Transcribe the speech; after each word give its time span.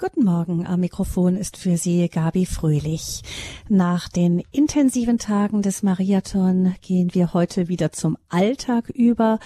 Guten 0.00 0.24
Morgen, 0.24 0.64
am 0.64 0.78
Mikrofon 0.78 1.34
ist 1.34 1.56
für 1.56 1.76
Sie 1.76 2.08
Gabi 2.08 2.46
Fröhlich. 2.46 3.22
Nach 3.68 4.08
den 4.08 4.44
intensiven 4.52 5.18
Tagen 5.18 5.60
des 5.60 5.82
Mariathon 5.82 6.76
gehen 6.82 7.14
wir 7.14 7.34
heute 7.34 7.66
wieder 7.66 7.90
zum 7.90 8.16
Alltag 8.28 8.90
über. 8.90 9.40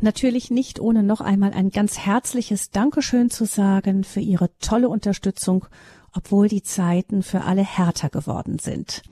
Natürlich 0.00 0.48
nicht 0.52 0.78
ohne 0.78 1.02
noch 1.02 1.20
einmal 1.20 1.52
ein 1.52 1.70
ganz 1.70 1.98
herzliches 1.98 2.70
Dankeschön 2.70 3.30
zu 3.30 3.46
sagen 3.46 4.04
für 4.04 4.20
Ihre 4.20 4.56
tolle 4.60 4.88
Unterstützung, 4.88 5.66
obwohl 6.14 6.46
die 6.46 6.62
Zeiten 6.62 7.24
für 7.24 7.40
alle 7.40 7.64
härter 7.64 8.08
geworden 8.08 8.60
sind. 8.60 9.02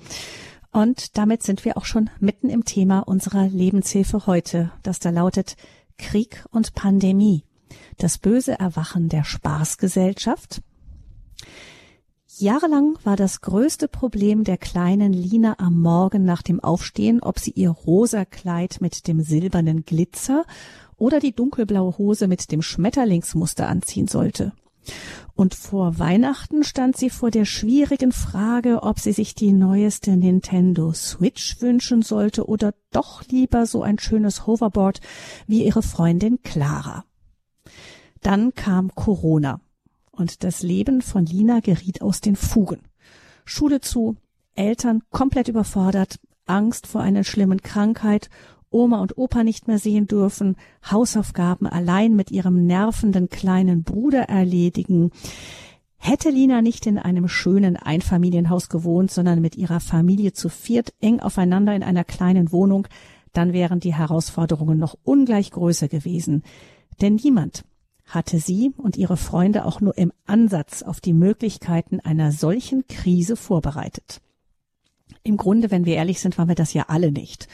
Und 0.70 1.18
damit 1.18 1.42
sind 1.42 1.64
wir 1.64 1.76
auch 1.76 1.86
schon 1.86 2.08
mitten 2.20 2.48
im 2.48 2.64
Thema 2.64 3.00
unserer 3.00 3.48
Lebenshilfe 3.48 4.28
heute, 4.28 4.70
das 4.84 5.00
da 5.00 5.10
lautet 5.10 5.56
Krieg 5.98 6.44
und 6.52 6.74
Pandemie. 6.74 7.42
Das 7.98 8.18
böse 8.18 8.60
Erwachen 8.60 9.08
der 9.08 9.24
Spaßgesellschaft, 9.24 10.62
Jahrelang 12.38 12.98
war 13.04 13.14
das 13.14 13.42
größte 13.42 13.86
Problem 13.86 14.42
der 14.42 14.58
kleinen 14.58 15.12
Lina 15.12 15.54
am 15.58 15.80
Morgen 15.80 16.24
nach 16.24 16.42
dem 16.42 16.58
Aufstehen, 16.58 17.22
ob 17.22 17.38
sie 17.38 17.52
ihr 17.52 17.70
rosa 17.70 18.24
Kleid 18.24 18.78
mit 18.80 19.06
dem 19.06 19.20
silbernen 19.20 19.84
Glitzer 19.84 20.44
oder 20.96 21.20
die 21.20 21.32
dunkelblaue 21.32 21.96
Hose 21.96 22.26
mit 22.26 22.50
dem 22.50 22.60
Schmetterlingsmuster 22.60 23.68
anziehen 23.68 24.08
sollte. 24.08 24.52
Und 25.34 25.54
vor 25.54 25.98
Weihnachten 26.00 26.64
stand 26.64 26.96
sie 26.96 27.08
vor 27.08 27.30
der 27.30 27.44
schwierigen 27.44 28.12
Frage, 28.12 28.82
ob 28.82 28.98
sie 28.98 29.12
sich 29.12 29.36
die 29.36 29.52
neueste 29.52 30.16
Nintendo 30.16 30.92
Switch 30.92 31.60
wünschen 31.60 32.02
sollte 32.02 32.48
oder 32.48 32.74
doch 32.90 33.22
lieber 33.28 33.66
so 33.66 33.82
ein 33.82 33.98
schönes 34.00 34.46
Hoverboard 34.46 35.00
wie 35.46 35.64
ihre 35.64 35.82
Freundin 35.82 36.42
Clara. 36.42 37.04
Dann 38.22 38.54
kam 38.54 38.94
Corona 38.94 39.60
und 40.16 40.44
das 40.44 40.62
Leben 40.62 41.02
von 41.02 41.26
Lina 41.26 41.60
geriet 41.60 42.02
aus 42.02 42.20
den 42.20 42.36
Fugen. 42.36 42.80
Schule 43.44 43.80
zu, 43.80 44.16
Eltern 44.54 45.02
komplett 45.10 45.48
überfordert, 45.48 46.18
Angst 46.46 46.86
vor 46.86 47.00
einer 47.00 47.24
schlimmen 47.24 47.60
Krankheit, 47.62 48.30
Oma 48.70 49.00
und 49.00 49.16
Opa 49.16 49.44
nicht 49.44 49.68
mehr 49.68 49.78
sehen 49.78 50.06
dürfen, 50.06 50.56
Hausaufgaben 50.90 51.66
allein 51.66 52.16
mit 52.16 52.30
ihrem 52.30 52.66
nervenden 52.66 53.28
kleinen 53.28 53.84
Bruder 53.84 54.22
erledigen. 54.22 55.10
Hätte 55.96 56.28
Lina 56.28 56.60
nicht 56.60 56.86
in 56.86 56.98
einem 56.98 57.28
schönen 57.28 57.76
Einfamilienhaus 57.76 58.68
gewohnt, 58.68 59.10
sondern 59.10 59.40
mit 59.40 59.56
ihrer 59.56 59.80
Familie 59.80 60.32
zu 60.32 60.48
viert 60.48 60.92
eng 61.00 61.20
aufeinander 61.20 61.74
in 61.74 61.82
einer 61.82 62.04
kleinen 62.04 62.52
Wohnung, 62.52 62.88
dann 63.32 63.52
wären 63.52 63.80
die 63.80 63.94
Herausforderungen 63.94 64.78
noch 64.78 64.96
ungleich 65.02 65.50
größer 65.50 65.88
gewesen. 65.88 66.42
Denn 67.00 67.14
niemand, 67.16 67.64
hatte 68.06 68.38
sie 68.38 68.72
und 68.76 68.96
ihre 68.96 69.16
Freunde 69.16 69.64
auch 69.64 69.80
nur 69.80 69.96
im 69.96 70.12
Ansatz 70.26 70.82
auf 70.82 71.00
die 71.00 71.12
Möglichkeiten 71.12 72.00
einer 72.00 72.32
solchen 72.32 72.86
Krise 72.86 73.36
vorbereitet. 73.36 74.20
Im 75.22 75.36
Grunde, 75.36 75.70
wenn 75.70 75.86
wir 75.86 75.96
ehrlich 75.96 76.20
sind, 76.20 76.36
waren 76.36 76.48
wir 76.48 76.54
das 76.54 76.74
ja 76.74 76.84
alle 76.88 77.10
nicht. 77.10 77.48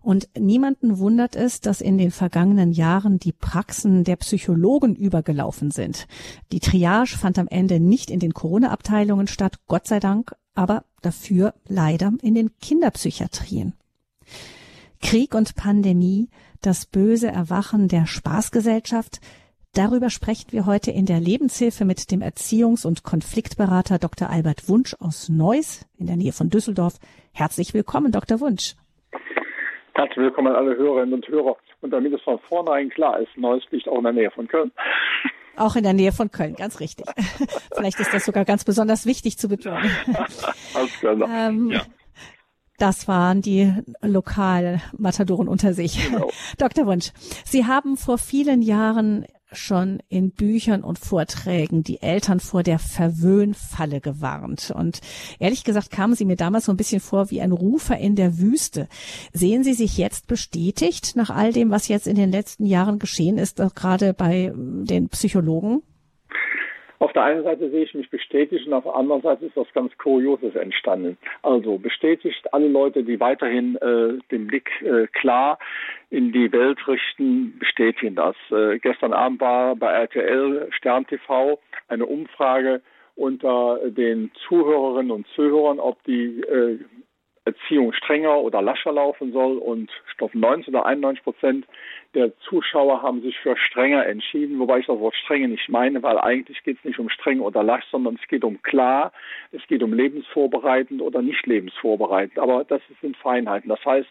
Und 0.00 0.28
niemanden 0.36 0.98
wundert 0.98 1.36
es, 1.36 1.60
dass 1.60 1.80
in 1.80 1.96
den 1.96 2.10
vergangenen 2.10 2.72
Jahren 2.72 3.20
die 3.20 3.32
Praxen 3.32 4.02
der 4.02 4.16
Psychologen 4.16 4.96
übergelaufen 4.96 5.70
sind. 5.70 6.08
Die 6.50 6.58
Triage 6.58 7.16
fand 7.16 7.38
am 7.38 7.46
Ende 7.46 7.78
nicht 7.78 8.10
in 8.10 8.18
den 8.18 8.34
Corona-Abteilungen 8.34 9.28
statt, 9.28 9.60
Gott 9.68 9.86
sei 9.86 10.00
Dank, 10.00 10.34
aber 10.54 10.84
dafür 11.02 11.54
leider 11.68 12.12
in 12.20 12.34
den 12.34 12.50
Kinderpsychiatrien. 12.58 13.74
Krieg 15.00 15.34
und 15.34 15.54
Pandemie, 15.54 16.28
das 16.62 16.86
böse 16.86 17.28
Erwachen 17.28 17.88
der 17.88 18.06
Spaßgesellschaft, 18.06 19.20
Darüber 19.74 20.10
sprechen 20.10 20.52
wir 20.52 20.66
heute 20.66 20.90
in 20.90 21.06
der 21.06 21.18
Lebenshilfe 21.18 21.86
mit 21.86 22.10
dem 22.10 22.20
Erziehungs- 22.20 22.86
und 22.86 23.04
Konfliktberater 23.04 23.98
Dr. 23.98 24.28
Albert 24.28 24.68
Wunsch 24.68 24.94
aus 25.00 25.30
Neuss 25.30 25.86
in 25.96 26.06
der 26.06 26.16
Nähe 26.16 26.32
von 26.32 26.50
Düsseldorf. 26.50 26.98
Herzlich 27.32 27.72
willkommen, 27.72 28.12
Dr. 28.12 28.40
Wunsch. 28.40 28.74
Herzlich 29.94 30.18
willkommen 30.18 30.48
an 30.48 30.56
alle 30.56 30.76
Hörerinnen 30.76 31.14
und 31.14 31.26
Hörer. 31.26 31.56
Und 31.80 31.90
damit 31.90 32.12
es 32.12 32.20
von 32.20 32.38
vornherein 32.50 32.90
klar 32.90 33.18
ist, 33.18 33.30
Neuss 33.38 33.62
liegt 33.70 33.88
auch 33.88 33.96
in 33.96 34.04
der 34.04 34.12
Nähe 34.12 34.30
von 34.30 34.46
Köln. 34.46 34.72
Auch 35.56 35.74
in 35.74 35.84
der 35.84 35.94
Nähe 35.94 36.12
von 36.12 36.30
Köln, 36.30 36.54
ganz 36.54 36.78
richtig. 36.78 37.06
Vielleicht 37.74 37.98
ist 37.98 38.12
das 38.12 38.26
sogar 38.26 38.44
ganz 38.44 38.64
besonders 38.64 39.06
wichtig 39.06 39.38
zu 39.38 39.48
betonen. 39.48 39.90
Alles 40.74 41.00
klar. 41.00 41.16
Ähm, 41.30 41.70
ja. 41.70 41.80
Das 42.76 43.08
waren 43.08 43.40
die 43.40 43.72
Lokalmatadoren 44.02 45.48
unter 45.48 45.72
sich. 45.72 46.10
Genau. 46.10 46.28
Dr. 46.58 46.84
Wunsch, 46.84 47.12
Sie 47.46 47.64
haben 47.64 47.96
vor 47.96 48.18
vielen 48.18 48.60
Jahren 48.60 49.24
schon 49.52 50.00
in 50.08 50.30
Büchern 50.30 50.82
und 50.82 50.98
Vorträgen 50.98 51.82
die 51.82 52.02
Eltern 52.02 52.40
vor 52.40 52.62
der 52.62 52.78
Verwöhnfalle 52.78 54.00
gewarnt. 54.00 54.72
Und 54.74 55.00
ehrlich 55.38 55.64
gesagt 55.64 55.90
kamen 55.90 56.14
sie 56.14 56.24
mir 56.24 56.36
damals 56.36 56.66
so 56.66 56.72
ein 56.72 56.76
bisschen 56.76 57.00
vor 57.00 57.30
wie 57.30 57.40
ein 57.40 57.52
Rufer 57.52 57.98
in 57.98 58.16
der 58.16 58.38
Wüste. 58.38 58.88
Sehen 59.32 59.64
Sie 59.64 59.74
sich 59.74 59.98
jetzt 59.98 60.26
bestätigt 60.26 61.16
nach 61.16 61.30
all 61.30 61.52
dem, 61.52 61.70
was 61.70 61.88
jetzt 61.88 62.06
in 62.06 62.16
den 62.16 62.30
letzten 62.30 62.66
Jahren 62.66 62.98
geschehen 62.98 63.38
ist, 63.38 63.60
auch 63.60 63.74
gerade 63.74 64.14
bei 64.14 64.52
den 64.56 65.08
Psychologen? 65.08 65.82
Auf 67.02 67.12
der 67.14 67.24
einen 67.24 67.42
Seite 67.42 67.68
sehe 67.68 67.82
ich 67.82 67.94
mich 67.94 68.08
bestätigt 68.10 68.64
und 68.64 68.74
auf 68.74 68.84
der 68.84 68.94
anderen 68.94 69.22
Seite 69.22 69.46
ist 69.46 69.56
was 69.56 69.66
ganz 69.72 69.92
Kurioses 69.98 70.54
entstanden. 70.54 71.18
Also 71.42 71.76
bestätigt 71.76 72.54
alle 72.54 72.68
Leute, 72.68 73.02
die 73.02 73.18
weiterhin 73.18 73.74
äh, 73.78 74.20
den 74.30 74.46
Blick 74.46 74.70
äh, 74.82 75.08
klar 75.08 75.58
in 76.10 76.30
die 76.30 76.52
Welt 76.52 76.78
richten, 76.86 77.58
bestätigen 77.58 78.14
das. 78.14 78.36
Äh, 78.52 78.78
gestern 78.78 79.12
Abend 79.12 79.40
war 79.40 79.74
bei 79.74 79.90
RTL 79.90 80.68
Stern 80.70 81.04
TV 81.08 81.58
eine 81.88 82.06
Umfrage 82.06 82.82
unter 83.16 83.80
den 83.84 84.30
Zuhörerinnen 84.46 85.10
und 85.10 85.26
Zuhörern, 85.34 85.80
ob 85.80 86.00
die 86.04 86.40
äh, 86.42 86.78
Erziehung 87.44 87.92
strenger 87.94 88.38
oder 88.38 88.62
lascher 88.62 88.92
laufen 88.92 89.32
soll 89.32 89.58
und 89.58 89.90
Stoff 90.14 90.32
90 90.34 90.68
oder 90.68 90.86
91 90.86 91.24
Prozent 91.24 91.66
der 92.14 92.36
Zuschauer 92.40 93.02
haben 93.02 93.22
sich 93.22 93.38
für 93.38 93.56
strenger 93.56 94.06
entschieden, 94.06 94.58
wobei 94.58 94.78
ich 94.78 94.86
das 94.86 94.98
Wort 94.98 95.14
strenge 95.14 95.48
nicht 95.48 95.68
meine, 95.68 96.02
weil 96.02 96.18
eigentlich 96.18 96.62
geht 96.62 96.78
es 96.78 96.84
nicht 96.84 96.98
um 96.98 97.08
streng 97.08 97.40
oder 97.40 97.62
lasch, 97.62 97.84
sondern 97.90 98.18
es 98.20 98.28
geht 98.28 98.44
um 98.44 98.60
klar, 98.62 99.12
es 99.52 99.66
geht 99.66 99.82
um 99.82 99.92
lebensvorbereitend 99.92 101.00
oder 101.00 101.22
nicht 101.22 101.46
lebensvorbereitend. 101.46 102.38
Aber 102.38 102.64
das 102.64 102.82
sind 103.00 103.16
Feinheiten. 103.16 103.68
Das 103.68 103.84
heißt, 103.84 104.08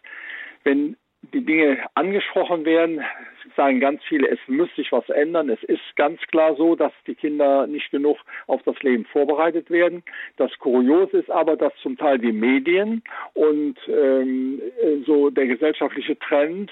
wenn 0.63 0.95
die 1.33 1.45
Dinge 1.45 1.77
angesprochen 1.93 2.65
werden, 2.65 3.01
sagen 3.55 3.79
ganz 3.79 4.01
viele, 4.05 4.27
es 4.27 4.39
muss 4.47 4.73
sich 4.75 4.91
was 4.91 5.07
ändern. 5.09 5.49
Es 5.49 5.61
ist 5.63 5.95
ganz 5.95 6.19
klar 6.27 6.55
so, 6.55 6.75
dass 6.75 6.91
die 7.05 7.13
Kinder 7.13 7.67
nicht 7.67 7.91
genug 7.91 8.17
auf 8.47 8.63
das 8.63 8.81
Leben 8.81 9.05
vorbereitet 9.05 9.69
werden. 9.69 10.03
Das 10.37 10.51
Kuriose 10.57 11.19
ist 11.19 11.29
aber, 11.29 11.55
dass 11.55 11.73
zum 11.83 11.97
Teil 11.97 12.17
die 12.17 12.31
Medien 12.31 13.03
und 13.33 13.75
ähm, 13.87 14.61
so 15.05 15.29
der 15.29 15.45
gesellschaftliche 15.45 16.17
Trend 16.17 16.71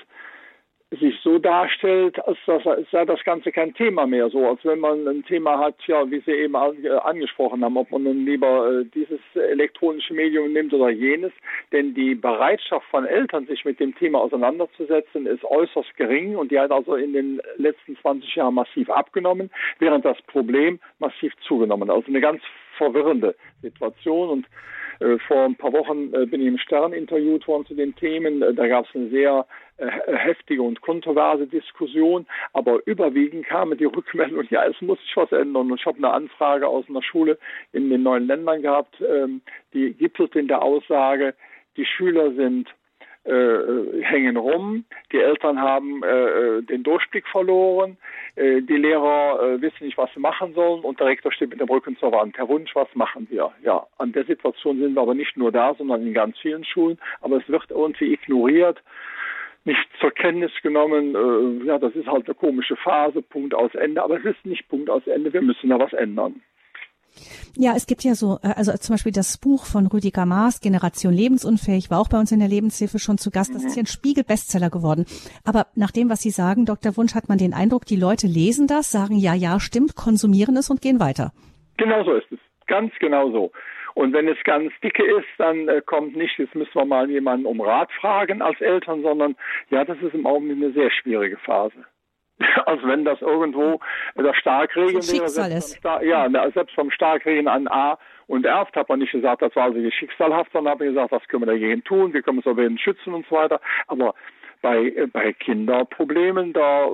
sich 0.91 1.15
so 1.21 1.37
darstellt, 1.37 2.17
als 2.25 2.37
das, 2.47 2.63
sei 2.91 3.05
das 3.05 3.23
Ganze 3.23 3.51
kein 3.51 3.75
Thema 3.75 4.07
mehr, 4.07 4.29
so 4.29 4.47
als 4.47 4.65
wenn 4.65 4.79
man 4.79 5.07
ein 5.07 5.23
Thema 5.23 5.59
hat, 5.59 5.75
ja, 5.85 6.09
wie 6.09 6.19
Sie 6.21 6.31
eben 6.31 6.55
äh, 6.55 6.89
angesprochen 6.89 7.63
haben, 7.63 7.77
ob 7.77 7.91
man 7.91 8.03
nun 8.03 8.25
lieber 8.25 8.71
äh, 8.71 8.85
dieses 8.85 9.19
elektronische 9.35 10.15
Medium 10.15 10.51
nimmt 10.51 10.73
oder 10.73 10.89
jenes, 10.89 11.31
denn 11.71 11.93
die 11.93 12.15
Bereitschaft 12.15 12.87
von 12.89 13.05
Eltern, 13.05 13.45
sich 13.45 13.65
mit 13.65 13.79
dem 13.79 13.93
Thema 13.95 14.19
auseinanderzusetzen, 14.19 15.27
ist 15.27 15.43
äußerst 15.43 15.95
gering 15.95 16.35
und 16.35 16.51
die 16.51 16.59
hat 16.59 16.71
also 16.71 16.95
in 16.95 17.13
den 17.13 17.39
letzten 17.57 17.95
20 17.97 18.35
Jahren 18.35 18.55
massiv 18.55 18.89
abgenommen, 18.89 19.51
während 19.77 20.05
das 20.05 20.19
Problem 20.23 20.79
massiv 20.97 21.33
zugenommen. 21.47 21.91
Also 21.91 22.07
eine 22.07 22.21
ganz 22.21 22.41
verwirrende 22.77 23.35
Situation 23.61 24.29
und 24.29 24.47
äh, 24.99 25.17
vor 25.27 25.45
ein 25.45 25.55
paar 25.55 25.73
Wochen 25.73 26.13
äh, 26.13 26.25
bin 26.25 26.41
ich 26.41 26.47
im 26.47 26.57
Stern 26.57 26.93
interviewt 26.93 27.47
worden 27.47 27.65
zu 27.65 27.75
den 27.75 27.95
Themen. 27.95 28.41
Äh, 28.41 28.53
da 28.53 28.67
gab 28.67 28.85
es 28.85 28.95
eine 28.95 29.09
sehr 29.09 29.45
heftige 29.79 30.61
und 30.61 30.81
kontroverse 30.81 31.47
Diskussion, 31.47 32.25
aber 32.53 32.79
überwiegend 32.85 33.45
kamen 33.45 33.77
die 33.77 33.85
Rückmeldungen, 33.85 34.47
ja, 34.49 34.65
es 34.65 34.79
muss 34.81 34.99
sich 35.01 35.15
was 35.15 35.31
ändern. 35.31 35.71
Und 35.71 35.79
ich 35.79 35.85
habe 35.85 35.97
eine 35.97 36.11
Anfrage 36.11 36.67
aus 36.67 36.85
einer 36.89 37.03
Schule 37.03 37.37
in 37.71 37.89
den 37.89 38.03
neuen 38.03 38.27
Ländern 38.27 38.61
gehabt, 38.61 39.01
ähm, 39.01 39.41
die 39.73 39.93
gipfelt 39.93 40.35
in 40.35 40.47
der 40.47 40.61
Aussage, 40.61 41.33
die 41.77 41.85
Schüler 41.85 42.33
sind 42.33 42.69
äh, 43.25 44.01
hängen 44.01 44.37
rum, 44.37 44.85
die 45.11 45.19
Eltern 45.19 45.61
haben 45.61 46.03
äh, 46.03 46.61
den 46.63 46.83
Durchblick 46.83 47.27
verloren, 47.27 47.97
äh, 48.35 48.61
die 48.61 48.77
Lehrer 48.77 49.41
äh, 49.41 49.61
wissen 49.61 49.85
nicht, 49.85 49.97
was 49.97 50.09
sie 50.13 50.19
machen 50.19 50.53
sollen 50.53 50.81
und 50.81 50.99
der 50.99 51.07
Rektor 51.07 51.31
steht 51.31 51.49
mit 51.49 51.59
dem 51.59 51.69
Rücken 51.69 51.97
zur 51.97 52.11
Wand. 52.11 52.37
Herr 52.37 52.47
Wunsch, 52.47 52.73
was 52.75 52.87
machen 52.95 53.27
wir? 53.29 53.51
Ja, 53.61 53.85
an 53.97 54.13
der 54.13 54.25
Situation 54.25 54.79
sind 54.79 54.95
wir 54.95 55.01
aber 55.01 55.13
nicht 55.13 55.37
nur 55.37 55.51
da, 55.51 55.75
sondern 55.75 56.07
in 56.07 56.13
ganz 56.13 56.37
vielen 56.39 56.63
Schulen, 56.63 56.97
aber 57.21 57.37
es 57.37 57.47
wird 57.49 57.69
irgendwie 57.69 58.13
ignoriert 58.13 58.81
nicht 59.65 59.87
zur 59.99 60.11
Kenntnis 60.11 60.51
genommen, 60.61 61.15
äh, 61.15 61.65
ja, 61.65 61.77
das 61.77 61.93
ist 61.95 62.07
halt 62.07 62.25
eine 62.25 62.35
komische 62.35 62.75
Phase, 62.75 63.21
Punkt 63.21 63.53
aus 63.53 63.73
Ende, 63.75 64.01
aber 64.03 64.17
es 64.17 64.25
ist 64.25 64.45
nicht 64.45 64.67
Punkt 64.67 64.89
aus 64.89 65.05
Ende, 65.07 65.33
wir 65.33 65.41
müssen 65.41 65.69
da 65.69 65.79
was 65.79 65.93
ändern. 65.93 66.41
Ja, 67.57 67.73
es 67.75 67.87
gibt 67.87 68.03
ja 68.03 68.15
so, 68.15 68.39
äh, 68.43 68.53
also 68.55 68.71
zum 68.77 68.93
Beispiel 68.93 69.11
das 69.11 69.37
Buch 69.37 69.65
von 69.65 69.87
Rüdiger 69.87 70.25
Maas, 70.25 70.61
Generation 70.61 71.13
Lebensunfähig, 71.13 71.89
war 71.89 71.99
auch 71.99 72.09
bei 72.09 72.19
uns 72.19 72.31
in 72.31 72.39
der 72.39 72.47
Lebenshilfe 72.47 72.99
schon 72.99 73.17
zu 73.17 73.31
Gast. 73.31 73.53
Das 73.53 73.65
ist 73.65 73.75
ja 73.75 73.83
ein 73.83 73.87
Spiegel-Bestseller 73.87 74.69
geworden. 74.69 75.05
Aber 75.45 75.67
nach 75.75 75.91
dem, 75.91 76.09
was 76.09 76.21
Sie 76.21 76.29
sagen, 76.29 76.65
Dr. 76.65 76.95
Wunsch, 76.97 77.15
hat 77.15 77.27
man 77.27 77.37
den 77.37 77.53
Eindruck, 77.53 77.85
die 77.85 77.95
Leute 77.95 78.27
lesen 78.27 78.67
das, 78.67 78.91
sagen 78.91 79.17
ja, 79.17 79.33
ja, 79.33 79.59
stimmt, 79.59 79.95
konsumieren 79.95 80.55
es 80.57 80.69
und 80.69 80.81
gehen 80.81 80.99
weiter. 80.99 81.31
Genau 81.77 82.03
so 82.03 82.13
ist 82.13 82.31
es. 82.31 82.39
Ganz 82.67 82.93
genau 82.99 83.31
so. 83.31 83.51
Und 83.99 84.13
wenn 84.13 84.29
es 84.29 84.41
ganz 84.45 84.71
dicke 84.81 85.03
ist, 85.03 85.27
dann 85.39 85.67
äh, 85.67 85.81
kommt 85.85 86.15
nicht, 86.15 86.39
jetzt 86.39 86.55
müssen 86.55 86.73
wir 86.73 86.85
mal 86.85 87.11
jemanden 87.11 87.45
um 87.45 87.59
Rat 87.59 87.91
fragen 87.91 88.41
als 88.41 88.61
Eltern, 88.61 89.01
sondern 89.01 89.35
ja, 89.71 89.83
das 89.83 89.97
ist 90.01 90.13
im 90.13 90.25
Augenblick 90.25 90.55
eine 90.55 90.71
sehr 90.71 90.89
schwierige 90.89 91.35
Phase. 91.35 91.83
als 92.65 92.81
wenn 92.83 93.03
das 93.03 93.21
irgendwo 93.21 93.81
der 94.15 94.33
Starkregen 94.35 95.01
wäre. 95.01 95.27
Selbst 95.27 95.75
Star 95.75 96.01
ja, 96.01 96.29
selbst 96.51 96.75
vom 96.75 96.91
Starkregen 96.91 97.49
an 97.49 97.67
A 97.67 97.99
und 98.27 98.45
erft 98.45 98.77
hat 98.77 98.87
man 98.87 98.99
nicht 98.99 99.11
gesagt, 99.11 99.41
das 99.41 99.53
war 99.57 99.73
so 99.73 99.91
schicksalhaft, 99.91 100.53
sondern 100.53 100.75
habe 100.75 100.85
gesagt, 100.85 101.11
was 101.11 101.27
können 101.27 101.41
wir 101.41 101.53
dagegen 101.53 101.83
tun, 101.83 102.13
wie 102.13 102.21
können 102.21 102.41
wir 102.41 102.53
so 102.55 102.77
schützen 102.77 103.13
und 103.13 103.27
so 103.27 103.35
weiter. 103.35 103.59
Aber 103.87 104.13
bei, 104.61 104.87
äh, 104.87 105.07
bei 105.07 105.33
Kinderproblemen, 105.33 106.53
da 106.53 106.89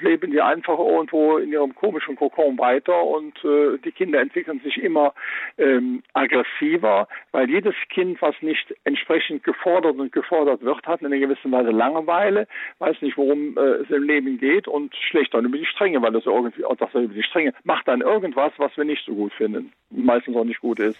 leben 0.00 0.30
die 0.30 0.40
einfach 0.40 0.78
irgendwo 0.78 1.36
in 1.38 1.52
ihrem 1.52 1.74
komischen 1.74 2.16
Kokon 2.16 2.58
weiter 2.58 3.02
und 3.04 3.36
äh, 3.44 3.78
die 3.84 3.92
Kinder 3.92 4.20
entwickeln 4.20 4.60
sich 4.60 4.78
immer 4.82 5.14
ähm, 5.58 6.02
aggressiver, 6.14 7.08
weil 7.32 7.50
jedes 7.50 7.74
Kind, 7.90 8.20
was 8.22 8.34
nicht 8.40 8.74
entsprechend 8.84 9.44
gefordert 9.44 9.96
und 9.96 10.12
gefordert 10.12 10.62
wird, 10.62 10.86
hat 10.86 11.00
in 11.00 11.06
einer 11.06 11.18
gewissen 11.18 11.52
Weise 11.52 11.70
Langeweile, 11.70 12.46
weiß 12.78 13.00
nicht, 13.02 13.16
worum 13.16 13.56
äh, 13.56 13.82
es 13.82 13.90
im 13.90 14.04
Leben 14.04 14.38
geht 14.38 14.66
und 14.66 14.94
schlägt 14.94 15.34
dann 15.34 15.44
über 15.44 15.58
die 15.58 15.66
Stränge, 15.66 16.00
weil 16.02 16.12
das 16.12 16.26
irgendwie, 16.26 16.64
auch 16.64 16.76
das 16.76 16.94
über 16.94 17.14
die 17.14 17.22
Stränge, 17.22 17.52
macht 17.64 17.88
dann 17.88 18.00
irgendwas, 18.00 18.52
was 18.56 18.76
wir 18.76 18.84
nicht 18.84 19.04
so 19.04 19.14
gut 19.14 19.32
finden, 19.34 19.72
meistens 19.90 20.36
auch 20.36 20.44
nicht 20.44 20.60
gut 20.60 20.78
ist. 20.78 20.98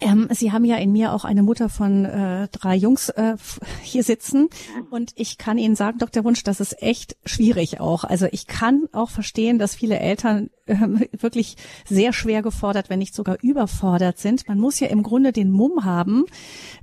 Ähm, 0.00 0.28
Sie 0.30 0.52
haben 0.52 0.64
ja 0.64 0.76
in 0.76 0.92
mir 0.92 1.12
auch 1.12 1.24
eine 1.24 1.42
Mutter 1.42 1.68
von 1.68 2.04
äh, 2.04 2.48
drei 2.48 2.76
Jungs 2.76 3.08
äh, 3.10 3.36
hier 3.82 4.02
sitzen 4.02 4.48
und 4.90 5.12
ich 5.16 5.38
kann 5.38 5.58
Ihnen 5.58 5.76
sagen, 5.76 5.98
Dr. 5.98 6.24
Wunsch, 6.24 6.42
das 6.44 6.60
ist 6.60 6.82
echt 6.82 7.16
schwierig 7.24 7.80
auch. 7.80 8.04
Also 8.04 8.26
ich 8.30 8.46
kann 8.46 8.84
auch 8.92 9.10
verstehen, 9.10 9.58
dass 9.58 9.74
viele 9.74 9.98
Eltern 9.98 10.50
wirklich 11.12 11.56
sehr 11.84 12.12
schwer 12.12 12.42
gefordert, 12.42 12.88
wenn 12.88 12.98
nicht 12.98 13.14
sogar 13.14 13.36
überfordert 13.42 14.18
sind. 14.18 14.48
Man 14.48 14.58
muss 14.58 14.80
ja 14.80 14.88
im 14.88 15.02
Grunde 15.02 15.32
den 15.32 15.50
Mumm 15.50 15.84
haben, 15.84 16.24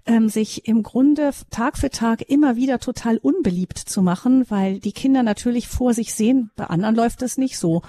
ähm, 0.05 0.29
sich 0.29 0.67
im 0.67 0.83
Grunde 0.83 1.31
Tag 1.49 1.77
für 1.77 1.89
Tag 1.89 2.21
immer 2.29 2.55
wieder 2.55 2.79
total 2.79 3.17
unbeliebt 3.17 3.77
zu 3.77 4.01
machen, 4.01 4.45
weil 4.49 4.79
die 4.79 4.91
Kinder 4.91 5.23
natürlich 5.23 5.67
vor 5.67 5.93
sich 5.93 6.13
sehen, 6.13 6.51
bei 6.55 6.65
anderen 6.65 6.95
läuft 6.95 7.21
das 7.21 7.37
nicht 7.37 7.57
so. 7.57 7.81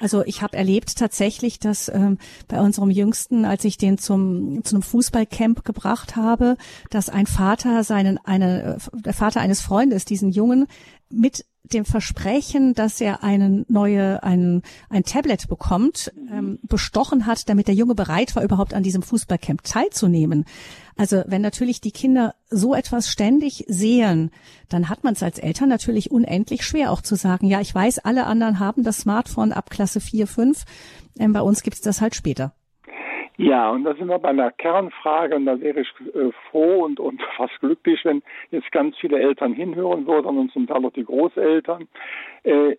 Also 0.00 0.24
ich 0.24 0.42
habe 0.42 0.56
erlebt 0.56 0.96
tatsächlich, 0.96 1.58
dass 1.58 1.88
ähm, 1.88 2.18
bei 2.48 2.60
unserem 2.60 2.90
Jüngsten, 2.90 3.44
als 3.44 3.64
ich 3.64 3.76
den 3.76 3.98
zum 3.98 4.62
zu 4.64 4.76
einem 4.76 4.82
Fußballcamp 4.82 5.64
gebracht 5.64 6.16
habe, 6.16 6.56
dass 6.90 7.08
ein 7.08 7.26
Vater 7.26 7.84
seinen 7.84 8.18
eine 8.18 8.78
der 8.92 9.14
Vater 9.14 9.40
eines 9.40 9.60
Freundes 9.60 10.04
diesen 10.04 10.30
Jungen 10.30 10.66
mit 11.10 11.44
dem 11.72 11.84
Versprechen, 11.84 12.74
dass 12.74 13.00
er 13.00 13.22
einen 13.22 13.64
neue 13.68 14.22
ein 14.22 14.62
ein 14.88 15.04
Tablet 15.04 15.48
bekommt, 15.48 16.12
ähm, 16.30 16.58
bestochen 16.62 17.26
hat, 17.26 17.48
damit 17.48 17.68
der 17.68 17.74
Junge 17.74 17.94
bereit 17.94 18.36
war, 18.36 18.42
überhaupt 18.42 18.74
an 18.74 18.82
diesem 18.82 19.02
Fußballcamp 19.02 19.62
teilzunehmen. 19.62 20.44
Also 20.96 21.22
wenn 21.26 21.40
natürlich 21.40 21.80
die 21.80 21.92
Kinder 21.92 22.34
so 22.50 22.74
etwas 22.74 23.08
ständig 23.08 23.64
sehen, 23.68 24.30
dann 24.68 24.88
hat 24.88 25.02
man 25.02 25.14
es 25.14 25.22
als 25.22 25.38
Eltern 25.38 25.68
natürlich 25.68 26.10
unendlich 26.10 26.62
schwer 26.62 26.92
auch 26.92 27.00
zu 27.00 27.16
sagen, 27.16 27.46
ja, 27.46 27.60
ich 27.60 27.74
weiß, 27.74 28.00
alle 28.00 28.26
anderen 28.26 28.58
haben 28.58 28.82
das 28.82 28.98
Smartphone 28.98 29.52
ab 29.52 29.70
Klasse 29.70 30.00
4, 30.00 30.26
5, 30.26 30.64
ähm, 31.18 31.32
bei 31.32 31.40
uns 31.40 31.62
gibt's 31.62 31.80
das 31.80 32.00
halt 32.00 32.14
später. 32.14 32.52
Ja, 33.42 33.70
und 33.70 33.84
da 33.84 33.94
sind 33.94 34.08
wir 34.08 34.18
bei 34.18 34.28
einer 34.28 34.50
Kernfrage 34.50 35.34
und 35.34 35.46
da 35.46 35.58
wäre 35.58 35.80
ich 35.80 35.88
äh, 36.14 36.30
froh 36.50 36.84
und, 36.84 37.00
und 37.00 37.22
fast 37.38 37.58
glücklich, 37.60 38.04
wenn 38.04 38.22
jetzt 38.50 38.70
ganz 38.70 38.98
viele 38.98 39.18
Eltern 39.18 39.54
hinhören 39.54 40.06
würden 40.06 40.36
und 40.36 40.52
zum 40.52 40.66
Teil 40.66 40.84
auch 40.84 40.92
die 40.92 41.04
Großeltern. 41.06 41.88
Äh, 42.42 42.76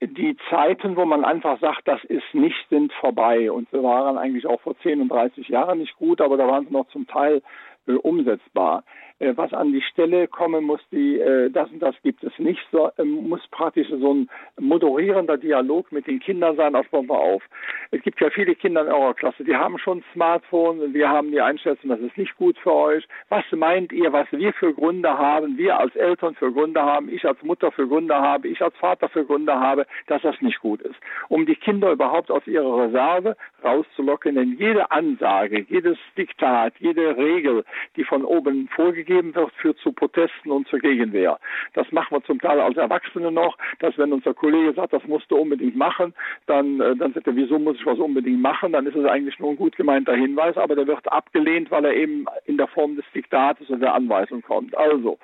die 0.00 0.38
Zeiten, 0.48 0.96
wo 0.96 1.04
man 1.04 1.26
einfach 1.26 1.60
sagt, 1.60 1.86
das 1.86 2.02
ist 2.04 2.32
nicht, 2.32 2.56
sind 2.70 2.90
vorbei. 2.94 3.52
Und 3.52 3.68
sie 3.70 3.82
waren 3.82 4.16
eigentlich 4.16 4.46
auch 4.46 4.62
vor 4.62 4.74
10 4.78 5.02
und 5.02 5.10
30 5.10 5.48
Jahren 5.48 5.80
nicht 5.80 5.94
gut, 5.96 6.22
aber 6.22 6.38
da 6.38 6.48
waren 6.48 6.64
sie 6.66 6.72
noch 6.72 6.88
zum 6.88 7.06
Teil 7.06 7.42
äh, 7.86 7.92
umsetzbar. 7.92 8.84
Äh, 9.20 9.36
was 9.36 9.52
an 9.52 9.72
die 9.72 9.82
Stelle 9.82 10.26
kommen 10.28 10.64
muss, 10.64 10.80
die, 10.90 11.18
äh, 11.18 11.50
das 11.50 11.70
und 11.70 11.80
das 11.80 11.94
gibt 12.02 12.24
es 12.24 12.32
nicht, 12.38 12.60
so, 12.72 12.90
ähm, 12.98 13.28
muss 13.28 13.46
praktisch 13.48 13.88
so 13.88 14.14
ein 14.14 14.30
moderierender 14.58 15.36
Dialog 15.36 15.92
mit 15.92 16.06
den 16.06 16.20
Kindern 16.20 16.56
sein, 16.56 16.74
auf 16.74 16.86
wir 16.90 17.10
auf. 17.10 17.42
Es 17.90 18.02
gibt 18.02 18.20
ja 18.20 18.30
viele 18.30 18.54
Kinder 18.54 18.82
in 18.82 18.88
eurer 18.88 19.14
Klasse, 19.14 19.44
die 19.44 19.54
haben 19.54 19.78
schon 19.78 20.02
Smartphone, 20.14 20.94
wir 20.94 21.10
haben 21.10 21.30
die 21.30 21.40
Einschätzung, 21.40 21.90
das 21.90 22.00
ist 22.00 22.16
nicht 22.16 22.34
gut 22.36 22.56
für 22.58 22.72
euch. 22.72 23.06
Was 23.28 23.44
meint 23.52 23.92
ihr, 23.92 24.10
was 24.12 24.26
wir 24.30 24.54
für 24.54 24.72
Gründe 24.72 25.10
haben, 25.16 25.58
wir 25.58 25.78
als 25.78 25.94
Eltern 25.96 26.34
für 26.34 26.50
Gründe 26.50 26.82
haben, 26.82 27.10
ich 27.10 27.24
als 27.26 27.42
Mutter 27.42 27.70
für 27.72 27.86
Gründe 27.86 28.14
habe, 28.14 28.48
ich 28.48 28.62
als 28.62 28.74
Vater 28.76 29.10
für 29.10 29.26
Gründe 29.26 29.52
habe, 29.60 29.86
dass 30.06 30.22
das 30.22 30.40
nicht 30.40 30.60
gut 30.60 30.80
ist? 30.80 30.96
Um 31.28 31.44
die 31.44 31.56
Kinder 31.56 31.92
überhaupt 31.92 32.30
aus 32.30 32.46
ihrer 32.46 32.84
Reserve 32.84 33.36
rauszulocken, 33.62 34.36
denn 34.36 34.56
jede 34.58 34.90
Ansage, 34.90 35.66
jedes 35.68 35.98
Diktat, 36.16 36.72
jede 36.78 37.16
Regel, 37.18 37.64
die 37.96 38.04
von 38.04 38.24
oben 38.24 38.68
vorgegeben 38.68 39.09
gegeben 39.10 39.34
wird, 39.34 39.52
führt 39.54 39.78
zu 39.78 39.92
Protesten 39.92 40.50
und 40.50 40.68
zur 40.68 40.78
Gegenwehr. 40.78 41.38
Das 41.74 41.90
machen 41.90 42.16
wir 42.16 42.22
zum 42.24 42.40
Teil 42.40 42.60
als 42.60 42.76
Erwachsene 42.76 43.32
noch, 43.32 43.58
dass 43.80 43.98
wenn 43.98 44.12
unser 44.12 44.34
Kollege 44.34 44.72
sagt, 44.72 44.92
das 44.92 45.04
musst 45.04 45.30
du 45.30 45.36
unbedingt 45.36 45.76
machen, 45.76 46.14
dann, 46.46 46.80
äh, 46.80 46.94
dann 46.96 47.12
sagt 47.12 47.26
er, 47.26 47.36
wieso 47.36 47.58
muss 47.58 47.76
ich 47.76 47.86
was 47.86 47.98
unbedingt 47.98 48.40
machen? 48.40 48.72
Dann 48.72 48.86
ist 48.86 48.94
es 48.94 49.04
eigentlich 49.04 49.38
nur 49.40 49.50
ein 49.50 49.56
gut 49.56 49.76
gemeinter 49.76 50.14
Hinweis, 50.14 50.56
aber 50.56 50.76
der 50.76 50.86
wird 50.86 51.10
abgelehnt, 51.10 51.70
weil 51.70 51.84
er 51.84 51.94
eben 51.94 52.26
in 52.44 52.56
der 52.56 52.68
Form 52.68 52.96
des 52.96 53.04
Diktates 53.14 53.68
oder 53.68 53.80
der 53.80 53.94
Anweisung 53.94 54.42
kommt. 54.42 54.76
Also, 54.76 55.18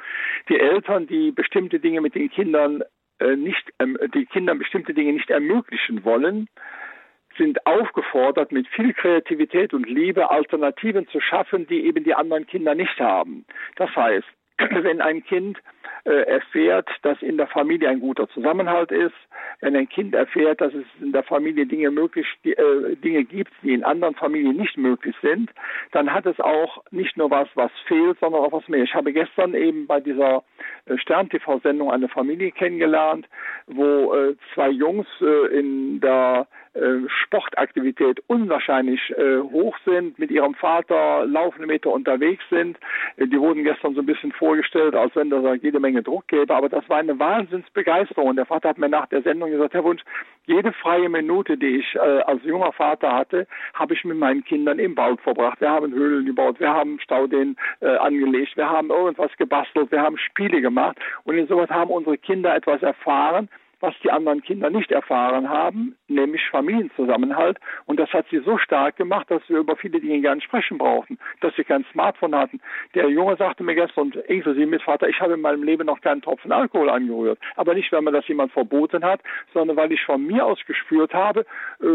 die 0.48 0.58
Eltern, 0.58 1.06
die 1.06 1.30
bestimmte 1.30 1.78
Dinge 1.78 2.00
mit 2.00 2.14
den 2.14 2.30
Kindern 2.30 2.82
äh, 3.20 3.36
nicht, 3.36 3.72
ähm, 3.78 3.96
die 4.14 4.26
Kindern 4.26 4.58
bestimmte 4.58 4.94
Dinge 4.94 5.12
nicht 5.12 5.30
ermöglichen 5.30 6.04
wollen, 6.04 6.48
sind 7.36 7.66
aufgefordert, 7.66 8.52
mit 8.52 8.66
viel 8.68 8.92
Kreativität 8.92 9.74
und 9.74 9.88
Liebe 9.88 10.30
Alternativen 10.30 11.06
zu 11.08 11.20
schaffen, 11.20 11.66
die 11.66 11.86
eben 11.86 12.04
die 12.04 12.14
anderen 12.14 12.46
Kinder 12.46 12.74
nicht 12.74 12.98
haben. 12.98 13.44
Das 13.76 13.94
heißt, 13.94 14.26
wenn 14.58 15.00
ein 15.00 15.24
Kind 15.24 15.58
erfährt, 16.04 16.88
dass 17.02 17.20
in 17.22 17.36
der 17.36 17.46
Familie 17.46 17.88
ein 17.88 18.00
guter 18.00 18.28
Zusammenhalt 18.28 18.92
ist, 18.92 19.14
wenn 19.60 19.76
ein 19.76 19.88
Kind 19.88 20.14
erfährt, 20.14 20.60
dass 20.60 20.74
es 20.74 20.84
in 21.00 21.12
der 21.12 21.22
Familie 21.22 21.66
Dinge 21.66 21.90
möglich, 21.90 22.26
äh, 22.44 22.96
Dinge 22.96 23.24
gibt, 23.24 23.52
die 23.62 23.72
in 23.72 23.84
anderen 23.84 24.14
Familien 24.14 24.56
nicht 24.56 24.76
möglich 24.76 25.14
sind, 25.22 25.50
dann 25.92 26.12
hat 26.12 26.26
es 26.26 26.38
auch 26.40 26.82
nicht 26.90 27.16
nur 27.16 27.30
was, 27.30 27.48
was 27.54 27.70
fehlt, 27.86 28.18
sondern 28.20 28.42
auch 28.42 28.52
was 28.52 28.68
mehr. 28.68 28.82
Ich 28.82 28.94
habe 28.94 29.12
gestern 29.12 29.54
eben 29.54 29.86
bei 29.86 30.00
dieser 30.00 30.42
äh, 30.86 30.98
Stern-TV-Sendung 30.98 31.90
eine 31.90 32.08
Familie 32.08 32.52
kennengelernt, 32.52 33.26
wo 33.66 34.14
äh, 34.14 34.36
zwei 34.54 34.68
Jungs 34.70 35.06
äh, 35.20 35.58
in 35.58 36.00
der 36.00 36.46
äh, 36.76 37.08
Sportaktivität 37.24 38.22
unwahrscheinlich 38.26 39.00
äh, 39.16 39.38
hoch 39.38 39.76
sind, 39.86 40.18
mit 40.18 40.30
ihrem 40.30 40.54
Vater 40.54 41.24
laufende 41.24 41.66
Meter 41.66 41.90
unterwegs 41.90 42.44
sind. 42.50 42.76
Äh, 43.16 43.28
die 43.28 43.40
wurden 43.40 43.64
gestern 43.64 43.94
so 43.94 44.00
ein 44.00 44.06
bisschen 44.06 44.32
vorgestellt, 44.32 44.94
als 44.94 45.16
wenn 45.16 45.30
das 45.30 45.42
jede 45.76 45.80
Menge 45.80 46.02
Druck 46.02 46.28
gäbe, 46.28 46.54
aber 46.54 46.68
das 46.68 46.88
war 46.88 46.98
eine 46.98 47.18
Wahnsinnsbegeisterung. 47.18 48.28
Und 48.28 48.36
der 48.36 48.46
Vater 48.46 48.70
hat 48.70 48.78
mir 48.78 48.88
nach 48.88 49.06
der 49.06 49.22
Sendung 49.22 49.50
gesagt, 49.50 49.74
Herr 49.74 49.84
Wunsch, 49.84 50.02
jede 50.46 50.72
freie 50.72 51.08
Minute, 51.08 51.58
die 51.58 51.78
ich 51.78 51.94
äh, 51.96 51.98
als 51.98 52.42
junger 52.44 52.72
Vater 52.72 53.12
hatte, 53.12 53.46
habe 53.74 53.92
ich 53.92 54.04
mit 54.04 54.16
meinen 54.16 54.42
Kindern 54.44 54.78
im 54.78 54.96
Wald 54.96 55.20
verbracht. 55.20 55.60
Wir 55.60 55.70
haben 55.70 55.92
Höhlen 55.92 56.24
gebaut, 56.24 56.60
wir 56.60 56.72
haben 56.72 56.98
Staudeen 57.00 57.56
äh, 57.80 57.96
angelegt, 57.96 58.56
wir 58.56 58.68
haben 58.68 58.90
irgendwas 58.90 59.36
gebastelt, 59.36 59.90
wir 59.90 60.00
haben 60.00 60.16
Spiele 60.16 60.62
gemacht 60.62 60.96
und 61.24 61.36
insoweit 61.36 61.70
haben 61.70 61.90
unsere 61.90 62.16
Kinder 62.16 62.54
etwas 62.54 62.82
erfahren, 62.82 63.48
was 63.80 63.94
die 64.02 64.10
anderen 64.10 64.42
Kinder 64.42 64.70
nicht 64.70 64.90
erfahren 64.90 65.48
haben, 65.48 65.96
nämlich 66.08 66.42
Familienzusammenhalt. 66.50 67.58
Und 67.84 68.00
das 68.00 68.10
hat 68.12 68.26
sie 68.30 68.38
so 68.38 68.58
stark 68.58 68.96
gemacht, 68.96 69.30
dass 69.30 69.42
wir 69.48 69.58
über 69.58 69.76
viele 69.76 70.00
Dinge 70.00 70.20
gar 70.20 70.34
nicht 70.34 70.44
sprechen 70.44 70.78
brauchten, 70.78 71.18
dass 71.40 71.54
sie 71.56 71.64
kein 71.64 71.84
Smartphone 71.92 72.34
hatten. 72.34 72.60
Der 72.94 73.08
Junge 73.08 73.36
sagte 73.36 73.62
mir 73.62 73.74
gestern, 73.74 74.12
inklusive 74.28 74.66
mit 74.66 74.82
Vater, 74.82 75.08
ich 75.08 75.20
habe 75.20 75.34
in 75.34 75.40
meinem 75.40 75.62
Leben 75.62 75.86
noch 75.86 76.00
keinen 76.00 76.22
Tropfen 76.22 76.52
Alkohol 76.52 76.88
angerührt. 76.88 77.38
Aber 77.56 77.74
nicht, 77.74 77.92
weil 77.92 78.02
mir 78.02 78.12
das 78.12 78.26
jemand 78.28 78.52
verboten 78.52 79.04
hat, 79.04 79.20
sondern 79.52 79.76
weil 79.76 79.92
ich 79.92 80.02
von 80.04 80.24
mir 80.24 80.44
aus 80.44 80.58
gespürt 80.66 81.12
habe, 81.12 81.40
äh, 81.80 81.86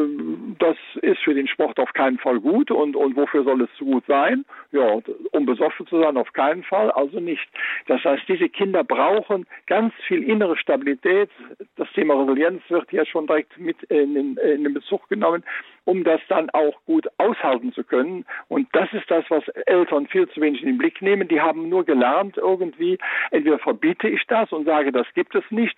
das 0.60 0.78
ist 1.02 1.22
für 1.24 1.34
den 1.34 1.48
Sport 1.48 1.80
auf 1.80 1.94
keinen 1.94 2.20
Fall 2.20 2.40
gut 2.40 2.72
und, 2.72 2.96
und 2.96 3.16
wofür 3.16 3.44
soll 3.44 3.62
es 3.62 3.70
gut 3.80 4.06
sein? 4.08 4.46
Ja, 4.72 5.00
um 5.32 5.46
besoffen 5.46 5.88
zu 5.88 6.00
sein, 6.00 6.18
auf 6.18 6.32
keinen 6.34 6.64
Fall, 6.64 6.92
also 6.92 7.20
nicht. 7.20 7.48
Das 7.88 8.04
heißt, 8.04 8.24
diese 8.28 8.50
Kinder 8.50 8.84
brauchen 8.84 9.46
ganz 9.68 9.94
viel 10.08 10.24
innere 10.24 10.58
Stabilität, 10.58 11.30
das 11.78 11.88
Thema 11.94 12.16
Resilienz 12.16 12.62
wird 12.70 12.92
ja 12.92 13.06
schon 13.06 13.28
direkt 13.28 13.58
mit 13.58 13.82
in 13.84 14.14
den, 14.14 14.38
in 14.38 14.64
den 14.64 14.74
Bezug 14.74 15.08
genommen, 15.10 15.44
um 15.86 16.04
das 16.04 16.22
dann 16.28 16.50
auch 16.52 16.80
gut 16.86 17.08
aushalten 17.18 17.74
zu 17.74 17.84
können. 17.84 18.26
Und 18.50 18.68
das 18.74 18.92
ist 18.94 19.10
das, 19.10 19.26
was 19.30 19.48
Eltern 19.66 20.08
viel 20.08 20.28
zu 20.30 20.42
wenig 20.42 20.62
in 20.62 20.68
den 20.68 20.78
Blick 20.78 21.02
nehmen. 21.02 21.28
Die 21.28 21.42
haben 21.42 21.70
nur 21.70 21.86
gelernt 21.86 22.38
irgendwie, 22.38 22.98
entweder 23.32 23.60
verbiete 23.60 24.08
ich 24.10 24.26
das 24.28 24.52
und 24.52 24.66
sage, 24.66 24.92
das 24.92 25.08
gibt 25.14 25.34
es 25.36 25.44
nicht. 25.50 25.78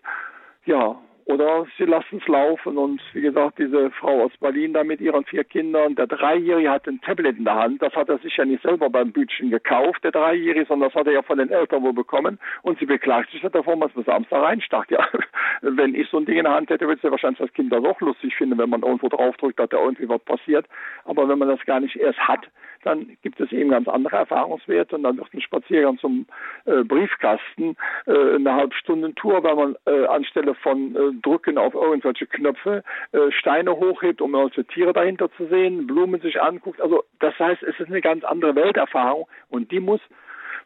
Ja, 0.65 0.99
oder 1.25 1.65
sie 1.77 1.85
lassen 1.85 2.19
es 2.21 2.27
laufen. 2.27 2.77
Und 2.77 3.01
wie 3.13 3.21
gesagt, 3.21 3.59
diese 3.59 3.91
Frau 3.91 4.23
aus 4.23 4.31
Berlin 4.39 4.73
da 4.73 4.83
mit 4.83 5.01
ihren 5.01 5.23
vier 5.25 5.43
Kindern, 5.43 5.95
der 5.95 6.07
Dreijährige 6.07 6.69
hat 6.69 6.87
ein 6.87 7.01
Tablet 7.01 7.37
in 7.37 7.45
der 7.45 7.55
Hand. 7.55 7.81
Das 7.81 7.93
hat 7.93 8.09
er 8.09 8.17
sich 8.19 8.35
ja 8.37 8.45
nicht 8.45 8.63
selber 8.63 8.89
beim 8.89 9.11
Bütchen 9.11 9.49
gekauft, 9.49 10.03
der 10.03 10.11
Dreijährige, 10.11 10.65
sondern 10.65 10.89
das 10.89 10.99
hat 10.99 11.07
er 11.07 11.13
ja 11.13 11.21
von 11.21 11.37
den 11.37 11.49
Eltern 11.49 11.83
wohl 11.83 11.93
bekommen. 11.93 12.39
Und 12.61 12.79
sie 12.79 12.85
beklagt 12.85 13.31
sich 13.31 13.41
davon, 13.41 13.79
was 13.79 13.91
bis 13.93 14.07
abends 14.07 14.29
da 14.29 14.41
reinstacht. 14.41 14.91
Ja, 14.91 15.07
wenn 15.61 15.95
ich 15.95 16.09
so 16.09 16.17
ein 16.17 16.25
Ding 16.25 16.37
in 16.37 16.45
der 16.45 16.53
Hand 16.53 16.69
hätte, 16.69 16.85
würde 16.85 16.97
es 16.97 17.03
ja 17.03 17.11
wahrscheinlich 17.11 17.39
das 17.39 17.53
Kind 17.53 17.71
dann 17.71 17.85
auch 17.85 17.99
lustig 18.01 18.35
finden, 18.35 18.57
wenn 18.57 18.69
man 18.69 18.81
irgendwo 18.81 19.09
draufdrückt, 19.09 19.59
dass 19.59 19.69
da 19.69 19.77
irgendwie 19.77 20.09
was 20.09 20.23
passiert. 20.23 20.65
Aber 21.05 21.27
wenn 21.27 21.39
man 21.39 21.47
das 21.47 21.63
gar 21.65 21.79
nicht 21.79 21.95
erst 21.95 22.19
hat, 22.19 22.47
dann 22.83 23.17
gibt 23.21 23.39
es 23.39 23.51
eben 23.51 23.69
ganz 23.69 23.87
andere 23.87 24.17
Erfahrungswerte 24.17 24.95
und 24.95 25.03
dann 25.03 25.17
wird 25.17 25.33
ein 25.33 25.41
Spaziergang 25.41 25.97
zum 25.99 26.25
äh, 26.65 26.83
Briefkasten 26.83 27.75
äh, 28.05 28.35
eine 28.35 28.53
halbe 28.53 28.75
Stunde 28.75 29.13
Tour, 29.15 29.43
weil 29.43 29.55
man 29.55 29.75
äh, 29.85 30.05
anstelle 30.05 30.53
von 30.55 30.95
äh, 30.95 31.12
Drücken 31.21 31.57
auf 31.57 31.73
irgendwelche 31.73 32.25
Knöpfe 32.27 32.83
äh, 33.11 33.31
Steine 33.31 33.75
hochhebt, 33.75 34.21
um 34.21 34.33
irgendwelche 34.33 34.65
Tiere 34.65 34.93
dahinter 34.93 35.31
zu 35.37 35.47
sehen, 35.47 35.87
Blumen 35.87 36.21
sich 36.21 36.41
anguckt. 36.41 36.81
Also 36.81 37.03
das 37.19 37.37
heißt, 37.39 37.63
es 37.63 37.79
ist 37.79 37.87
eine 37.87 38.01
ganz 38.01 38.23
andere 38.23 38.55
Welterfahrung 38.55 39.27
und 39.49 39.71
die 39.71 39.79
muss 39.79 40.01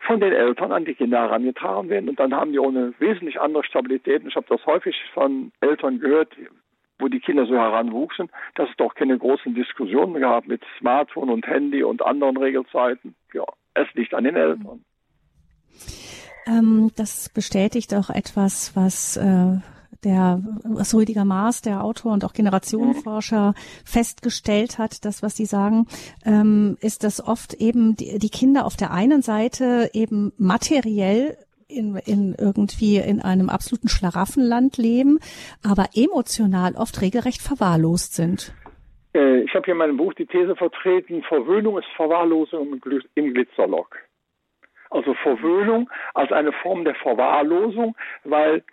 von 0.06 0.20
den 0.20 0.34
Eltern 0.34 0.72
an 0.72 0.86
die 0.86 0.94
Kinder 0.94 1.22
herangetragen 1.22 1.90
werden 1.90 2.10
und 2.10 2.20
dann 2.20 2.34
haben 2.34 2.52
die 2.52 2.60
auch 2.60 2.68
eine 2.68 2.94
wesentlich 3.00 3.40
andere 3.40 3.64
Stabilität. 3.64 4.24
Und 4.24 4.30
ich 4.30 4.36
habe 4.36 4.46
das 4.50 4.66
häufig 4.66 4.96
von 5.14 5.52
Eltern 5.62 6.00
gehört, 6.00 6.34
wo 7.00 7.08
die 7.08 7.20
Kinder 7.20 7.46
so 7.46 7.54
heranwuchsen, 7.54 8.30
dass 8.56 8.70
es 8.70 8.76
doch 8.78 8.96
keine 8.96 9.18
großen 9.18 9.54
Diskussionen 9.54 10.20
gab 10.22 10.48
mit 10.48 10.62
Smartphone 10.80 11.30
und 11.30 11.48
Handy 11.48 11.84
und 11.84 12.04
anderen 12.04 12.38
Regelzeiten. 12.38 13.16
Ja, 13.34 13.46
es 13.74 13.88
liegt 13.94 14.14
an 14.14 14.24
den 14.24 14.36
Eltern. 14.36 14.84
Ähm, 16.48 16.92
das 16.96 17.30
bestätigt 17.30 17.94
auch 17.94 18.10
etwas, 18.10 18.76
was 18.76 19.18
äh, 19.18 19.58
der 20.04 20.42
was 20.64 20.94
Rüdiger 20.94 21.26
Maas, 21.26 21.62
der 21.62 21.84
Autor 21.84 22.14
und 22.14 22.26
auch 22.26 22.34
Generationenforscher, 22.34 23.54
festgestellt 23.86 24.78
hat, 24.78 25.06
das, 25.06 25.24
was 25.24 25.36
Sie 25.36 25.46
sagen, 25.46 25.88
ähm, 26.26 26.78
ist, 26.82 27.04
dass 27.04 27.26
oft 27.26 27.54
eben 27.56 27.96
die, 27.96 28.20
die 28.20 28.30
Kinder 28.30 28.66
auf 28.66 28.76
der 28.76 28.92
einen 28.92 29.22
Seite 29.22 29.90
eben 29.94 30.34
materiell 30.38 31.38
in, 31.68 31.96
in 32.06 32.36
irgendwie 32.38 32.98
in 32.98 33.22
einem 33.22 33.50
absoluten 33.50 33.90
Schlaraffenland 33.90 34.78
leben, 34.78 35.20
aber 35.64 35.90
emotional 35.96 36.76
oft 36.76 37.02
regelrecht 37.02 37.42
verwahrlost 37.42 38.16
sind. 38.16 38.54
Äh, 39.14 39.42
ich 39.42 39.54
habe 39.54 39.66
hier 39.66 39.74
in 39.74 39.80
meinem 39.80 39.98
Buch 39.98 40.14
die 40.14 40.26
These 40.26 40.56
vertreten, 40.56 41.24
Verwöhnung 41.24 41.78
ist 41.78 41.88
Verwahrlosung 41.96 42.80
im 43.16 43.34
Glitzerlock. 43.34 43.98
Also 44.90 45.14
Verwöhnung 45.16 45.90
als 46.14 46.32
eine 46.32 46.54
Form 46.54 46.86
der 46.86 46.96
Verwahrlosung, 46.96 47.96
weil 48.24 48.64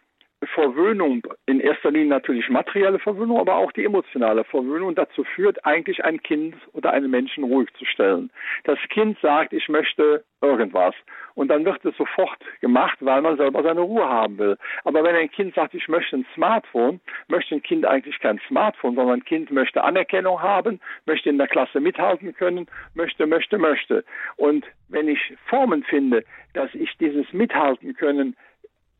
Verwöhnung, 0.46 1.22
in 1.46 1.60
erster 1.60 1.90
Linie 1.90 2.08
natürlich 2.08 2.48
materielle 2.48 2.98
Verwöhnung, 2.98 3.38
aber 3.38 3.56
auch 3.56 3.72
die 3.72 3.84
emotionale 3.84 4.44
Verwöhnung 4.44 4.94
dazu 4.94 5.24
führt, 5.24 5.64
eigentlich 5.64 6.04
ein 6.04 6.22
Kind 6.22 6.56
oder 6.72 6.92
einen 6.92 7.10
Menschen 7.10 7.44
ruhig 7.44 7.68
zu 7.78 7.84
stellen. 7.84 8.30
Das 8.64 8.78
Kind 8.88 9.18
sagt, 9.20 9.52
ich 9.52 9.68
möchte 9.68 10.24
irgendwas. 10.44 10.94
Und 11.34 11.48
dann 11.48 11.64
wird 11.64 11.84
es 11.84 11.96
sofort 11.96 12.38
gemacht, 12.60 12.98
weil 13.00 13.20
man 13.20 13.36
selber 13.36 13.62
seine 13.62 13.80
Ruhe 13.80 14.08
haben 14.08 14.38
will. 14.38 14.56
Aber 14.84 15.02
wenn 15.02 15.16
ein 15.16 15.30
Kind 15.30 15.54
sagt, 15.54 15.74
ich 15.74 15.88
möchte 15.88 16.16
ein 16.16 16.26
Smartphone, 16.34 17.00
möchte 17.28 17.56
ein 17.56 17.62
Kind 17.62 17.86
eigentlich 17.86 18.20
kein 18.20 18.40
Smartphone, 18.46 18.94
sondern 18.94 19.20
ein 19.20 19.24
Kind 19.24 19.50
möchte 19.50 19.82
Anerkennung 19.82 20.40
haben, 20.40 20.80
möchte 21.06 21.30
in 21.30 21.38
der 21.38 21.48
Klasse 21.48 21.80
mithalten 21.80 22.34
können, 22.34 22.66
möchte, 22.94 23.26
möchte, 23.26 23.58
möchte. 23.58 24.04
Und 24.36 24.64
wenn 24.88 25.08
ich 25.08 25.34
Formen 25.46 25.82
finde, 25.82 26.24
dass 26.52 26.72
ich 26.74 26.96
dieses 26.98 27.32
Mithalten 27.32 27.94
können 27.94 28.36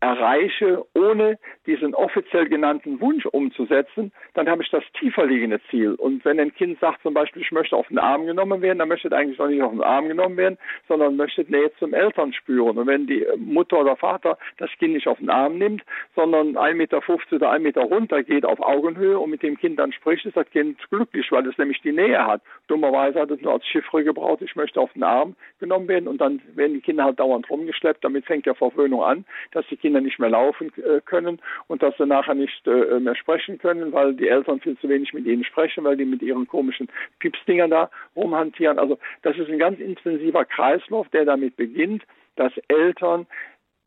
erreiche, 0.04 0.84
ohne 0.92 1.38
diesen 1.66 1.94
offiziell 1.94 2.46
genannten 2.46 3.00
Wunsch 3.00 3.24
umzusetzen, 3.24 4.12
dann 4.34 4.50
habe 4.50 4.62
ich 4.62 4.70
das 4.70 4.84
tiefer 5.00 5.24
liegende 5.24 5.60
Ziel. 5.70 5.94
Und 5.94 6.24
wenn 6.26 6.38
ein 6.38 6.54
Kind 6.54 6.78
sagt 6.78 7.02
zum 7.02 7.14
Beispiel, 7.14 7.40
ich 7.40 7.52
möchte 7.52 7.74
auf 7.74 7.88
den 7.88 7.98
Arm 7.98 8.26
genommen 8.26 8.60
werden, 8.60 8.80
dann 8.80 8.88
möchte 8.88 9.08
es 9.08 9.14
eigentlich 9.14 9.38
noch 9.38 9.48
nicht 9.48 9.62
auf 9.62 9.72
den 9.72 9.82
Arm 9.82 10.08
genommen 10.08 10.36
werden, 10.36 10.58
sondern 10.88 11.16
möchte 11.16 11.42
Nähe 11.48 11.72
zum 11.78 11.94
Eltern 11.94 12.34
spüren. 12.34 12.76
Und 12.76 12.86
wenn 12.86 13.06
die 13.06 13.24
Mutter 13.38 13.80
oder 13.80 13.96
Vater 13.96 14.36
das 14.58 14.70
Kind 14.78 14.92
nicht 14.92 15.08
auf 15.08 15.18
den 15.18 15.30
Arm 15.30 15.56
nimmt, 15.56 15.82
sondern 16.14 16.56
1,50 16.56 16.74
Meter 16.74 17.00
oder 17.32 17.50
1 17.50 17.62
Meter 17.62 17.82
runter 17.82 18.22
geht 18.22 18.44
auf 18.44 18.60
Augenhöhe 18.60 19.18
und 19.18 19.30
mit 19.30 19.42
dem 19.42 19.56
Kind 19.56 19.78
dann 19.78 19.92
spricht, 19.92 20.26
ist 20.26 20.36
das 20.36 20.50
Kind 20.50 20.78
glücklich, 20.90 21.32
weil 21.32 21.46
es 21.46 21.56
nämlich 21.56 21.80
die 21.80 21.92
Nähe 21.92 22.26
hat. 22.26 22.42
Dummerweise 22.66 23.20
hat 23.20 23.30
es 23.30 23.40
nur 23.40 23.54
als 23.54 23.66
Chiffre 23.66 24.04
gebraucht, 24.04 24.42
ich 24.42 24.54
möchte 24.54 24.80
auf 24.80 24.92
den 24.92 25.02
Arm 25.02 25.34
genommen 25.60 25.88
werden 25.88 26.08
und 26.08 26.20
dann 26.20 26.42
werden 26.54 26.74
die 26.74 26.80
Kinder 26.82 27.04
halt 27.04 27.18
dauernd 27.18 27.48
rumgeschleppt. 27.48 28.04
Damit 28.04 28.26
fängt 28.26 28.44
ja 28.44 28.52
Verwöhnung 28.52 29.02
an, 29.02 29.24
dass 29.52 29.66
die 29.68 29.76
Kinder 29.76 29.93
Kinder 29.94 30.00
nicht 30.00 30.18
mehr 30.18 30.30
laufen 30.30 30.72
äh, 30.76 31.00
können 31.04 31.40
und 31.68 31.82
dass 31.82 31.96
sie 31.96 32.06
nachher 32.06 32.34
nicht 32.34 32.66
äh, 32.66 32.98
mehr 32.98 33.14
sprechen 33.14 33.58
können, 33.58 33.92
weil 33.92 34.14
die 34.14 34.28
Eltern 34.28 34.60
viel 34.60 34.76
zu 34.78 34.88
wenig 34.88 35.14
mit 35.14 35.24
ihnen 35.24 35.44
sprechen, 35.44 35.84
weil 35.84 35.96
die 35.96 36.04
mit 36.04 36.20
ihren 36.22 36.48
komischen 36.48 36.88
Pipsdingern 37.20 37.70
da 37.70 37.90
rumhantieren. 38.16 38.78
Also 38.78 38.98
das 39.22 39.36
ist 39.36 39.48
ein 39.48 39.58
ganz 39.58 39.78
intensiver 39.78 40.44
Kreislauf, 40.44 41.08
der 41.10 41.24
damit 41.24 41.56
beginnt, 41.56 42.02
dass 42.36 42.52
Eltern 42.68 43.26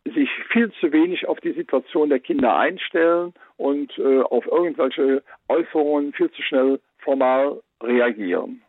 sich 0.05 0.29
viel 0.51 0.71
zu 0.79 0.93
wenig 0.93 1.27
auf 1.27 1.41
die 1.41 1.51
Situation 1.51 2.09
der 2.09 2.19
Kinder 2.19 2.55
einstellen 2.55 3.33
und 3.57 3.97
äh, 3.97 4.21
auf 4.21 4.45
irgendwelche 4.47 5.21
Äußerungen 5.49 6.13
viel 6.13 6.31
zu 6.31 6.41
schnell 6.41 6.79
formal 6.99 7.61
reagieren. 7.83 8.61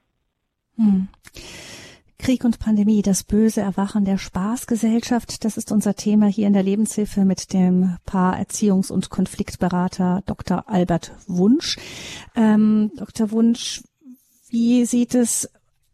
Hm. 0.77 1.07
Krieg 2.29 2.45
und 2.45 2.59
Pandemie, 2.59 3.01
das 3.01 3.25
böse 3.25 3.63
Erwachen 3.63 4.05
der 4.05 4.19
Spaßgesellschaft, 4.19 5.47
das 5.47 5.57
ist 5.57 5.73
unser 5.73 5.95
Thema 5.95 6.27
hier 6.27 6.47
in 6.47 6.53
der 6.53 6.63
Lebenshilfe 6.63 7.25
mit 7.25 7.55
dem 7.55 7.97
Paar 8.05 8.39
Erziehungs- 8.39 8.93
und 8.93 9.09
Konfliktberater 9.09 10.23
Dr. 10.27 10.69
Albert 10.69 11.13
Wunsch. 11.27 11.79
Ähm, 12.37 12.91
Dr. 12.97 13.31
Wunsch, 13.31 13.83
wie 14.51 14.85
sieht 14.85 15.15
es 15.15 15.49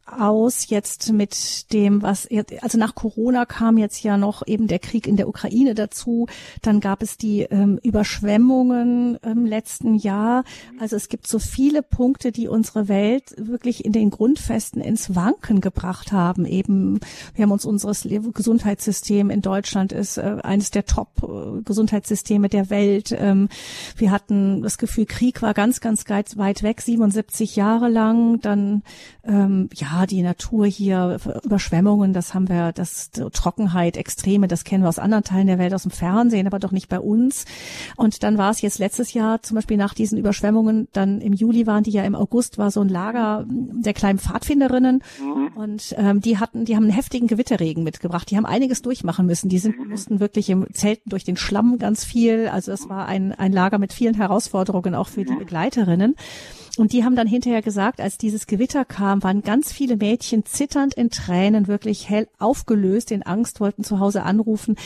aus 0.06 0.68
jetzt 0.68 1.12
mit 1.12 1.72
dem, 1.72 2.02
was 2.02 2.28
also 2.60 2.78
nach 2.78 2.94
Corona 2.94 3.46
kam 3.46 3.78
jetzt 3.78 4.02
ja 4.02 4.18
noch 4.18 4.46
eben 4.46 4.66
der 4.66 4.78
Krieg 4.78 5.06
in 5.06 5.16
der 5.16 5.28
Ukraine 5.28 5.74
dazu. 5.74 6.26
Dann 6.62 6.80
gab 6.80 7.02
es 7.02 7.16
die 7.16 7.42
ähm, 7.42 7.78
Überschwemmungen 7.82 9.16
im 9.22 9.46
letzten 9.46 9.94
Jahr. 9.94 10.44
Also 10.78 10.96
es 10.96 11.08
gibt 11.08 11.26
so 11.26 11.38
viele 11.38 11.82
Punkte, 11.82 12.32
die 12.32 12.48
unsere 12.48 12.88
Welt 12.88 13.34
wirklich 13.38 13.84
in 13.84 13.92
den 13.92 14.10
Grundfesten 14.10 14.82
ins 14.82 15.14
Wanken 15.14 15.62
gebracht 15.62 16.12
haben. 16.12 16.44
Eben, 16.44 17.00
wir 17.34 17.44
haben 17.44 17.52
uns 17.52 17.64
unseres 17.64 18.06
Gesundheitssystem 18.34 19.30
in 19.30 19.40
Deutschland 19.40 19.92
ist 19.92 20.18
äh, 20.18 20.36
eines 20.42 20.70
der 20.70 20.84
Top-Gesundheitssysteme 20.84 22.48
der 22.50 22.68
Welt. 22.68 23.14
Ähm, 23.18 23.48
wir 23.96 24.10
hatten 24.10 24.62
das 24.62 24.76
Gefühl, 24.76 25.06
Krieg 25.06 25.40
war 25.40 25.54
ganz, 25.54 25.80
ganz 25.80 26.04
weit 26.06 26.62
weg, 26.62 26.82
77 26.82 27.56
Jahre 27.56 27.88
lang. 27.88 28.40
Dann 28.40 28.82
ähm, 29.24 29.70
ja 29.74 29.93
die 30.06 30.22
Natur 30.22 30.66
hier, 30.66 31.18
Überschwemmungen, 31.42 32.12
das 32.12 32.34
haben 32.34 32.48
wir, 32.48 32.72
das 32.72 33.10
Trockenheit, 33.10 33.96
Extreme, 33.96 34.48
das 34.48 34.64
kennen 34.64 34.84
wir 34.84 34.88
aus 34.88 34.98
anderen 34.98 35.24
Teilen 35.24 35.46
der 35.46 35.58
Welt, 35.58 35.74
aus 35.74 35.82
dem 35.82 35.90
Fernsehen, 35.90 36.46
aber 36.46 36.58
doch 36.58 36.72
nicht 36.72 36.88
bei 36.88 37.00
uns. 37.00 37.44
Und 37.96 38.22
dann 38.22 38.38
war 38.38 38.50
es 38.50 38.60
jetzt 38.60 38.78
letztes 38.78 39.12
Jahr 39.12 39.42
zum 39.42 39.56
Beispiel 39.56 39.76
nach 39.76 39.94
diesen 39.94 40.18
Überschwemmungen, 40.18 40.88
dann 40.92 41.20
im 41.20 41.32
Juli 41.32 41.66
waren 41.66 41.84
die 41.84 41.92
ja 41.92 42.04
im 42.04 42.14
August, 42.14 42.58
war 42.58 42.70
so 42.70 42.80
ein 42.80 42.88
Lager 42.88 43.44
der 43.48 43.94
kleinen 43.94 44.18
Pfadfinderinnen 44.18 45.02
mhm. 45.20 45.56
und 45.56 45.94
ähm, 45.96 46.20
die 46.20 46.38
hatten, 46.38 46.64
die 46.64 46.76
haben 46.76 46.84
einen 46.84 46.92
heftigen 46.92 47.26
Gewitterregen 47.26 47.84
mitgebracht. 47.84 48.30
Die 48.30 48.36
haben 48.36 48.46
einiges 48.46 48.82
durchmachen 48.82 49.26
müssen. 49.26 49.48
Die 49.48 49.58
sind, 49.58 49.78
mhm. 49.78 49.90
mussten 49.90 50.20
wirklich 50.20 50.50
im 50.50 50.66
Zelten 50.72 51.10
durch 51.10 51.24
den 51.24 51.36
Schlamm 51.36 51.78
ganz 51.78 52.04
viel. 52.04 52.48
Also 52.48 52.72
es 52.72 52.88
war 52.88 53.06
ein, 53.06 53.32
ein 53.32 53.52
Lager 53.52 53.78
mit 53.78 53.92
vielen 53.92 54.14
Herausforderungen 54.14 54.94
auch 54.94 55.08
für 55.08 55.24
die 55.24 55.32
mhm. 55.32 55.38
Begleiterinnen. 55.38 56.16
Und 56.78 56.92
die 56.92 57.04
haben 57.04 57.16
dann 57.16 57.26
hinterher 57.26 57.62
gesagt, 57.62 58.00
als 58.00 58.18
dieses 58.18 58.46
Gewitter 58.46 58.84
kam, 58.84 59.22
waren 59.22 59.42
ganz 59.42 59.72
viele 59.72 59.96
Mädchen 59.96 60.44
zitternd 60.44 60.94
in 60.94 61.10
Tränen, 61.10 61.68
wirklich 61.68 62.08
hell 62.08 62.28
aufgelöst 62.38 63.12
in 63.12 63.22
Angst, 63.22 63.60
wollten 63.60 63.84
zu 63.84 64.00
Hause 64.00 64.22
anrufen. 64.22 64.76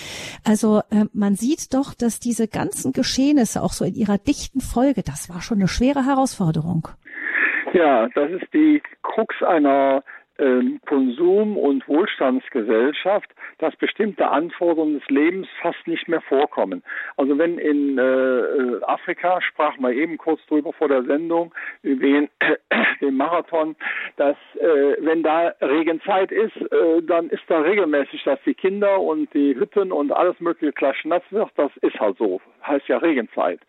Also 0.44 0.80
äh, 0.90 1.06
man 1.12 1.34
sieht 1.34 1.74
doch, 1.74 1.94
dass 1.94 2.20
diese 2.20 2.48
ganzen 2.48 2.92
Geschehnisse 2.92 3.62
auch 3.62 3.72
so 3.72 3.84
in 3.84 3.94
ihrer 3.94 4.18
dichten 4.18 4.60
Folge, 4.60 5.02
das 5.02 5.28
war 5.28 5.40
schon 5.40 5.58
eine 5.58 5.68
schwere 5.68 6.04
Herausforderung. 6.04 6.88
Ja, 7.72 8.08
das 8.14 8.30
ist 8.30 8.52
die 8.52 8.82
Krux 9.02 9.34
einer 9.42 10.02
Konsum- 10.86 11.56
und 11.56 11.86
Wohlstandsgesellschaft, 11.88 13.28
dass 13.58 13.74
bestimmte 13.76 14.28
Anforderungen 14.28 15.00
des 15.00 15.08
Lebens 15.08 15.48
fast 15.60 15.86
nicht 15.86 16.08
mehr 16.08 16.20
vorkommen. 16.20 16.82
Also 17.16 17.36
wenn 17.38 17.58
in 17.58 17.98
äh, 17.98 18.84
Afrika, 18.84 19.40
sprach 19.42 19.76
man 19.78 19.92
eben 19.92 20.16
kurz 20.16 20.40
drüber 20.46 20.72
vor 20.72 20.88
der 20.88 21.02
Sendung, 21.04 21.52
wen 21.82 22.28
dem 23.00 23.16
Marathon, 23.16 23.74
dass 24.16 24.36
äh, 24.60 24.96
wenn 25.00 25.22
da 25.22 25.54
Regenzeit 25.60 26.30
ist, 26.30 26.56
äh, 26.56 27.02
dann 27.02 27.30
ist 27.30 27.42
da 27.48 27.60
regelmäßig, 27.60 28.22
dass 28.24 28.38
die 28.44 28.54
Kinder 28.54 29.00
und 29.00 29.32
die 29.34 29.56
Hütten 29.56 29.90
und 29.90 30.12
alles 30.12 30.38
mögliche 30.40 30.72
klatschnass 30.72 31.22
wird. 31.30 31.50
Das 31.56 31.70
ist 31.82 31.98
halt 31.98 32.16
so. 32.18 32.40
Heißt 32.64 32.86
ja 32.88 32.98
Regenzeit. 32.98 33.60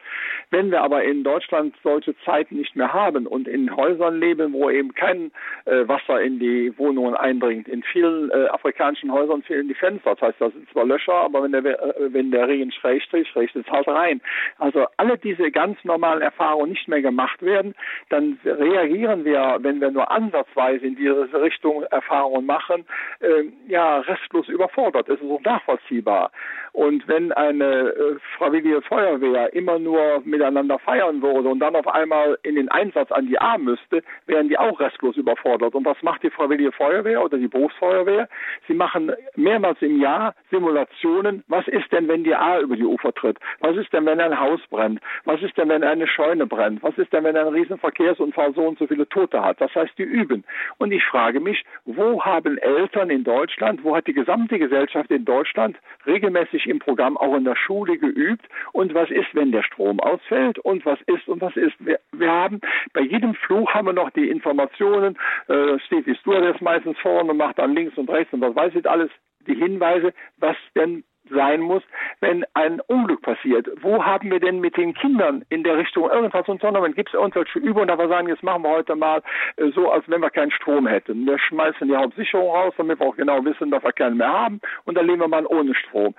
Wenn 0.52 0.72
wir 0.72 0.82
aber 0.82 1.04
in 1.04 1.24
Deutschland 1.24 1.76
solche 1.84 2.16
Zeiten 2.26 2.58
nicht 2.58 2.76
mehr 2.76 2.94
haben 2.94 3.26
und 3.28 3.48
in 3.48 3.76
Häusern 3.76 4.20
leben, 4.20 4.54
wo 4.54 4.70
eben 4.70 4.94
kein 4.94 5.32
äh, 5.66 5.88
Wasser 5.88 6.22
in 6.22 6.40
die 6.40 6.59
Wohnungen 6.78 7.16
eindringt, 7.16 7.68
in 7.68 7.84
vielen 7.84 8.30
äh, 8.32 8.48
afrikanischen 8.48 9.12
Häusern 9.12 9.42
fehlen 9.44 9.68
die 9.68 9.74
Fenster. 9.74 10.16
Das 10.16 10.22
heißt, 10.22 10.42
da 10.42 10.50
sind 10.50 10.70
zwar 10.70 10.86
Löcher, 10.86 11.13
aber 11.13 11.44
wenn 11.44 11.51
der, 11.51 11.63
äh, 11.66 12.13
wenn 12.13 12.32
der 12.32 12.48
Regen 12.48 12.72
schräg 12.72 13.01
strich, 13.04 13.36
regnet 13.36 13.66
es 13.66 13.72
halt 13.72 13.88
rein. 13.88 14.22
Also 14.58 14.86
alle 14.98 15.18
diese 15.18 15.51
ganz 15.51 15.84
normalen 15.84 16.22
Erfahrungen 16.22 16.72
nicht 16.72 16.88
mehr 16.88 17.01
gemacht 17.01 17.42
werden, 17.42 17.75
dann 18.10 18.38
reagieren 18.44 19.25
wir, 19.25 19.58
wenn 19.62 19.82
wir 19.82 19.92
nur 19.92 20.12
ansatzweise 20.12 20.86
in 20.86 20.96
diese 20.96 21.30
Richtung 21.42 21.84
Erfahrungen 21.84 22.46
machen, 22.46 22.86
äh, 23.20 23.46
ja, 23.68 24.00
restlos 24.00 24.48
überfordert. 24.48 25.10
Es 25.10 25.20
ist 25.20 25.32
auch 25.32 25.42
nachvollziehbar. 25.42 26.32
Und 26.72 27.08
wenn 27.08 27.32
eine 27.34 27.89
äh, 27.89 28.16
freiwillige 28.38 28.82
Feuerwehr 28.82 29.54
immer 29.54 29.80
nur 29.80 30.22
miteinander 30.24 30.80
feiern 30.80 31.22
würde 31.22 31.50
und 31.50 31.60
dann 31.60 31.75
auf 31.75 31.88
einmal 31.88 32.38
in 32.44 32.56
den 32.56 32.70
Einsatz 32.70 33.12
an 33.12 33.28
die 33.28 33.39
A 33.39 33.58
müsste, 33.58 34.04
wären 34.28 34.50
die 34.50 34.58
auch 34.58 34.80
restlos 34.80 35.18
überfordert. 35.18 35.75
Und 35.75 35.86
was 35.86 36.01
macht 36.04 36.24
die 36.24 36.30
freiwillige 36.50 36.72
Feuerwehr 36.72 37.24
oder 37.24 37.38
die 37.38 37.48
Berufsfeuerwehr? 37.48 38.27
Sie 38.68 38.74
machen 38.74 39.12
mehrmals 39.36 39.82
im 39.82 40.01
Jahr 40.01 40.34
Simulationen. 40.50 41.44
Was 41.48 41.68
ist 41.68 41.91
denn, 41.91 42.08
wenn 42.08 42.24
die 42.24 42.34
A 42.34 42.60
über 42.60 42.75
die 42.75 42.84
Ufer 42.84 43.13
tritt? 43.13 43.38
Was 43.60 43.77
ist 43.77 43.94
denn, 43.94 44.06
wenn 44.06 44.20
ein 44.20 44.39
Haus 44.39 44.60
brennt? 44.70 45.00
Was 45.25 45.41
ist 45.41 45.58
denn, 45.58 45.70
wenn 45.70 45.84
eine 45.84 46.08
Scheune 46.08 46.48
brennt? 46.48 46.82
Was 46.82 46.98
ist 46.98 47.13
denn, 47.13 47.24
wenn 47.24 47.38
ein 47.38 47.48
Riesenverkehrsunfall 47.48 48.53
so 48.56 48.68
und 48.68 48.79
so 48.79 48.88
viele 48.88 49.08
Tote 49.08 49.44
hat? 49.44 49.62
Das 49.62 49.74
heißt, 49.75 49.98
die 49.98 50.03
üben. 50.03 50.44
Und 50.77 50.91
ich 50.91 51.03
frage 51.06 51.39
mich, 51.39 51.63
wo 51.86 52.24
haben 52.24 52.58
Eltern 52.58 53.10
in 53.10 53.24
Deutschland, 53.24 53.84
wo 53.84 53.96
hat 53.96 54.08
die 54.08 54.13
gesamte 54.13 54.58
Gesellschaft 54.58 55.12
in 55.12 55.25
Deutschland 55.25 55.77
regelmäßig 56.08 56.68
im 56.68 56.79
Programm 56.79 57.15
auch 57.18 57.36
in 57.36 57.44
der 57.44 57.56
Schule 57.56 57.98
geübt? 57.98 58.46
Und 58.72 58.94
was 58.96 59.12
ist, 59.12 59.34
wenn 59.34 59.51
der 59.51 59.63
Strom 59.63 60.00
ausfällt? 60.00 60.58
Und 60.60 60.86
was 60.86 61.00
ist 61.06 61.27
und 61.27 61.41
was 61.41 61.56
ist? 61.56 61.75
Wir, 61.79 62.00
wir 62.12 62.32
haben 62.32 62.60
bei 62.94 63.01
jedem 63.01 63.36
Fluch 63.36 63.72
haben 63.74 63.86
wir 63.86 63.94
noch 63.94 64.10
die 64.12 64.29
Informationen. 64.29 65.18
Äh, 65.48 65.77
Stevie 65.86 66.15
Stewart 66.39 66.55
ist 66.55 66.62
meistens 66.62 66.98
vorne 67.00 67.31
und 67.31 67.38
macht 67.38 67.60
dann 67.60 67.75
links 67.75 67.98
und 67.98 68.10
rechts 68.10 68.34
und 68.34 68.41
was 68.41 68.55
weiß 68.55 68.75
ich 68.75 68.89
alles 68.89 69.10
die 69.48 69.55
Hinweise, 69.55 70.13
was 70.38 70.55
denn 70.75 71.03
sein 71.29 71.62
muss, 71.62 71.84
wenn 72.22 72.43
ein 72.55 72.81
Unglück 72.88 73.22
passiert. 73.22 73.67
Wo 73.81 74.03
haben 74.03 74.31
wir 74.31 74.39
denn 74.39 74.60
mit 74.60 74.77
den 74.77 74.96
Kindern 74.96 75.46
in 75.50 75.63
der 75.63 75.77
Richtung 75.77 76.10
irgendwas 76.10 76.48
unternommen? 76.48 76.96
Gibt 76.96 77.10
es 77.10 77.13
irgendwelche 77.13 77.60
Übungen, 77.60 77.88
da 77.88 78.00
wir 78.00 78.08
sagen, 78.08 78.29
jetzt 78.29 78.41
machen 78.41 78.63
wir 78.63 78.69
heute 78.69 78.96
mal 78.96 79.22
äh, 79.58 79.69
so, 79.75 79.91
als 79.91 80.03
wenn 80.08 80.22
wir 80.22 80.31
keinen 80.31 80.50
Strom 80.51 80.88
hätten. 80.88 81.27
Wir 81.27 81.38
schmeißen 81.38 81.88
die 81.88 81.96
Hauptsicherung 81.96 82.50
raus, 82.50 82.74
damit 82.77 83.00
wir 83.00 83.08
auch 83.08 83.15
genau 83.15 83.46
wissen, 83.46 83.69
dass 83.69 83.84
wir 83.84 83.91
keinen 83.91 84.17
mehr 84.17 84.31
haben 84.31 84.60
und 84.86 84.98
dann 84.98 85.05
leben 85.05 85.19
wir 85.19 85.27
mal 85.27 85.46
ohne 85.46 85.75
Strom. 85.75 86.15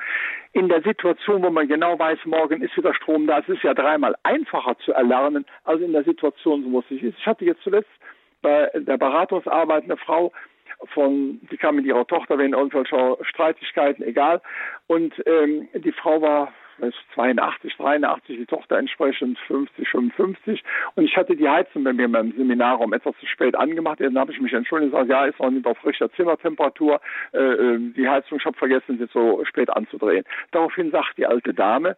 In 0.53 0.69
der 0.69 0.83
Situation, 0.83 1.43
wo 1.43 1.51
man 1.51 1.67
genau 1.67 1.99
weiß, 1.99 2.19
morgen 2.27 2.63
ist 2.63 2.77
wieder 2.77 2.95
Strom 2.95 3.27
da, 3.27 3.41
es 3.41 3.49
ist 3.49 3.65
ja 3.65 3.75
dreimal 3.75 4.15
einfacher 4.23 4.77
zu 4.85 4.93
erlernen, 4.93 5.45
als 5.65 5.81
in 5.81 5.93
der 5.93 6.05
Situation, 6.05 6.71
wo 6.71 6.81
es 6.81 6.89
sich 6.89 7.03
ist. 7.03 7.19
Ich 7.19 7.27
hatte 7.27 7.45
jetzt 7.45 7.63
zuletzt 7.63 7.91
bei 8.43 8.71
der 8.75 8.97
Beratungsarbeit 8.97 9.85
eine 9.85 9.97
Frau, 9.97 10.33
von, 10.95 11.41
die 11.51 11.57
kam 11.57 11.77
mit 11.77 11.85
ihrer 11.85 12.07
Tochter 12.07 12.39
wegen 12.39 12.55
irgendwelcher 12.55 13.19
Streitigkeiten, 13.23 14.03
egal. 14.03 14.41
Und 14.87 15.15
ähm, 15.27 15.69
die 15.75 15.93
Frau 15.93 16.23
war 16.23 16.53
82, 17.15 17.77
83, 17.77 18.39
die 18.39 18.47
Tochter 18.47 18.79
entsprechend 18.79 19.39
50, 19.47 19.89
55. 19.89 20.63
Und 20.95 21.05
ich 21.05 21.17
hatte 21.17 21.37
die 21.37 21.49
Heizung 21.49 21.85
bei 21.85 21.93
mir 21.93 22.07
in 22.07 22.13
meinem 22.13 22.33
Seminarraum 22.33 22.93
etwas 22.93 23.15
zu 23.21 23.27
spät 23.27 23.55
angemacht. 23.55 24.01
Dann 24.01 24.19
habe 24.19 24.33
ich 24.33 24.41
mich 24.41 24.53
entschuldigt 24.53 24.93
und 24.93 25.01
gesagt, 25.01 25.11
ja, 25.11 25.27
ist 25.27 25.39
noch 25.39 25.51
nicht 25.51 25.67
auf 25.67 25.85
richter 25.85 26.11
Zimmertemperatur. 26.13 27.01
Äh, 27.33 27.39
äh, 27.39 27.79
die 27.95 28.09
Heizung, 28.09 28.39
ich 28.39 28.45
habe 28.45 28.57
vergessen, 28.57 28.99
sie 28.99 29.09
so 29.13 29.45
spät 29.45 29.71
anzudrehen. 29.71 30.25
Daraufhin 30.53 30.91
sagt 30.91 31.19
die 31.19 31.27
alte 31.27 31.53
Dame, 31.53 31.97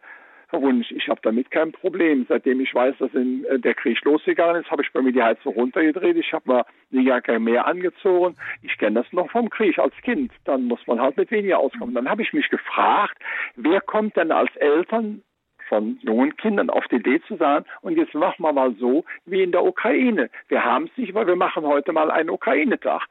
Wunsch. 0.61 0.91
Ich 0.91 1.07
habe 1.09 1.19
damit 1.23 1.51
kein 1.51 1.71
Problem. 1.71 2.25
Seitdem 2.27 2.59
ich 2.61 2.73
weiß, 2.73 2.95
dass 2.99 3.13
in, 3.13 3.45
äh, 3.45 3.59
der 3.59 3.73
Krieg 3.73 4.03
losgegangen 4.03 4.61
ist, 4.61 4.71
habe 4.71 4.81
ich 4.83 4.91
bei 4.91 5.01
mir 5.01 5.11
die 5.11 5.23
Heizung 5.23 5.53
runtergedreht. 5.53 6.17
Ich 6.17 6.33
habe 6.33 6.49
mal 6.49 6.65
die 6.91 7.03
Jacke 7.03 7.39
mehr 7.39 7.65
angezogen. 7.67 8.35
Ich 8.61 8.77
kenne 8.77 9.01
das 9.01 9.11
noch 9.13 9.29
vom 9.31 9.49
Krieg 9.49 9.79
als 9.79 9.95
Kind. 10.03 10.31
Dann 10.45 10.65
muss 10.65 10.85
man 10.87 11.01
halt 11.01 11.17
mit 11.17 11.31
weniger 11.31 11.59
auskommen. 11.59 11.95
Dann 11.95 12.09
habe 12.09 12.21
ich 12.21 12.33
mich 12.33 12.49
gefragt, 12.49 13.17
wer 13.55 13.81
kommt 13.81 14.15
denn 14.15 14.31
als 14.31 14.55
Eltern 14.55 15.23
von 15.69 15.97
jungen 16.01 16.35
Kindern 16.37 16.69
auf 16.69 16.85
die 16.89 16.97
Idee 16.97 17.21
zu 17.27 17.35
sagen, 17.37 17.65
und 17.81 17.97
jetzt 17.97 18.13
machen 18.13 18.43
wir 18.43 18.53
mal 18.53 18.75
so 18.75 19.05
wie 19.25 19.41
in 19.41 19.51
der 19.51 19.63
Ukraine. 19.63 20.29
Wir 20.47 20.63
haben 20.63 20.85
es 20.85 20.97
nicht, 20.97 21.13
weil 21.13 21.27
wir 21.27 21.35
machen 21.35 21.63
heute 21.63 21.91
mal 21.93 22.11
einen 22.11 22.29
Ukraine-Tag 22.29 23.03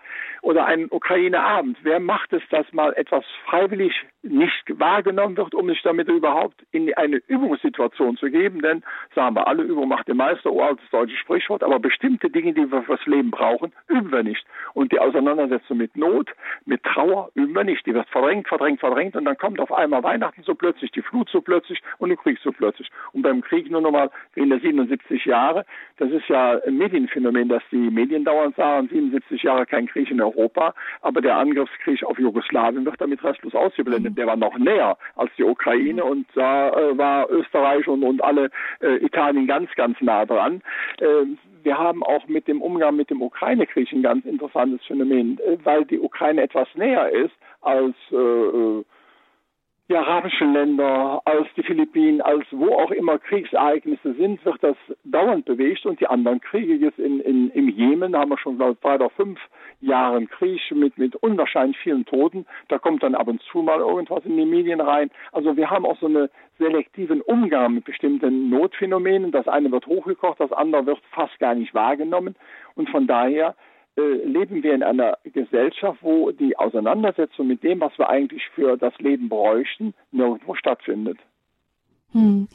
oder 0.43 0.67
einen 0.67 0.87
Ukraine-Abend. 0.91 1.79
Wer 1.83 1.99
macht 1.99 2.33
es, 2.33 2.43
dass 2.51 2.71
mal 2.73 2.93
etwas 2.95 3.25
freiwillig 3.47 4.05
nicht 4.23 4.79
wahrgenommen 4.79 5.37
wird, 5.37 5.55
um 5.55 5.69
sich 5.69 5.83
damit 5.83 6.09
überhaupt 6.09 6.65
in 6.71 6.93
eine 6.95 7.17
Übungssituation 7.27 8.17
zu 8.17 8.31
geben? 8.31 8.63
Denn, 8.63 8.83
sagen 9.15 9.35
wir, 9.35 9.47
alle 9.47 9.63
Übung 9.63 9.89
macht 9.89 10.09
der 10.09 10.15
Meister, 10.15 10.53
oh, 10.53 10.61
altes 10.61 10.89
deutsches 10.91 11.19
Sprichwort, 11.19 11.63
aber 11.63 11.79
bestimmte 11.79 12.31
Dinge, 12.31 12.53
die 12.53 12.71
wir 12.71 12.83
fürs 12.83 13.05
Leben 13.07 13.31
brauchen, 13.31 13.73
üben 13.89 14.13
wir 14.13 14.23
nicht. 14.23 14.45
Und 14.75 14.93
die 14.93 15.01
Auseinandersetzung 15.01 15.77
mit 15.79 15.97
Not, 15.97 16.31
mit 16.65 16.83
Trauer 16.83 17.31
üben 17.35 17.55
wir 17.55 17.65
nicht. 17.65 17.85
Die 17.87 17.95
wird 17.95 18.09
verdrängt, 18.09 18.49
verdrängt, 18.49 18.81
verdrängt 18.81 19.17
und 19.17 19.25
dann 19.25 19.37
kommt 19.37 19.61
auf 19.61 19.73
einmal 19.73 20.03
Weihnachten 20.03 20.43
so 20.43 20.55
plötzlich, 20.55 20.93
die 20.93 21.03
Flut 21.03 21.29
so 21.29 21.41
plötzlich 21.41 21.83
und 21.99 22.11
du 22.11 22.17
kriegst 22.17 22.43
so 22.45 22.53
plötzlich. 22.53 22.91
Und 23.13 23.23
beim 23.23 23.41
Krieg 23.41 23.71
nur 23.71 23.81
nochmal 23.81 24.11
in 24.35 24.51
der 24.51 24.61
77 24.61 25.25
Jahre, 25.25 25.65
das 25.99 26.11
ist 26.11 26.29
ja 26.29 26.59
ein 26.67 26.79
Medienphänomen, 26.79 27.49
dass 27.49 27.63
die 27.71 27.91
Medien 27.91 28.25
dauernd 28.25 28.57
sagen, 28.57 28.89
77 28.89 29.43
Jahre 29.43 29.67
kein 29.67 29.87
Krieg 29.87 30.11
in 30.11 30.21
Europa, 30.21 30.75
aber 31.01 31.21
der 31.21 31.37
Angriffskrieg 31.37 32.05
auf 32.05 32.19
Jugoslawien 32.19 32.85
wird 32.85 33.01
damit 33.01 33.23
restlos 33.25 33.55
ausgeblendet. 33.55 34.12
Der 34.15 34.27
war 34.27 34.37
noch 34.37 34.57
näher 34.59 34.97
als 35.17 35.31
die 35.37 35.45
Ukraine 35.45 36.05
mhm. 36.05 36.11
und 36.11 36.27
da 36.35 36.71
äh, 36.71 36.99
war 36.99 37.31
Österreich 37.31 37.87
und, 37.89 38.03
und 38.03 38.23
alle 38.23 38.51
äh, 38.81 38.97
Italien 39.05 39.47
ganz, 39.47 39.71
ganz 39.75 40.01
nah 40.01 40.25
dran. 40.25 40.63
Äh, 40.99 41.27
wir 41.63 41.79
haben 41.79 42.03
auch 42.03 42.27
mit 42.29 42.49
dem 42.49 42.61
Umgang 42.61 42.97
mit 42.97 43.11
dem 43.11 43.23
Ukraine-Krieg 43.23 43.93
ein 43.93 44.03
ganz 44.03 44.25
interessantes 44.25 44.85
Phänomen, 44.87 45.39
äh, 45.39 45.59
weil 45.65 45.85
die 45.85 46.01
Ukraine 46.01 46.43
etwas 46.43 46.69
näher 46.75 47.09
ist 47.11 47.35
als 47.61 47.95
äh, 48.11 48.17
äh 48.17 48.85
die 49.89 49.97
arabischen 49.97 50.53
Länder, 50.53 51.21
als 51.25 51.49
die 51.57 51.63
Philippinen, 51.63 52.21
als 52.21 52.45
wo 52.51 52.73
auch 52.75 52.91
immer 52.93 53.19
Kriegsereignisse 53.19 54.15
sind, 54.15 54.45
wird 54.45 54.63
das 54.63 54.77
dauernd 55.05 55.45
bewegt. 55.45 55.85
Und 55.85 56.01
die 56.01 56.07
anderen 56.07 56.41
Kriege 56.41 56.75
jetzt 56.75 56.99
in, 56.99 57.21
in, 57.21 57.51
im 57.51 57.69
Jemen 57.69 58.17
haben 58.17 58.31
wir 58.31 58.39
schon 58.39 58.59
seit 58.59 58.83
drei 58.83 58.95
oder 58.95 59.11
fünf 59.11 59.39
Jahren 59.81 60.29
Krieg 60.31 60.61
mit, 60.71 60.97
mit 60.97 61.17
unwahrscheinlich 61.17 61.77
vielen 61.79 62.07
Toten. 62.07 62.47
Da 62.69 62.79
kommt 62.79 63.03
dann 63.03 63.15
ab 63.15 63.27
und 63.27 63.43
zu 63.43 63.59
mal 63.59 63.81
irgendwas 63.81 64.25
in 64.25 64.37
die 64.37 64.47
Medien 64.47 64.81
rein. 64.81 65.11
Also 65.33 65.57
wir 65.57 65.69
haben 65.69 65.85
auch 65.85 65.99
so 65.99 66.07
einen 66.07 66.29
selektiven 66.59 67.21
Umgang 67.21 67.75
mit 67.75 67.85
bestimmten 67.85 68.51
Notphänomenen. 68.51 69.33
Das 69.33 69.49
eine 69.49 69.73
wird 69.73 69.87
hochgekocht, 69.87 70.39
das 70.41 70.53
andere 70.53 70.87
wird 70.87 71.01
fast 71.11 71.39
gar 71.41 71.55
nicht 71.55 71.75
wahrgenommen. 71.75 72.37
Und 72.77 72.89
von 72.89 73.07
daher 73.07 73.57
leben 73.97 74.63
wir 74.63 74.75
in 74.75 74.83
einer 74.83 75.19
Gesellschaft, 75.25 76.03
wo 76.03 76.31
die 76.31 76.57
Auseinandersetzung 76.57 77.47
mit 77.47 77.63
dem, 77.63 77.81
was 77.81 77.97
wir 77.99 78.09
eigentlich 78.09 78.43
für 78.55 78.77
das 78.77 78.97
Leben 78.99 79.29
bräuchten, 79.29 79.95
nirgendwo 80.11 80.55
stattfindet. 80.55 81.19
Hm. 82.13 82.49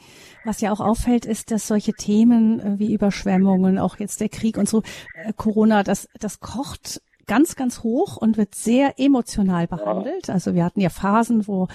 Was 0.44 0.60
ja 0.60 0.70
auch 0.72 0.80
auffällt, 0.80 1.26
ist, 1.26 1.50
dass 1.50 1.66
solche 1.66 1.92
Themen 1.92 2.60
äh, 2.60 2.78
wie 2.78 2.94
Überschwemmungen, 2.94 3.78
auch 3.78 3.98
jetzt 3.98 4.20
der 4.20 4.28
Krieg 4.28 4.56
und 4.56 4.68
so, 4.68 4.82
äh, 5.14 5.32
Corona, 5.36 5.82
das, 5.82 6.08
das 6.20 6.38
kocht 6.38 7.00
ganz, 7.28 7.54
ganz 7.54 7.84
hoch 7.84 8.16
und 8.16 8.36
wird 8.36 8.54
sehr 8.54 8.94
emotional 8.98 9.68
behandelt. 9.68 10.30
Also 10.30 10.54
wir 10.54 10.64
hatten 10.64 10.80
ja 10.80 10.88
Phasen, 10.88 11.46
wo 11.46 11.68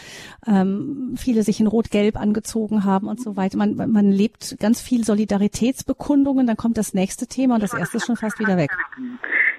ähm, 0.46 1.14
viele 1.16 1.44
sich 1.44 1.62
in 1.62 1.68
Rot-Gelb 1.68 2.20
angezogen 2.20 2.84
haben 2.84 3.08
und 3.08 3.22
so 3.22 3.38
weiter. 3.38 3.58
Man, 3.58 3.76
man 3.76 4.12
lebt 4.12 4.58
ganz 4.60 4.82
viel 4.82 5.06
Solidaritätsbekundungen, 5.06 6.48
dann 6.48 6.58
kommt 6.58 6.78
das 6.78 6.94
nächste 6.94 7.28
Thema 7.28 7.56
und 7.56 7.64
das 7.64 7.74
erste 7.74 7.98
ist 7.98 8.06
schon 8.06 8.18
fast 8.18 8.40
wieder 8.40 8.58
weg. 8.58 8.72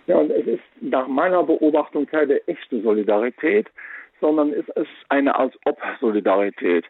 Ja, 0.07 0.19
und 0.19 0.31
es 0.31 0.47
ist 0.47 0.63
nach 0.83 1.09
meiner 1.09 1.43
Beobachtung 1.45 2.07
keine 2.07 2.47
echte 2.47 2.83
Solidarität, 2.83 3.69
sondern 4.21 4.53
es 4.53 4.69
ist 4.77 4.91
eine 5.09 5.35
als 5.39 5.55
ob 5.65 5.79
Solidarität. 6.01 6.85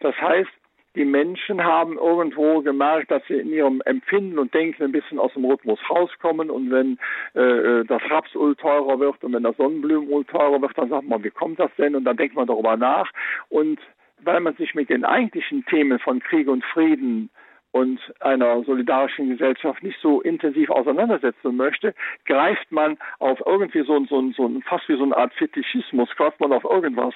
Das 0.00 0.14
heißt, 0.20 0.50
die 0.96 1.04
Menschen 1.04 1.62
haben 1.62 1.98
irgendwo 1.98 2.62
gemerkt, 2.62 3.10
dass 3.10 3.22
sie 3.28 3.34
in 3.34 3.52
ihrem 3.52 3.80
Empfinden 3.82 4.38
und 4.38 4.52
Denken 4.52 4.82
ein 4.82 4.92
bisschen 4.92 5.18
aus 5.18 5.32
dem 5.34 5.44
Rhythmus 5.44 5.78
rauskommen. 5.88 6.50
Und 6.50 6.70
wenn 6.70 6.98
äh, 7.34 7.84
das 7.84 8.02
Rapsöl 8.10 8.56
teurer 8.56 8.98
wird 8.98 9.22
und 9.22 9.32
wenn 9.32 9.44
das 9.44 9.56
Sonnenblumenöl 9.56 10.24
teurer 10.24 10.60
wird, 10.60 10.76
dann 10.76 10.88
sagt 10.88 11.08
man, 11.08 11.22
wie 11.22 11.30
kommt 11.30 11.60
das 11.60 11.70
denn? 11.78 11.94
Und 11.94 12.04
dann 12.04 12.16
denkt 12.16 12.34
man 12.34 12.48
darüber 12.48 12.76
nach. 12.76 13.08
Und 13.48 13.78
weil 14.22 14.40
man 14.40 14.54
sich 14.56 14.74
mit 14.74 14.90
den 14.90 15.04
eigentlichen 15.04 15.64
Themen 15.66 15.98
von 16.00 16.20
Krieg 16.20 16.48
und 16.48 16.64
Frieden 16.64 17.30
und 17.72 18.00
einer 18.18 18.64
solidarischen 18.64 19.30
Gesellschaft 19.30 19.82
nicht 19.84 19.98
so 20.02 20.20
intensiv 20.20 20.70
auseinandersetzen 20.70 21.56
möchte, 21.56 21.94
greift 22.26 22.70
man 22.72 22.98
auf 23.20 23.40
irgendwie 23.46 23.84
so, 23.84 24.04
so, 24.06 24.32
so 24.32 24.60
fast 24.66 24.88
wie 24.88 24.96
so 24.96 25.04
eine 25.04 25.16
Art 25.16 25.32
Fetischismus, 25.34 26.08
greift 26.16 26.40
man 26.40 26.52
auf 26.52 26.64
irgendwas 26.64 27.14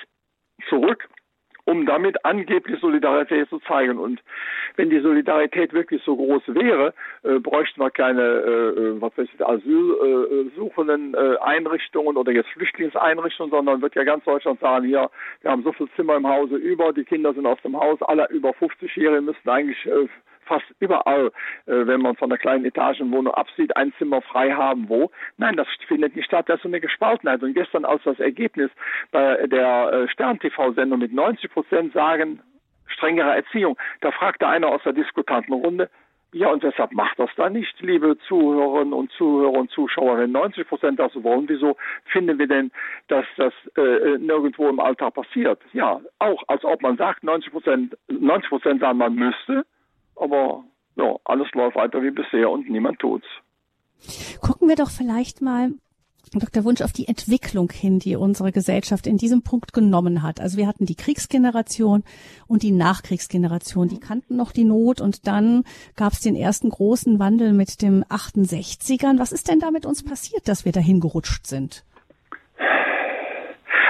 zurück 0.68 1.08
um 1.66 1.86
damit 1.86 2.24
angeblich 2.24 2.80
Solidarität 2.80 3.48
zu 3.48 3.58
zeigen. 3.60 3.98
Und 3.98 4.20
wenn 4.76 4.90
die 4.90 5.00
Solidarität 5.00 5.72
wirklich 5.72 6.02
so 6.04 6.16
groß 6.16 6.42
wäre, 6.48 6.92
äh, 7.22 7.38
bräuchten 7.38 7.80
wir 7.80 7.90
keine, 7.90 8.22
äh, 8.22 8.80
äh 8.80 9.00
was 9.00 9.16
weiß 9.16 9.28
ich, 9.32 9.46
asylsuchenden 9.46 11.14
äh, 11.14 11.36
Einrichtungen 11.40 12.16
oder 12.16 12.32
jetzt 12.32 12.50
Flüchtlingseinrichtungen, 12.50 13.50
sondern 13.50 13.82
wird 13.82 13.94
ja 13.94 14.04
ganz 14.04 14.24
Deutschland 14.24 14.60
sagen, 14.60 14.86
hier, 14.86 15.10
wir 15.42 15.50
haben 15.50 15.62
so 15.62 15.72
viele 15.72 15.88
Zimmer 15.96 16.16
im 16.16 16.28
Hause 16.28 16.56
über, 16.56 16.92
die 16.92 17.04
Kinder 17.04 17.32
sind 17.32 17.46
aus 17.46 17.60
dem 17.62 17.78
Haus, 17.78 18.00
alle 18.02 18.28
über 18.30 18.50
50-Jährige 18.50 19.22
müssten 19.22 19.48
eigentlich 19.48 19.84
äh, 19.86 20.08
fast 20.44 20.64
überall, 20.80 21.26
äh, 21.66 21.86
wenn 21.86 22.00
man 22.00 22.16
von 22.16 22.30
der 22.30 22.38
kleinen 22.38 22.64
Etagenwohnung 22.64 23.34
absieht, 23.34 23.76
ein 23.76 23.92
Zimmer 23.98 24.22
frei 24.22 24.52
haben, 24.52 24.88
wo. 24.88 25.10
Nein, 25.36 25.56
das 25.56 25.68
findet 25.86 26.16
nicht 26.16 26.26
statt. 26.26 26.48
Das 26.48 26.56
ist 26.56 26.62
so 26.62 26.68
eine 26.68 26.80
Gespaltenheit. 26.80 27.42
Und 27.42 27.54
gestern 27.54 27.84
als 27.84 28.02
das 28.04 28.18
Ergebnis 28.20 28.70
bei 29.10 29.46
der 29.46 29.92
äh, 29.92 30.08
Stern-TV-Sendung 30.08 30.98
mit 30.98 31.12
90 31.12 31.50
Prozent 31.52 31.92
sagen, 31.92 32.40
strengere 32.86 33.34
Erziehung, 33.34 33.76
da 34.00 34.10
fragte 34.12 34.46
einer 34.46 34.68
aus 34.68 34.82
der 34.84 34.92
Diskutantenrunde, 34.92 35.88
ja, 36.34 36.48
und 36.48 36.64
deshalb 36.64 36.90
macht 36.92 37.16
das 37.20 37.30
da 37.36 37.48
nicht, 37.48 37.80
liebe 37.80 38.18
Zuhörerinnen 38.26 38.92
und 38.92 39.12
Zuhörer 39.12 39.52
und 39.52 39.70
Zuschauerinnen. 39.70 40.32
90 40.32 40.66
Prozent 40.66 40.98
das 40.98 41.12
wollen. 41.22 41.48
Wieso 41.48 41.76
finden 42.06 42.40
wir 42.40 42.48
denn, 42.48 42.72
dass 43.06 43.24
das 43.36 43.52
äh, 43.76 44.18
nirgendwo 44.18 44.68
im 44.68 44.80
Alltag 44.80 45.14
passiert? 45.14 45.60
Ja, 45.72 46.00
auch 46.18 46.42
als 46.48 46.64
ob 46.64 46.82
man 46.82 46.96
sagt, 46.96 47.22
90 47.22 47.52
Prozent, 47.52 47.96
90 48.08 48.48
Prozent 48.48 48.80
sagen, 48.80 48.98
man 48.98 49.14
müsste, 49.14 49.64
aber 50.16 50.64
ja, 50.96 51.16
alles 51.24 51.48
läuft 51.52 51.76
weiter 51.76 52.02
wie 52.02 52.10
bisher 52.10 52.50
und 52.50 52.68
niemand 52.68 52.98
tut's. 52.98 53.26
Gucken 54.40 54.68
wir 54.68 54.76
doch 54.76 54.90
vielleicht 54.90 55.40
mal 55.40 55.70
Dr. 56.32 56.64
Wunsch 56.64 56.82
auf 56.82 56.92
die 56.92 57.06
Entwicklung 57.06 57.70
hin, 57.70 57.98
die 57.98 58.16
unsere 58.16 58.50
Gesellschaft 58.50 59.06
in 59.06 59.16
diesem 59.16 59.42
Punkt 59.42 59.72
genommen 59.72 60.22
hat. 60.22 60.40
Also 60.40 60.58
wir 60.58 60.66
hatten 60.66 60.86
die 60.86 60.96
Kriegsgeneration 60.96 62.02
und 62.48 62.62
die 62.62 62.72
Nachkriegsgeneration, 62.72 63.88
die 63.88 64.00
kannten 64.00 64.36
noch 64.36 64.52
die 64.52 64.64
Not 64.64 65.00
und 65.00 65.26
dann 65.26 65.64
gab 65.96 66.12
es 66.12 66.20
den 66.20 66.34
ersten 66.34 66.70
großen 66.70 67.18
Wandel 67.18 67.52
mit 67.52 67.82
dem 67.82 68.02
68ern. 68.04 69.18
Was 69.18 69.32
ist 69.32 69.48
denn 69.48 69.60
da 69.60 69.70
mit 69.70 69.86
uns 69.86 70.04
passiert, 70.04 70.48
dass 70.48 70.64
wir 70.64 70.72
dahin 70.72 71.00
gerutscht 71.00 71.46
sind? 71.46 71.84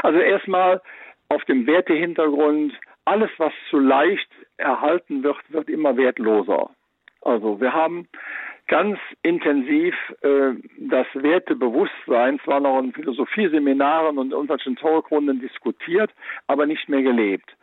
Also 0.02 0.18
erstmal 0.18 0.82
auf 1.28 1.42
dem 1.44 1.66
Wertehintergrund, 1.66 2.72
alles 3.04 3.30
was 3.38 3.52
zu 3.70 3.78
leicht 3.78 4.28
erhalten 4.56 5.22
wird, 5.22 5.36
wird 5.48 5.68
immer 5.68 5.96
wertloser. 5.96 6.70
Also 7.20 7.60
wir 7.60 7.72
haben 7.72 8.08
ganz 8.66 8.98
intensiv 9.22 9.94
äh, 10.22 10.52
das 10.78 11.06
Wertebewusstsein 11.14 12.40
zwar 12.40 12.60
noch 12.60 12.78
in 12.78 12.92
Philosophieseminaren 12.92 14.18
und 14.18 14.32
irgendwelchen 14.32 14.76
Talkrunden 14.76 15.40
diskutiert, 15.40 16.10
aber 16.46 16.66
nicht 16.66 16.88
mehr 16.88 17.02
gelebt. 17.02 17.56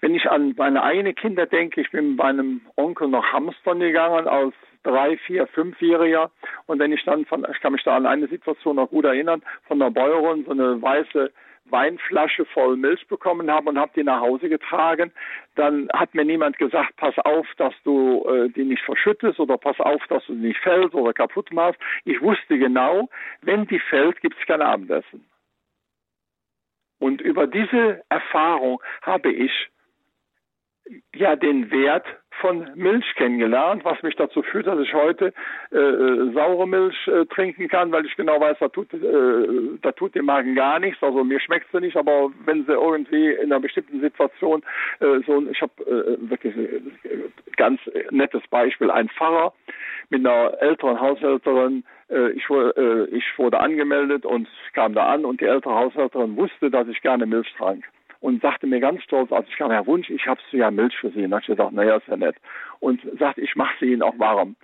Wenn 0.00 0.14
ich 0.14 0.30
an 0.30 0.54
meine 0.56 0.82
eigenen 0.82 1.14
Kinder 1.14 1.44
denke, 1.44 1.82
ich 1.82 1.90
bin 1.90 2.16
bei 2.16 2.24
einem 2.24 2.62
Onkel 2.76 3.08
noch 3.08 3.32
Hamstern 3.32 3.80
gegangen 3.80 4.26
als 4.26 4.54
drei, 4.82 5.18
vier, 5.18 5.46
fünfjähriger 5.48 6.30
und 6.66 6.78
wenn 6.78 6.92
ich 6.92 7.04
dann 7.04 7.26
von, 7.26 7.46
ich 7.52 7.60
kann 7.60 7.72
mich 7.72 7.82
da 7.82 7.96
an 7.96 8.06
eine 8.06 8.28
Situation 8.28 8.76
noch 8.76 8.88
gut 8.88 9.04
erinnern, 9.04 9.42
von 9.68 9.78
der 9.78 9.90
Bäuerin 9.90 10.44
so 10.46 10.52
eine 10.52 10.80
weiße 10.80 11.30
Weinflasche 11.70 12.44
voll 12.46 12.76
Milch 12.76 13.06
bekommen 13.08 13.50
habe 13.50 13.70
und 13.70 13.78
habe 13.78 13.92
die 13.94 14.04
nach 14.04 14.20
Hause 14.20 14.48
getragen, 14.48 15.12
dann 15.54 15.88
hat 15.92 16.14
mir 16.14 16.24
niemand 16.24 16.58
gesagt, 16.58 16.96
pass 16.96 17.16
auf, 17.18 17.46
dass 17.56 17.74
du 17.84 18.24
äh, 18.28 18.48
die 18.50 18.64
nicht 18.64 18.82
verschüttest 18.82 19.40
oder 19.40 19.58
pass 19.58 19.78
auf, 19.80 20.02
dass 20.08 20.24
du 20.26 20.34
die 20.34 20.48
nicht 20.48 20.60
fällst 20.60 20.94
oder 20.94 21.12
kaputt 21.12 21.52
machst. 21.52 21.80
Ich 22.04 22.20
wusste 22.20 22.58
genau, 22.58 23.08
wenn 23.42 23.66
die 23.66 23.80
fällt, 23.80 24.20
gibt 24.20 24.38
es 24.38 24.46
kein 24.46 24.62
Abendessen. 24.62 25.24
Und 26.98 27.20
über 27.22 27.46
diese 27.46 28.02
Erfahrung 28.08 28.82
habe 29.02 29.32
ich 29.32 29.52
ja 31.14 31.34
den 31.36 31.70
Wert 31.70 32.06
von 32.40 32.66
Milch 32.74 33.04
kennengelernt, 33.16 33.84
was 33.84 34.02
mich 34.02 34.16
dazu 34.16 34.42
führt, 34.42 34.66
dass 34.66 34.80
ich 34.80 34.92
heute 34.94 35.32
äh, 35.72 35.78
äh, 35.78 36.32
saure 36.32 36.66
Milch 36.66 36.96
äh, 37.06 37.26
trinken 37.26 37.68
kann, 37.68 37.92
weil 37.92 38.06
ich 38.06 38.16
genau 38.16 38.40
weiß, 38.40 38.56
da 38.60 38.68
tut, 38.68 38.92
äh, 38.92 39.78
da 39.82 39.92
tut 39.92 40.14
dem 40.14 40.26
Magen 40.26 40.54
gar 40.54 40.78
nichts. 40.78 41.02
Also 41.02 41.22
mir 41.24 41.40
schmeckt 41.40 41.70
sie 41.72 41.80
nicht, 41.80 41.96
aber 41.96 42.30
wenn 42.44 42.64
sie 42.64 42.72
irgendwie 42.72 43.28
in 43.28 43.52
einer 43.52 43.60
bestimmten 43.60 44.00
Situation 44.00 44.62
äh, 45.00 45.20
so, 45.26 45.42
ich 45.50 45.60
habe 45.60 45.72
äh, 45.86 46.30
wirklich 46.30 46.56
äh, 46.56 46.80
ganz 47.56 47.80
nettes 48.10 48.42
Beispiel, 48.50 48.90
ein 48.90 49.08
Pfarrer 49.08 49.52
mit 50.08 50.26
einer 50.26 50.54
älteren 50.60 51.00
Haushälterin, 51.00 51.84
äh, 52.08 52.30
ich, 52.30 52.48
äh, 52.50 53.04
ich 53.16 53.24
wurde 53.36 53.60
angemeldet 53.60 54.24
und 54.24 54.48
kam 54.72 54.94
da 54.94 55.06
an 55.06 55.24
und 55.24 55.40
die 55.40 55.46
ältere 55.46 55.74
Haushälterin 55.74 56.36
wusste, 56.36 56.70
dass 56.70 56.88
ich 56.88 57.00
gerne 57.02 57.26
Milch 57.26 57.52
trank 57.56 57.84
und 58.20 58.42
sagte 58.42 58.66
mir 58.66 58.80
ganz 58.80 59.02
stolz, 59.02 59.32
als 59.32 59.48
ich 59.48 59.56
kam, 59.56 59.70
Herr 59.70 59.86
Wunsch, 59.86 60.10
ich 60.10 60.26
habe 60.26 60.40
ja 60.52 60.70
Milch 60.70 60.96
für 60.96 61.10
Sie. 61.10 61.24
Und 61.24 61.32
habe 61.32 61.40
ich 61.40 61.46
gesagt, 61.46 61.72
naja, 61.72 61.96
ist 61.96 62.08
ja 62.08 62.16
nett. 62.16 62.36
Und 62.78 63.00
sagte, 63.18 63.40
ich 63.40 63.56
mache 63.56 63.74
sie 63.80 63.92
Ihnen 63.92 64.02
auch 64.02 64.18
warm. 64.18 64.56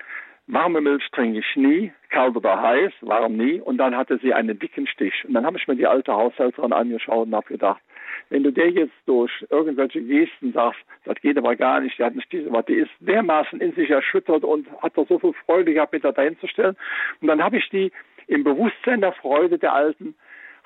Warme 0.49 0.81
Milch 0.81 1.09
trinke 1.11 1.41
ich 1.41 1.57
nie, 1.57 1.93
kalt 2.11 2.37
oder 2.37 2.63
heiß, 2.63 2.93
warm 3.01 3.37
nie. 3.37 3.61
Und 3.61 3.79
dann 3.79 3.97
hatte 3.97 4.19
sie 4.23 4.33
einen 4.33 4.59
dicken 4.59 4.87
Stich. 4.87 5.25
Und 5.27 5.35
dann 5.35 5.45
habe 5.45 5.59
ich 5.59 5.67
mir 5.67 5.75
die 5.75 5.89
alte 5.89 6.13
Haushälterin 6.13 6.73
angeschaut 6.73 7.27
und 7.27 7.35
habe 7.35 7.49
gedacht, 7.49 7.83
wenn 8.31 8.45
du 8.45 8.53
der 8.53 8.71
jetzt 8.71 8.95
durch 9.07 9.33
irgendwelche 9.51 10.01
Gesten 10.03 10.53
sagst, 10.53 10.81
das 11.05 11.17
geht 11.21 11.39
aber 11.39 11.57
gar 11.57 11.81
nicht, 11.81 11.99
die 11.99 12.05
hat 12.05 12.15
nicht 12.15 12.31
diese, 12.31 12.51
die 12.69 12.75
ist 12.75 12.91
dermaßen 13.01 13.61
in 13.61 13.73
sich 13.73 13.91
erschüttert 13.91 14.45
und 14.45 14.69
hat 14.83 14.97
doch 14.97 15.09
so 15.09 15.19
viel 15.19 15.33
Freude 15.45 15.75
gehabt, 15.75 15.93
mit 15.93 16.05
da 16.05 16.13
dahin 16.13 16.39
zu 16.39 16.47
stellen. 16.47 16.77
Und 17.21 17.29
dann 17.29 17.43
habe 17.43 17.57
ich 17.59 17.69
die 17.71 17.91
im 18.29 18.45
Bewusstsein 18.45 19.01
der 19.01 19.13
Freude 19.13 19.59
der 19.59 19.75
alten 19.75 20.15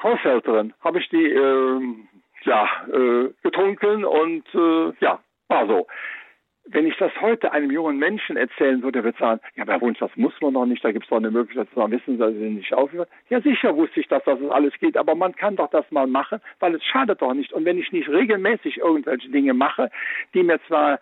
Haushälterin, 0.02 0.72
habe 0.80 0.98
ich 0.98 1.08
die 1.08 1.26
äh, 1.26 1.80
ja, 2.44 2.68
äh, 2.92 3.30
getrunken 3.42 4.04
und 4.04 4.44
äh, 4.54 4.92
ja, 5.00 5.20
war 5.48 5.66
so. 5.66 5.86
Wenn 6.72 6.86
ich 6.86 6.96
das 6.98 7.10
heute 7.20 7.52
einem 7.52 7.70
jungen 7.70 7.98
Menschen 7.98 8.36
erzählen 8.36 8.82
würde, 8.82 9.02
würde 9.02 9.16
ich 9.16 9.18
sagen, 9.18 9.40
ja, 9.56 9.64
Herr 9.66 9.80
Wunsch, 9.80 9.98
das 9.98 10.14
muss 10.14 10.34
man 10.40 10.54
doch 10.54 10.66
nicht, 10.66 10.84
da 10.84 10.92
gibt 10.92 11.04
es 11.04 11.10
doch 11.10 11.16
eine 11.16 11.30
Möglichkeit 11.30 11.68
zu 11.70 11.74
sagen, 11.74 11.90
wissen 11.90 12.18
dass 12.18 12.32
Sie 12.32 12.38
nicht 12.38 12.72
aufhören. 12.72 13.08
Ja, 13.28 13.40
sicher 13.40 13.74
wusste 13.74 13.98
ich, 13.98 14.06
dass 14.08 14.22
das 14.24 14.38
alles 14.50 14.74
geht, 14.78 14.96
aber 14.96 15.14
man 15.14 15.34
kann 15.34 15.56
doch 15.56 15.70
das 15.70 15.90
mal 15.90 16.06
machen, 16.06 16.40
weil 16.60 16.74
es 16.74 16.84
schadet 16.84 17.22
doch 17.22 17.34
nicht. 17.34 17.52
Und 17.52 17.64
wenn 17.64 17.78
ich 17.78 17.90
nicht 17.90 18.08
regelmäßig 18.08 18.78
irgendwelche 18.78 19.30
Dinge 19.30 19.54
mache, 19.54 19.90
die 20.34 20.44
mir 20.44 20.60
zwar 20.68 21.00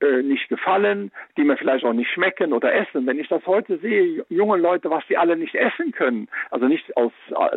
äh, 0.00 0.22
nicht 0.22 0.48
gefallen, 0.48 1.10
die 1.36 1.44
mir 1.44 1.56
vielleicht 1.56 1.84
auch 1.84 1.92
nicht 1.92 2.10
schmecken 2.10 2.52
oder 2.52 2.72
essen. 2.74 3.06
Wenn 3.06 3.18
ich 3.18 3.28
das 3.28 3.44
heute 3.46 3.78
sehe, 3.78 4.24
junge 4.28 4.56
Leute, 4.56 4.90
was 4.90 5.06
die 5.08 5.16
alle 5.16 5.36
nicht 5.36 5.54
essen 5.54 5.92
können, 5.92 6.28
also 6.50 6.66
nicht 6.66 6.96
aus 6.96 7.12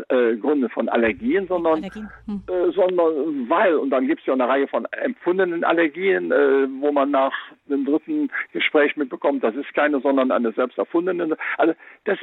äh, 0.10 0.36
Gründen 0.36 0.70
von 0.70 0.90
Allergien, 0.90 1.48
sondern, 1.48 1.76
Allergien. 1.76 2.10
Hm. 2.26 2.44
Äh, 2.48 2.72
sondern 2.72 3.50
weil, 3.50 3.76
und 3.76 3.90
dann 3.90 4.08
gibt 4.08 4.22
es 4.22 4.28
ja 4.28 4.34
eine 4.34 4.48
Reihe 4.48 4.68
von 4.68 4.86
empfundenen 4.92 5.64
Allergien, 5.64 6.32
äh, 6.32 6.68
wo 6.82 6.92
man 6.92 7.12
nach 7.12 7.34
dem 7.68 7.86
dritten 7.86 8.30
Gespräch 8.52 8.96
mitbekommt, 8.98 9.44
das 9.44 9.56
ist 9.56 9.74
keine, 9.74 10.00
sondern 10.02 10.32
eine 10.32 10.52
selbst 10.52 10.78
erfundene. 10.78 11.38
Also 11.58 11.74
das 12.06 12.20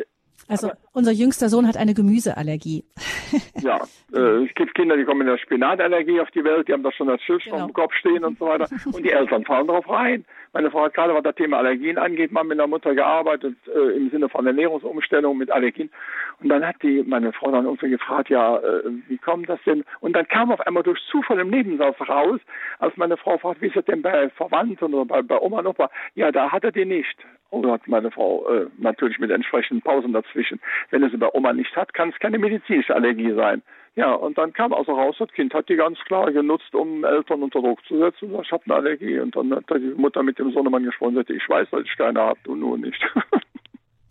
also 0.49 0.69
Aber, 0.69 0.79
unser 0.93 1.13
jüngster 1.13 1.49
Sohn 1.49 1.67
hat 1.67 1.77
eine 1.77 1.95
Gemüseallergie. 1.95 2.85
ja, 3.61 3.81
äh, 4.13 4.45
es 4.45 4.55
gibt 4.55 4.75
Kinder, 4.75 4.97
die 4.97 5.05
kommen 5.05 5.21
mit 5.21 5.29
einer 5.29 5.39
Spinatallergie 5.39 6.21
auf 6.21 6.31
die 6.31 6.45
Welt, 6.45 6.69
die 6.69 6.73
haben 6.73 6.83
da 6.83 6.93
schon 6.93 7.07
das 7.07 7.23
Schild 7.23 7.45
genau. 7.45 7.67
dem 7.67 7.73
Kopf 7.73 7.95
stehen 7.95 8.25
und 8.25 8.39
so 8.39 8.47
weiter. 8.47 8.69
Und 8.93 9.05
die 9.05 9.13
Eltern 9.13 9.45
fallen 9.45 9.67
darauf 9.67 9.89
rein. 9.89 10.25
Meine 10.53 10.71
Frau 10.71 10.85
hat 10.85 10.95
gerade, 10.95 11.15
was 11.15 11.23
das 11.23 11.37
Thema 11.37 11.59
Allergien 11.59 11.97
angeht, 11.97 12.33
mal 12.33 12.43
mit 12.43 12.59
einer 12.59 12.67
Mutter 12.67 12.95
gearbeitet, 12.95 13.57
äh, 13.73 13.97
im 13.97 14.11
Sinne 14.11 14.29
von 14.29 14.47
Ernährungsumstellung 14.47 15.39
mit 15.39 15.51
Allergien. 15.51 15.91
Und 16.41 16.49
dann 16.49 16.67
hat 16.67 16.77
die, 16.83 17.05
meine 17.07 17.33
Frau 17.33 17.53
dann 17.53 17.67
irgendwie 17.67 17.91
gefragt, 17.91 18.31
ja, 18.31 18.57
äh, 18.57 18.83
wie 19.09 19.19
kommt 19.19 19.49
das 19.49 19.61
denn? 19.65 19.85
Und 20.01 20.15
dann 20.15 20.27
kam 20.27 20.51
auf 20.51 20.61
einmal 20.67 20.83
durch 20.83 20.99
Zufall 21.11 21.39
im 21.39 21.51
Nebensatz 21.51 22.01
raus, 22.01 22.41
als 22.79 22.97
meine 22.97 23.17
Frau 23.17 23.39
fragt, 23.39 23.61
wie 23.61 23.69
ist 23.69 23.77
das 23.77 23.85
denn 23.85 24.03
bei 24.03 24.29
Verwandten 24.31 24.93
oder 24.95 25.05
bei, 25.05 25.23
bei 25.23 25.39
Oma 25.39 25.61
und 25.61 25.69
Opa? 25.69 25.91
Ja, 26.15 26.33
da 26.33 26.51
hat 26.51 26.65
er 26.65 26.73
die 26.73 26.85
nicht. 26.85 27.17
Oh, 27.51 27.69
hat 27.69 27.87
meine 27.89 28.11
Frau 28.11 28.49
äh, 28.49 28.67
natürlich 28.79 29.19
mit 29.19 29.31
entsprechenden 29.31 29.83
Pausen 29.83 30.13
dazwischen. 30.31 30.61
Wenn 30.91 31.03
es 31.03 31.19
bei 31.19 31.29
Oma 31.33 31.53
nicht 31.53 31.75
hat, 31.77 31.95
kann 31.95 32.11
es 32.11 32.19
keine 32.19 32.39
medizinische 32.39 32.95
Allergie 32.95 33.35
sein. 33.35 33.63
Ja, 33.97 34.13
und 34.15 34.39
dann 34.39 34.53
kam 34.53 34.73
also 34.73 34.93
raus, 34.93 35.17
das 35.19 35.33
Kind 35.33 35.53
hat 35.53 35.69
die 35.69 35.77
ganz 35.77 35.99
klar 36.07 36.31
genutzt, 36.31 36.75
um 36.75 37.05
Eltern 37.05 37.43
unter 37.43 37.61
Druck 37.61 37.85
zu 37.87 37.99
setzen. 37.99 38.33
Ich 38.41 38.53
habe 38.53 38.63
eine 38.67 38.75
Allergie. 38.77 39.19
Und 39.19 39.35
dann 39.35 39.55
hat 39.55 39.65
die 39.71 39.95
Mutter 39.97 40.23
mit 40.23 40.39
dem 40.39 40.53
Sohnemann 40.53 40.85
gesprochen 40.85 41.11
und 41.11 41.15
sagte, 41.17 41.35
ich 41.35 41.49
weiß, 41.49 41.69
dass 41.71 41.83
ich 41.83 41.97
keine 41.97 42.21
habe, 42.21 42.39
du 42.45 42.55
nur 42.55 42.79
nicht. 42.79 43.05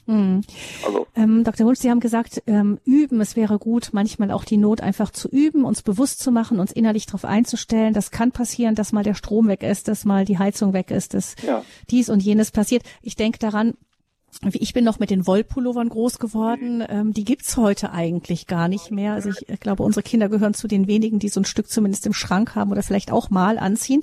Mhm. 0.05 0.41
Also. 0.85 1.05
Ähm, 1.15 1.43
Dr. 1.43 1.67
Wunsch, 1.67 1.79
Sie 1.79 1.89
haben 1.91 1.99
gesagt, 1.99 2.41
ähm, 2.47 2.79
üben, 2.83 3.21
es 3.21 3.35
wäre 3.35 3.59
gut, 3.59 3.89
manchmal 3.91 4.31
auch 4.31 4.43
die 4.43 4.57
Not 4.57 4.81
einfach 4.81 5.11
zu 5.11 5.29
üben, 5.29 5.65
uns 5.65 5.83
bewusst 5.83 6.19
zu 6.19 6.31
machen, 6.31 6.59
uns 6.59 6.71
innerlich 6.71 7.05
darauf 7.05 7.25
einzustellen. 7.25 7.93
Das 7.93 8.09
kann 8.09 8.31
passieren, 8.31 8.73
dass 8.73 8.91
mal 8.91 9.03
der 9.03 9.13
Strom 9.13 9.47
weg 9.47 9.61
ist, 9.61 9.87
dass 9.87 10.05
mal 10.05 10.25
die 10.25 10.39
Heizung 10.39 10.73
weg 10.73 10.89
ist, 10.89 11.13
dass 11.13 11.35
ja. 11.45 11.63
dies 11.91 12.09
und 12.09 12.23
jenes 12.23 12.49
passiert. 12.51 12.83
Ich 13.03 13.15
denke 13.17 13.37
daran, 13.37 13.75
ich 14.53 14.73
bin 14.73 14.85
noch 14.85 14.99
mit 14.99 15.09
den 15.09 15.27
Wollpullovern 15.27 15.89
groß 15.89 16.19
geworden. 16.19 16.83
Ähm, 16.87 17.13
die 17.13 17.25
gibt's 17.25 17.57
heute 17.57 17.91
eigentlich 17.91 18.47
gar 18.47 18.67
nicht 18.67 18.89
mehr. 18.89 19.13
Also 19.13 19.29
ich, 19.29 19.49
ich, 19.49 19.59
glaube, 19.59 19.83
unsere 19.83 20.01
Kinder 20.01 20.29
gehören 20.29 20.53
zu 20.53 20.67
den 20.67 20.87
wenigen, 20.87 21.19
die 21.19 21.27
so 21.27 21.41
ein 21.41 21.45
Stück 21.45 21.69
zumindest 21.69 22.05
im 22.05 22.13
Schrank 22.13 22.55
haben 22.55 22.71
oder 22.71 22.81
vielleicht 22.81 23.11
auch 23.11 23.29
mal 23.29 23.59
anziehen, 23.59 24.01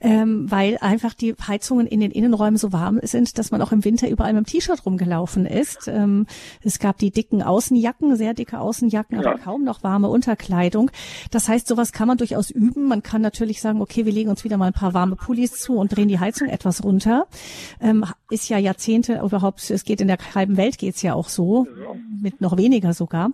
ähm, 0.00 0.50
weil 0.50 0.78
einfach 0.80 1.14
die 1.14 1.34
Heizungen 1.46 1.86
in 1.86 2.00
den 2.00 2.10
Innenräumen 2.10 2.56
so 2.56 2.72
warm 2.72 2.98
sind, 3.02 3.38
dass 3.38 3.52
man 3.52 3.62
auch 3.62 3.70
im 3.70 3.84
Winter 3.84 4.08
überall 4.08 4.32
mit 4.32 4.46
dem 4.46 4.50
T-Shirt 4.50 4.84
rumgelaufen 4.84 5.46
ist. 5.46 5.86
Ähm, 5.86 6.26
es 6.62 6.78
gab 6.80 6.98
die 6.98 7.12
dicken 7.12 7.42
Außenjacken, 7.42 8.16
sehr 8.16 8.34
dicke 8.34 8.58
Außenjacken, 8.58 9.18
aber 9.18 9.32
ja. 9.32 9.38
kaum 9.38 9.62
noch 9.62 9.84
warme 9.84 10.08
Unterkleidung. 10.08 10.90
Das 11.30 11.48
heißt, 11.48 11.68
sowas 11.68 11.92
kann 11.92 12.08
man 12.08 12.18
durchaus 12.18 12.50
üben. 12.50 12.88
Man 12.88 13.04
kann 13.04 13.22
natürlich 13.22 13.60
sagen, 13.60 13.80
okay, 13.80 14.04
wir 14.04 14.12
legen 14.12 14.30
uns 14.30 14.42
wieder 14.42 14.56
mal 14.56 14.66
ein 14.66 14.72
paar 14.72 14.94
warme 14.94 15.14
Pullis 15.14 15.52
zu 15.52 15.76
und 15.76 15.94
drehen 15.94 16.08
die 16.08 16.18
Heizung 16.18 16.48
etwas 16.48 16.82
runter. 16.82 17.26
Ähm, 17.80 18.04
ist 18.30 18.48
ja 18.48 18.58
Jahrzehnte 18.58 19.20
überhaupt 19.24 19.60
es 19.70 19.84
geht 19.84 20.00
in 20.00 20.08
der 20.08 20.18
halben 20.34 20.56
Welt 20.56 20.78
geht's 20.78 21.02
ja 21.02 21.14
auch 21.14 21.28
so, 21.28 21.66
mit 22.22 22.40
noch 22.40 22.56
weniger 22.56 22.92
sogar. 22.92 23.30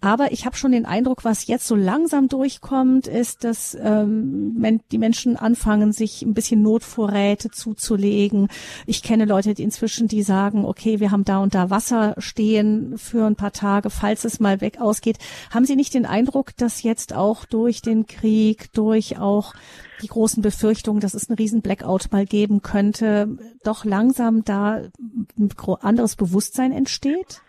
Aber 0.00 0.32
ich 0.32 0.46
habe 0.46 0.56
schon 0.56 0.72
den 0.72 0.86
Eindruck, 0.86 1.24
was 1.24 1.46
jetzt 1.46 1.66
so 1.66 1.74
langsam 1.74 2.28
durchkommt, 2.28 3.06
ist, 3.06 3.44
dass 3.44 3.76
ähm, 3.80 4.80
die 4.90 4.98
Menschen 4.98 5.36
anfangen, 5.36 5.92
sich 5.92 6.22
ein 6.22 6.34
bisschen 6.34 6.62
Notvorräte 6.62 7.50
zuzulegen. 7.50 8.48
Ich 8.86 9.02
kenne 9.02 9.24
Leute, 9.24 9.54
die 9.54 9.62
inzwischen, 9.62 10.08
die 10.08 10.22
sagen, 10.22 10.64
okay, 10.64 11.00
wir 11.00 11.10
haben 11.10 11.24
da 11.24 11.38
und 11.38 11.54
da 11.54 11.70
Wasser 11.70 12.14
stehen 12.18 12.98
für 12.98 13.26
ein 13.26 13.36
paar 13.36 13.52
Tage, 13.52 13.90
falls 13.90 14.24
es 14.24 14.40
mal 14.40 14.60
weg 14.60 14.80
ausgeht. 14.80 15.18
Haben 15.50 15.64
Sie 15.64 15.76
nicht 15.76 15.94
den 15.94 16.06
Eindruck, 16.06 16.56
dass 16.56 16.82
jetzt 16.82 17.14
auch 17.14 17.44
durch 17.44 17.82
den 17.82 18.06
Krieg, 18.06 18.72
durch 18.72 19.18
auch 19.18 19.54
die 20.02 20.08
großen 20.08 20.42
Befürchtungen, 20.42 21.00
dass 21.00 21.14
es 21.14 21.28
einen 21.28 21.36
riesen 21.36 21.62
Blackout 21.62 22.08
mal 22.10 22.26
geben 22.26 22.62
könnte, 22.62 23.38
doch 23.64 23.84
langsam 23.84 24.44
da 24.44 24.82
ein 25.38 25.50
anderes 25.80 26.16
Bewusstsein 26.16 26.72
entsteht? 26.72 27.42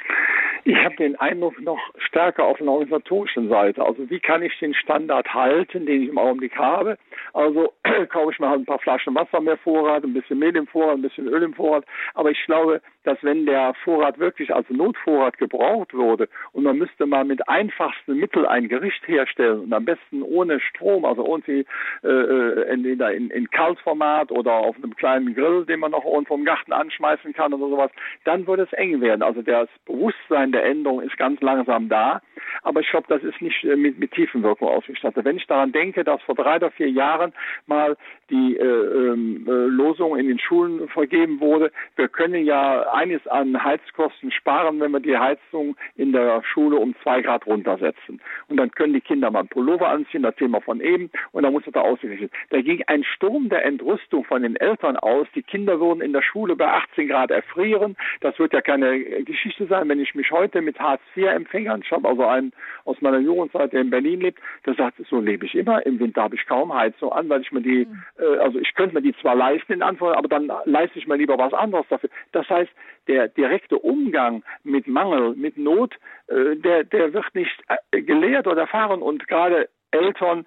Ich 0.68 0.76
habe 0.84 0.98
den 0.98 1.16
Eindruck 1.16 1.62
noch 1.62 1.80
stärker 1.98 2.44
auf 2.44 2.60
einer 2.60 2.74
organisatorischen 2.74 3.48
Seite. 3.48 3.86
Also 3.86 4.10
wie 4.10 4.20
kann 4.20 4.42
ich 4.42 4.52
den 4.60 4.74
Standard 4.74 5.34
halten, 5.34 5.86
den 5.86 6.02
ich 6.02 6.10
im 6.10 6.18
Augenblick 6.18 6.58
habe? 6.58 6.98
Also 7.34 7.72
kaufe 8.10 8.34
ich 8.34 8.40
mir 8.40 8.50
halt 8.50 8.60
ein 8.60 8.66
paar 8.66 8.80
Flaschen 8.80 9.16
Wasser 9.16 9.40
mehr 9.40 9.56
Vorrat, 9.56 10.04
ein 10.04 10.14
bisschen 10.14 10.40
Mehl 10.40 10.58
im 10.58 10.68
Vorrat, 10.68 10.98
ein 10.98 11.04
bisschen 11.04 11.30
Öl 11.30 11.42
im 11.42 11.54
Vorrat. 11.54 11.86
Aber 12.16 12.32
ich 12.32 12.46
glaube, 12.46 12.82
dass 13.06 13.18
wenn 13.22 13.46
der 13.46 13.74
Vorrat 13.86 14.20
wirklich 14.20 14.54
als 14.54 14.70
Notvorrat 14.70 15.38
gebraucht 15.38 15.94
wurde 15.94 16.28
und 16.52 16.64
man 16.64 16.78
müsste 16.78 17.06
mal 17.06 17.24
mit 17.24 17.48
einfachsten 17.48 18.18
Mitteln 18.18 18.46
ein 18.46 18.68
Gericht 18.68 19.08
herstellen 19.08 19.62
und 19.62 19.74
am 19.74 19.86
besten 19.86 20.22
ohne 20.22 20.60
Strom, 20.60 21.06
also 21.06 21.26
irgendwie 21.26 21.66
äh, 22.04 22.08
äh 22.10 22.64
entweder 22.68 23.14
in, 23.14 23.30
in 23.30 23.50
Kaltformat 23.50 24.34
oder 24.34 24.52
auf 24.52 24.76
einem 24.76 24.94
kleinen 24.98 25.34
Grill, 25.34 25.66
den 25.66 25.80
man 25.80 25.92
noch 25.92 26.04
irgendwo 26.04 26.36
im 26.36 26.44
Garten 26.44 26.74
anschmeißen 26.74 27.32
kann 27.32 27.54
oder 27.54 27.70
sowas, 27.70 27.92
dann 28.26 28.46
würde 28.46 28.64
es 28.64 28.74
eng 28.74 29.00
werden. 29.00 29.22
Also 29.22 29.42
das 29.42 29.70
Bewusstsein 29.86 30.52
der 30.58 30.66
Änderung 30.66 31.02
ist 31.02 31.18
ganz 31.18 31.40
langsam 31.42 31.88
da, 31.88 32.22
aber 32.64 32.82
ich 32.82 32.90
glaube, 32.90 33.06
das 33.10 33.24
ist 33.24 33.42
nicht 33.42 33.64
äh, 33.64 33.76
mit, 33.76 34.00
mit 34.00 34.12
Tiefenwirkung 34.12 34.68
ausgestattet. 34.68 35.24
Wenn 35.24 35.38
ich 35.38 35.48
daran 35.48 35.72
denke, 35.72 36.04
dass 36.04 36.22
vor 36.24 36.36
drei 36.36 36.56
oder 36.56 36.72
vier 36.72 36.90
Jahren 36.90 37.34
mal 37.68 37.96
die 38.30 38.58
äh, 38.58 38.64
ähm, 38.64 39.46
äh, 39.48 39.52
Losung 39.52 40.18
in 40.18 40.28
den 40.28 40.40
Schulen 40.40 40.88
vergeben 40.90 41.40
wurde, 41.40 41.72
wir 41.96 42.08
können 42.08 42.46
ja 42.46 42.82
eines 42.92 43.26
an 43.28 43.64
Heizkosten 43.64 44.32
sparen, 44.32 44.80
wenn 44.80 44.92
wir 44.92 45.00
die 45.00 45.18
Heizung 45.18 45.78
in 45.96 46.12
der 46.12 46.44
Schule 46.44 46.78
um 46.78 46.96
zwei 47.04 47.22
Grad 47.22 47.46
runtersetzen. 47.46 48.20
Und 48.48 48.58
dann 48.58 48.72
können 48.72 48.94
die 48.94 49.02
Kinder 49.02 49.30
mal 49.32 49.42
ein 49.42 49.48
Pullover 49.48 49.90
anziehen, 49.90 50.24
das 50.24 50.36
Thema 50.36 50.62
von 50.62 50.82
eben, 50.82 51.12
und 51.32 51.44
dann 51.44 51.54
muss 51.54 51.68
es 51.68 51.74
da 51.74 51.82
ausgerichtet. 51.82 52.32
Da 52.50 52.62
ging 52.62 52.84
ein 52.88 53.04
Sturm 53.04 53.50
der 53.50 53.66
Entrüstung 53.66 54.26
von 54.26 54.42
den 54.42 54.56
Eltern 54.56 54.98
aus. 54.98 55.28
Die 55.36 55.44
Kinder 55.44 55.80
würden 55.80 56.02
in 56.02 56.14
der 56.14 56.22
Schule 56.22 56.56
bei 56.56 56.68
18 56.68 57.08
Grad 57.08 57.32
erfrieren. 57.32 57.96
Das 58.22 58.38
wird 58.40 58.54
ja 58.54 58.62
keine 58.62 59.00
Geschichte 59.24 59.68
sein, 59.68 59.88
wenn 59.90 60.00
ich 60.00 60.16
mich 60.16 60.32
heute 60.32 60.47
mit 60.56 60.80
Hartz-IV-Empfängern, 60.80 61.82
ich 61.84 61.92
habe 61.92 62.08
also 62.08 62.26
einen 62.26 62.52
aus 62.86 63.00
meiner 63.02 63.20
Jugendzeit, 63.20 63.74
der 63.74 63.82
in 63.82 63.90
Berlin 63.90 64.22
lebt, 64.22 64.40
der 64.66 64.76
sagt, 64.76 64.98
so 65.10 65.20
lebe 65.20 65.46
ich 65.46 65.56
immer. 65.56 65.86
Im 65.86 66.00
Winter 66.00 66.24
habe 66.24 66.36
ich 66.36 66.46
kaum 66.46 66.74
Heizung 66.74 67.12
an, 67.12 67.30
weil 67.30 67.42
ich 67.42 67.52
mir 67.52 67.62
die, 67.62 67.86
mhm. 67.86 68.04
äh, 68.18 68.38
also 68.38 68.60
ich 68.60 68.74
könnte 68.76 68.96
mir 68.96 69.02
die 69.02 69.16
zwar 69.22 69.36
leisten 69.36 69.74
in 69.74 69.82
Anführungszeichen, 69.82 70.26
aber 70.26 70.48
dann 70.48 70.52
leiste 70.66 71.00
ich 71.00 71.08
mir 71.08 71.18
lieber 71.18 71.38
was 71.38 71.54
anderes 71.54 71.86
dafür. 71.90 72.10
Das 72.32 72.50
heißt, 72.50 72.72
der 73.08 73.28
direkte 73.30 73.78
Umgang 73.78 74.44
mit 74.64 74.88
Mangel, 74.88 75.36
mit 75.36 75.58
Not, 75.58 75.96
äh, 76.28 76.56
der, 76.56 76.84
der 76.84 77.14
wird 77.14 77.34
nicht 77.34 77.64
äh, 77.92 78.02
gelehrt 78.02 78.48
oder 78.48 78.62
erfahren 78.62 79.02
und 79.02 79.28
gerade 79.28 79.70
Eltern 79.92 80.46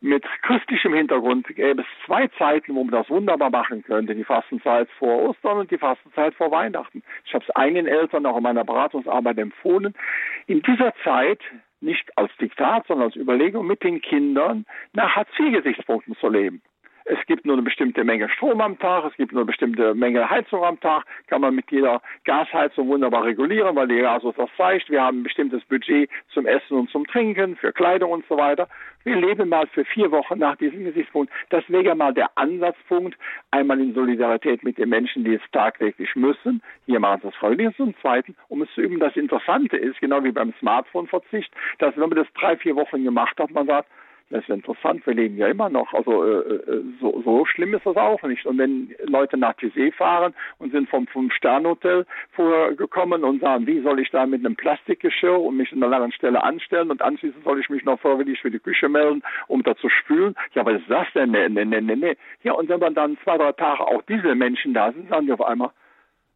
mit 0.00 0.24
christlichem 0.42 0.94
Hintergrund 0.94 1.46
gäbe 1.48 1.82
es 1.82 1.86
zwei 2.06 2.28
Zeiten, 2.38 2.74
wo 2.74 2.84
man 2.84 2.92
das 2.92 3.10
wunderbar 3.10 3.50
machen 3.50 3.82
könnte. 3.82 4.14
Die 4.14 4.24
Fastenzeit 4.24 4.88
vor 4.98 5.30
Ostern 5.30 5.58
und 5.58 5.70
die 5.70 5.78
Fastenzeit 5.78 6.34
vor 6.34 6.50
Weihnachten. 6.50 7.02
Ich 7.24 7.34
habe 7.34 7.44
es 7.46 7.54
einigen 7.56 7.86
Eltern 7.86 8.26
auch 8.26 8.36
in 8.36 8.42
meiner 8.42 8.64
Beratungsarbeit 8.64 9.38
empfohlen. 9.38 9.94
In 10.46 10.62
dieser 10.62 10.94
Zeit 11.02 11.40
nicht 11.80 12.16
als 12.16 12.30
Diktat, 12.40 12.86
sondern 12.86 13.08
als 13.08 13.16
Überlegung 13.16 13.66
mit 13.66 13.82
den 13.82 14.00
Kindern 14.00 14.66
nach 14.92 15.16
Hartz-IV-Gesichtspunkten 15.16 16.16
zu 16.16 16.28
leben 16.28 16.62
es 17.08 17.18
gibt 17.26 17.46
nur 17.46 17.54
eine 17.54 17.62
bestimmte 17.62 18.04
Menge 18.04 18.28
Strom 18.28 18.60
am 18.60 18.78
Tag, 18.78 19.04
es 19.06 19.16
gibt 19.16 19.32
nur 19.32 19.42
eine 19.42 19.46
bestimmte 19.46 19.94
Menge 19.94 20.28
Heizung 20.28 20.62
am 20.64 20.78
Tag, 20.80 21.04
kann 21.26 21.40
man 21.40 21.54
mit 21.54 21.70
jeder 21.70 22.02
Gasheizung 22.24 22.88
wunderbar 22.88 23.24
regulieren, 23.24 23.74
weil 23.76 23.88
die 23.88 23.98
Gasos 23.98 24.34
das 24.36 24.50
zeigt. 24.56 24.90
Wir 24.90 25.02
haben 25.02 25.20
ein 25.20 25.22
bestimmtes 25.22 25.64
Budget 25.64 26.10
zum 26.32 26.46
Essen 26.46 26.76
und 26.76 26.90
zum 26.90 27.06
Trinken, 27.06 27.56
für 27.56 27.72
Kleidung 27.72 28.12
und 28.12 28.24
so 28.28 28.36
weiter. 28.36 28.68
Wir 29.04 29.16
leben 29.16 29.48
mal 29.48 29.66
für 29.68 29.84
vier 29.84 30.10
Wochen 30.10 30.38
nach 30.38 30.56
diesem 30.56 30.84
Gesichtspunkt. 30.84 31.32
Das 31.48 31.64
wäre 31.68 31.94
mal 31.94 32.12
der 32.12 32.30
Ansatzpunkt, 32.36 33.16
einmal 33.50 33.80
in 33.80 33.94
Solidarität 33.94 34.62
mit 34.62 34.76
den 34.76 34.90
Menschen, 34.90 35.24
die 35.24 35.34
es 35.34 35.42
tagtäglich 35.52 36.14
müssen. 36.14 36.62
Hier 36.84 37.00
machen 37.00 37.20
sie 37.22 37.28
es 37.28 37.34
freiwillig. 37.36 37.78
Und 37.80 37.96
zweitens, 38.02 38.36
um 38.48 38.60
es 38.62 38.68
zu 38.74 38.82
üben, 38.82 38.98
das 38.98 39.16
Interessante 39.16 39.76
ist, 39.76 39.98
genau 40.00 40.22
wie 40.24 40.32
beim 40.32 40.52
Smartphone-Verzicht, 40.60 41.50
dass 41.78 41.96
wenn 41.96 42.10
man 42.10 42.18
das 42.18 42.26
drei, 42.34 42.56
vier 42.56 42.76
Wochen 42.76 43.02
gemacht 43.02 43.38
hat, 43.38 43.50
man 43.50 43.66
sagt, 43.66 43.88
das 44.30 44.42
ist 44.42 44.50
interessant, 44.50 45.06
wir 45.06 45.14
leben 45.14 45.38
ja 45.38 45.48
immer 45.48 45.70
noch. 45.70 45.94
Also 45.94 46.24
äh, 46.24 46.54
äh, 46.54 46.82
so, 47.00 47.22
so 47.24 47.46
schlimm 47.46 47.74
ist 47.74 47.86
das 47.86 47.96
auch 47.96 48.22
nicht. 48.22 48.44
Und 48.44 48.58
wenn 48.58 48.94
Leute 49.04 49.38
nach 49.38 49.54
Tizé 49.54 49.92
fahren 49.92 50.34
und 50.58 50.72
sind 50.72 50.88
vom 50.90 51.06
Fünf-Sterne-Hotel 51.06 52.04
vorgekommen 52.32 53.24
und 53.24 53.40
sagen, 53.40 53.66
wie 53.66 53.80
soll 53.80 54.00
ich 54.00 54.10
da 54.10 54.26
mit 54.26 54.44
einem 54.44 54.56
Plastikgeschirr 54.56 55.40
und 55.40 55.56
mich 55.56 55.72
an 55.72 55.82
einer 55.82 55.90
langen 55.98 56.12
Stelle 56.12 56.42
anstellen 56.42 56.90
und 56.90 57.00
anschließend 57.00 57.42
soll 57.42 57.58
ich 57.58 57.70
mich 57.70 57.84
noch 57.84 58.00
freiwillig 58.00 58.40
für 58.40 58.50
die 58.50 58.58
Küche 58.58 58.88
melden, 58.88 59.22
um 59.46 59.62
da 59.62 59.74
zu 59.76 59.88
spülen. 59.88 60.34
Ja, 60.54 60.66
was 60.66 60.80
ist 60.80 60.90
das 60.90 61.06
denn? 61.14 61.30
Nee, 61.30 61.48
nee, 61.48 61.64
nee, 61.64 61.80
nee, 61.80 61.96
nee. 61.96 62.16
Ja, 62.42 62.52
und 62.52 62.68
wenn 62.68 62.80
man 62.80 62.94
dann 62.94 63.16
zwei, 63.24 63.38
drei 63.38 63.52
Tage 63.52 63.80
auch 63.80 64.02
diese 64.02 64.34
Menschen 64.34 64.74
da 64.74 64.92
sind, 64.92 65.08
sagen 65.08 65.26
die 65.26 65.32
auf 65.32 65.42
einmal, 65.42 65.70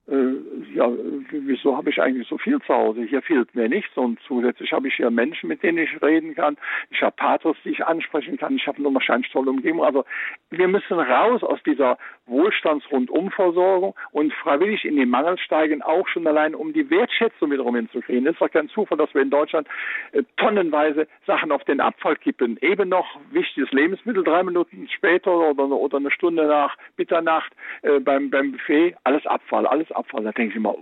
ja, 0.07 0.91
wieso 1.31 1.77
habe 1.77 1.91
ich 1.91 2.03
eigentlich 2.03 2.27
so 2.27 2.37
viel 2.37 2.61
zu 2.63 2.75
Hause? 2.75 3.05
Hier 3.05 3.23
fehlt 3.23 3.55
mir 3.55 3.69
nichts 3.69 3.97
und 3.97 4.19
zusätzlich 4.27 4.73
habe 4.73 4.89
ich 4.89 4.95
hier 4.97 5.11
Menschen, 5.11 5.49
mit 5.49 5.63
denen 5.63 5.79
ich 5.79 6.03
reden 6.03 6.35
kann. 6.35 6.57
Ich 6.91 7.03
habe 7.03 7.15
Pathos, 7.17 7.57
die 7.65 7.71
ich 7.71 7.87
ansprechen 7.87 8.37
kann. 8.37 8.57
Ich 8.57 8.67
habe 8.67 8.79
eine 8.79 8.93
wahrscheinlich 8.93 9.31
tolle 9.31 9.51
Umgebung. 9.51 9.85
Also 9.85 10.05
wir 10.51 10.67
müssen 10.67 10.99
raus 10.99 11.45
aus 11.45 11.63
dieser 11.63 11.99
Wohlstandsrundumversorgung 12.33 13.95
und 14.11 14.33
freiwillig 14.35 14.85
in 14.85 14.97
den 14.97 15.11
Mangel 15.11 15.39
steigen, 15.39 15.83
auch 15.83 16.09
schon 16.09 16.27
allein, 16.27 16.55
um 16.55 16.73
die 16.73 16.91
Wertschätzung 16.91 17.53
wiederum 17.53 17.77
hinzukriegen. 17.77 18.27
Es 18.27 18.33
ist 18.33 18.41
doch 18.41 18.51
kein 18.51 18.69
Zufall, 18.71 18.99
dass 18.99 19.15
wir 19.15 19.23
in 19.23 19.31
Deutschland 19.31 19.69
äh, 20.13 20.23
tonnenweise 20.37 21.07
Sachen 21.27 21.53
auf 21.53 21.65
den 21.65 21.81
Abfall 21.81 22.17
kippen. 22.17 22.59
Eben 22.61 22.89
noch 22.89 23.21
wichtiges 23.31 23.71
Lebensmittel, 23.71 24.25
drei 24.25 24.43
Minuten 24.43 24.89
später 24.89 25.51
oder, 25.51 25.69
oder 25.69 25.99
eine 25.99 26.11
Stunde 26.11 26.47
nach 26.47 26.77
Mitternacht 26.97 27.53
äh, 27.83 28.01
beim, 28.01 28.31
beim 28.31 28.53
Buffet, 28.53 28.97
alles 29.05 29.27
Abfall, 29.27 29.67
alles 29.67 29.91
Abfall. 29.93 30.25
Da 30.25 30.33
denke 30.33 30.51
ich 30.51 30.57
immer, 30.57 30.75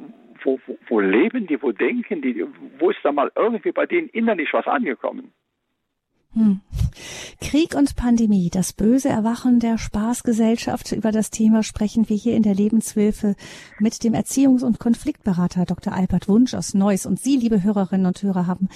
wo, 0.42 0.58
wo, 0.66 0.78
wo 0.88 1.00
leben 1.00 1.46
die, 1.46 1.60
wo 1.62 1.72
denken 1.72 2.22
die, 2.22 2.44
wo 2.78 2.90
ist 2.90 3.00
da 3.02 3.12
mal 3.12 3.30
irgendwie 3.34 3.72
bei 3.72 3.86
denen 3.86 4.08
innerlich 4.08 4.52
was 4.52 4.66
angekommen? 4.66 5.32
Hm. 6.32 6.60
Krieg 7.40 7.74
und 7.74 7.96
Pandemie, 7.96 8.50
das 8.50 8.72
böse 8.72 9.08
Erwachen 9.08 9.58
der 9.58 9.78
Spaßgesellschaft. 9.78 10.92
Über 10.92 11.10
das 11.10 11.30
Thema 11.30 11.64
sprechen 11.64 12.08
wir 12.08 12.16
hier 12.16 12.36
in 12.36 12.44
der 12.44 12.54
Lebenshilfe 12.54 13.34
mit 13.80 14.04
dem 14.04 14.14
Erziehungs- 14.14 14.62
und 14.62 14.78
Konfliktberater 14.78 15.64
Dr. 15.64 15.92
Albert 15.92 16.28
Wunsch 16.28 16.54
aus 16.54 16.72
Neuss. 16.72 17.04
Und 17.04 17.18
Sie, 17.18 17.36
liebe 17.36 17.64
Hörerinnen 17.64 18.06
und 18.06 18.22
Hörer, 18.22 18.46
haben 18.46 18.68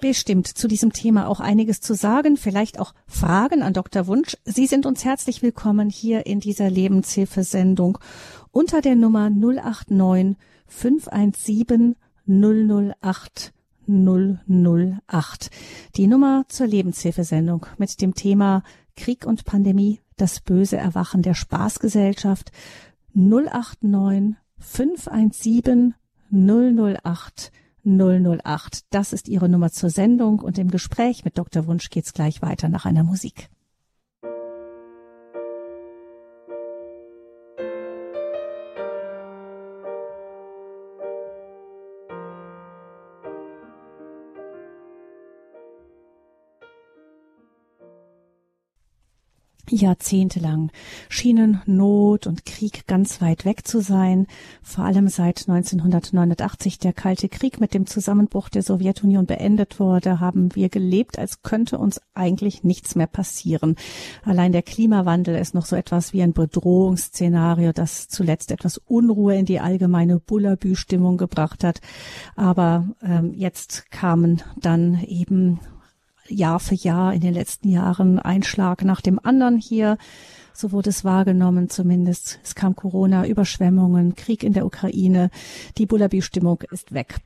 bestimmt 0.00 0.46
zu 0.46 0.68
diesem 0.68 0.94
Thema 0.94 1.28
auch 1.28 1.40
einiges 1.40 1.82
zu 1.82 1.92
sagen, 1.94 2.38
vielleicht 2.38 2.80
auch 2.80 2.94
Fragen 3.06 3.62
an 3.62 3.74
Dr. 3.74 4.06
Wunsch. 4.06 4.38
Sie 4.46 4.66
sind 4.66 4.86
uns 4.86 5.04
herzlich 5.04 5.42
willkommen 5.42 5.90
hier 5.90 6.24
in 6.24 6.40
dieser 6.40 6.70
Lebenshilfesendung 6.70 7.98
unter 8.52 8.80
der 8.80 8.96
Nummer 8.96 9.28
089 9.28 10.36
517 10.66 11.96
008 12.26 13.52
008. 13.86 15.50
Die 15.96 16.06
Nummer 16.06 16.44
zur 16.48 16.66
Lebenshilfesendung 16.66 17.66
mit 17.78 18.00
dem 18.00 18.14
Thema 18.14 18.62
Krieg 18.96 19.26
und 19.26 19.44
Pandemie, 19.44 20.00
das 20.16 20.40
böse 20.40 20.76
Erwachen 20.76 21.22
der 21.22 21.34
Spaßgesellschaft 21.34 22.52
089 23.14 24.36
517 24.58 25.94
008 26.30 27.52
008. 27.84 28.84
Das 28.90 29.12
ist 29.12 29.28
Ihre 29.28 29.48
Nummer 29.48 29.70
zur 29.70 29.90
Sendung 29.90 30.38
und 30.40 30.58
im 30.58 30.70
Gespräch 30.70 31.24
mit 31.24 31.38
Dr. 31.38 31.66
Wunsch 31.66 31.90
geht's 31.90 32.12
gleich 32.12 32.42
weiter 32.42 32.68
nach 32.68 32.84
einer 32.84 33.02
Musik. 33.02 33.48
Jahrzehntelang 49.82 50.70
schienen 51.08 51.60
Not 51.66 52.26
und 52.26 52.46
Krieg 52.46 52.86
ganz 52.86 53.20
weit 53.20 53.44
weg 53.44 53.66
zu 53.66 53.80
sein. 53.80 54.26
Vor 54.62 54.84
allem 54.84 55.08
seit 55.08 55.48
1989 55.48 56.78
der 56.78 56.92
Kalte 56.92 57.28
Krieg 57.28 57.60
mit 57.60 57.74
dem 57.74 57.86
Zusammenbruch 57.86 58.48
der 58.48 58.62
Sowjetunion 58.62 59.26
beendet 59.26 59.78
wurde, 59.78 60.20
haben 60.20 60.54
wir 60.54 60.68
gelebt, 60.70 61.18
als 61.18 61.42
könnte 61.42 61.78
uns 61.78 62.00
eigentlich 62.14 62.64
nichts 62.64 62.94
mehr 62.94 63.06
passieren. 63.06 63.76
Allein 64.24 64.52
der 64.52 64.62
Klimawandel 64.62 65.36
ist 65.36 65.54
noch 65.54 65.66
so 65.66 65.76
etwas 65.76 66.12
wie 66.12 66.22
ein 66.22 66.32
Bedrohungsszenario, 66.32 67.72
das 67.72 68.08
zuletzt 68.08 68.50
etwas 68.50 68.78
Unruhe 68.78 69.36
in 69.36 69.44
die 69.44 69.60
allgemeine 69.60 70.18
Bullabü-Stimmung 70.18 71.18
gebracht 71.18 71.64
hat. 71.64 71.80
Aber 72.36 72.88
ähm, 73.02 73.34
jetzt 73.34 73.90
kamen 73.90 74.42
dann 74.56 75.02
eben 75.02 75.60
Jahr 76.32 76.60
für 76.60 76.74
Jahr 76.74 77.12
in 77.14 77.20
den 77.20 77.34
letzten 77.34 77.68
Jahren 77.68 78.18
ein 78.18 78.42
Schlag 78.42 78.84
nach 78.84 79.00
dem 79.00 79.18
anderen 79.22 79.58
hier. 79.58 79.98
So 80.54 80.72
wurde 80.72 80.90
es 80.90 81.04
wahrgenommen 81.04 81.70
zumindest. 81.70 82.38
Es 82.42 82.54
kam 82.54 82.76
Corona, 82.76 83.26
Überschwemmungen, 83.26 84.14
Krieg 84.14 84.42
in 84.42 84.52
der 84.52 84.66
Ukraine. 84.66 85.30
Die 85.78 85.86
Bullaby-Stimmung 85.86 86.62
ist 86.70 86.92
weg. 86.92 87.20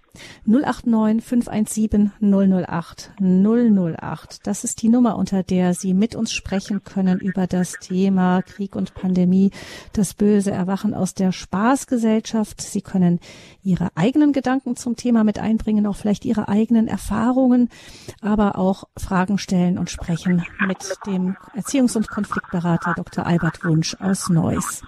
089 0.46 1.24
517 1.24 2.12
008 2.20 3.12
008. 3.20 4.46
Das 4.46 4.64
ist 4.64 4.82
die 4.82 4.88
Nummer, 4.88 5.16
unter 5.16 5.42
der 5.42 5.74
Sie 5.74 5.94
mit 5.94 6.14
uns 6.14 6.32
sprechen 6.32 6.84
können 6.84 7.18
über 7.18 7.46
das 7.46 7.72
Thema 7.80 8.42
Krieg 8.42 8.76
und 8.76 8.94
Pandemie, 8.94 9.50
das 9.92 10.14
böse 10.14 10.50
Erwachen 10.50 10.94
aus 10.94 11.14
der 11.14 11.32
Spaßgesellschaft. 11.32 12.60
Sie 12.60 12.82
können 12.82 13.20
Ihre 13.62 13.88
eigenen 13.94 14.32
Gedanken 14.32 14.76
zum 14.76 14.96
Thema 14.96 15.24
mit 15.24 15.38
einbringen, 15.38 15.86
auch 15.86 15.96
vielleicht 15.96 16.24
Ihre 16.24 16.48
eigenen 16.48 16.88
Erfahrungen, 16.88 17.68
aber 18.20 18.58
auch 18.58 18.84
Fragen 18.96 19.38
stellen 19.38 19.78
und 19.78 19.90
sprechen 19.90 20.44
mit 20.66 20.96
dem 21.06 21.36
Erziehungs- 21.54 21.96
und 21.96 22.08
Konfliktberater 22.08 22.94
Dr. 22.96 23.26
Albert 23.26 23.64
Wunsch 23.64 23.96
aus 24.00 24.28
Neuss. 24.28 24.82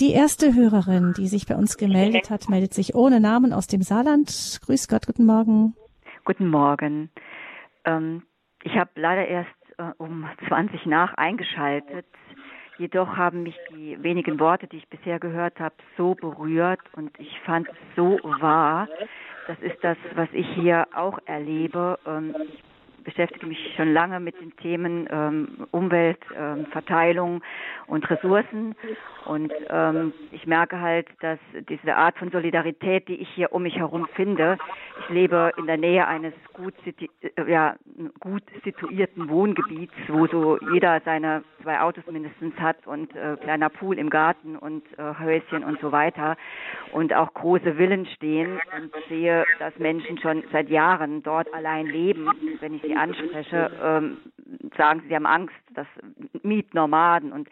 Die 0.00 0.12
erste 0.12 0.54
Hörerin, 0.54 1.14
die 1.16 1.28
sich 1.28 1.46
bei 1.46 1.54
uns 1.54 1.76
gemeldet 1.76 2.28
hat, 2.28 2.48
meldet 2.48 2.74
sich 2.74 2.96
ohne 2.96 3.20
Namen 3.20 3.52
aus 3.52 3.68
dem 3.68 3.80
Saarland. 3.80 4.58
Grüß 4.66 4.88
Gott, 4.88 5.06
guten 5.06 5.24
Morgen. 5.24 5.76
Guten 6.24 6.48
Morgen. 6.48 7.10
Ähm, 7.84 8.22
ich 8.64 8.74
habe 8.76 8.90
leider 8.96 9.26
erst 9.28 9.50
äh, 9.78 9.92
um 9.98 10.26
20 10.48 10.86
nach 10.86 11.14
eingeschaltet. 11.14 12.06
Jedoch 12.76 13.16
haben 13.16 13.44
mich 13.44 13.54
die 13.70 14.02
wenigen 14.02 14.40
Worte, 14.40 14.66
die 14.66 14.78
ich 14.78 14.88
bisher 14.88 15.20
gehört 15.20 15.60
habe, 15.60 15.76
so 15.96 16.16
berührt 16.16 16.80
und 16.96 17.12
ich 17.20 17.38
fand 17.46 17.68
es 17.68 17.76
so 17.94 18.18
wahr. 18.40 18.88
Das 19.46 19.58
ist 19.60 19.76
das, 19.82 19.96
was 20.16 20.28
ich 20.32 20.46
hier 20.56 20.88
auch 20.92 21.18
erlebe. 21.26 22.00
Ähm, 22.04 22.34
ich 22.48 22.62
beschäftige 23.04 23.46
mich 23.46 23.74
schon 23.76 23.92
lange 23.92 24.20
mit 24.20 24.40
den 24.40 24.56
Themen 24.56 25.08
ähm, 25.10 25.66
Umwelt, 25.70 26.18
ähm, 26.36 26.66
Verteilung 26.66 27.42
und 27.86 28.08
Ressourcen. 28.10 28.74
Und 29.26 29.52
ähm, 29.70 30.12
ich 30.32 30.46
merke 30.46 30.80
halt, 30.80 31.06
dass 31.20 31.38
diese 31.68 31.96
Art 31.96 32.18
von 32.18 32.30
Solidarität, 32.30 33.08
die 33.08 33.16
ich 33.16 33.28
hier 33.30 33.52
um 33.52 33.62
mich 33.62 33.76
herum 33.76 34.06
finde, 34.14 34.58
ich 35.00 35.08
lebe 35.14 35.52
in 35.56 35.66
der 35.66 35.76
Nähe 35.76 36.06
eines 36.06 36.34
gut, 36.52 36.74
äh, 36.86 37.50
ja, 37.50 37.76
gut 38.20 38.42
situierten 38.64 39.28
Wohngebiets, 39.28 39.94
wo 40.08 40.26
so 40.26 40.58
jeder 40.72 41.00
seine 41.04 41.42
zwei 41.62 41.80
Autos 41.80 42.04
mindestens 42.10 42.54
hat 42.58 42.86
und 42.86 43.14
äh, 43.16 43.36
kleiner 43.40 43.70
Pool 43.70 43.98
im 43.98 44.10
Garten 44.10 44.56
und 44.56 44.84
äh, 44.98 45.14
Häuschen 45.18 45.64
und 45.64 45.80
so 45.80 45.92
weiter 45.92 46.36
und 46.92 47.12
auch 47.14 47.32
große 47.32 47.74
Villen 47.74 48.06
stehen 48.06 48.60
und 48.76 48.92
sehe, 49.08 49.44
dass 49.58 49.76
Menschen 49.78 50.18
schon 50.18 50.44
seit 50.52 50.68
Jahren 50.68 51.22
dort 51.22 51.52
allein 51.54 51.86
leben. 51.86 52.30
Wenn 52.60 52.74
ich 52.74 52.82
sie 52.82 52.93
anspreche, 52.96 53.70
ähm, 53.82 54.18
sagen 54.76 55.00
sie, 55.00 55.08
sie 55.08 55.14
haben 55.14 55.26
Angst, 55.26 55.54
dass 55.74 55.86
Mietnomaden 56.42 57.32
und 57.32 57.48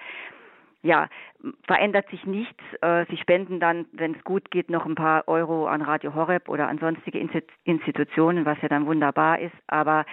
ja, 0.82 1.08
verändert 1.66 2.08
sich 2.10 2.26
nichts. 2.26 2.62
Äh, 2.80 3.06
sie 3.08 3.16
spenden 3.16 3.60
dann, 3.60 3.86
wenn 3.92 4.14
es 4.14 4.24
gut 4.24 4.50
geht, 4.50 4.68
noch 4.68 4.84
ein 4.84 4.96
paar 4.96 5.28
Euro 5.28 5.66
an 5.66 5.80
Radio 5.80 6.14
Horeb 6.14 6.48
oder 6.48 6.68
an 6.68 6.78
sonstige 6.78 7.20
Institutionen, 7.64 8.44
was 8.44 8.60
ja 8.62 8.68
dann 8.68 8.86
wunderbar 8.86 9.38
ist. 9.38 9.54
Aber 9.68 10.04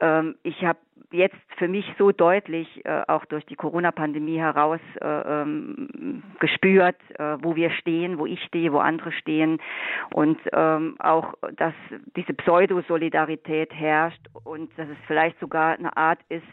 ähm, 0.00 0.36
ich 0.42 0.64
habe 0.64 0.78
jetzt 1.14 1.36
für 1.56 1.68
mich 1.68 1.86
so 1.98 2.10
deutlich, 2.10 2.84
äh, 2.84 3.02
auch 3.06 3.24
durch 3.26 3.46
die 3.46 3.54
Corona-Pandemie 3.54 4.38
heraus 4.38 4.80
äh, 5.00 5.06
ähm, 5.06 6.22
gespürt, 6.40 6.96
äh, 7.18 7.36
wo 7.40 7.54
wir 7.56 7.70
stehen, 7.70 8.18
wo 8.18 8.26
ich 8.26 8.42
stehe, 8.42 8.72
wo 8.72 8.78
andere 8.78 9.12
stehen 9.12 9.58
und 10.12 10.38
ähm, 10.52 10.96
auch, 10.98 11.34
dass 11.56 11.74
diese 12.16 12.34
Pseudosolidarität 12.34 13.72
herrscht 13.72 14.20
und 14.44 14.70
dass 14.76 14.88
es 14.88 14.96
vielleicht 15.06 15.38
sogar 15.38 15.78
eine 15.78 15.96
Art 15.96 16.18
ist, 16.28 16.46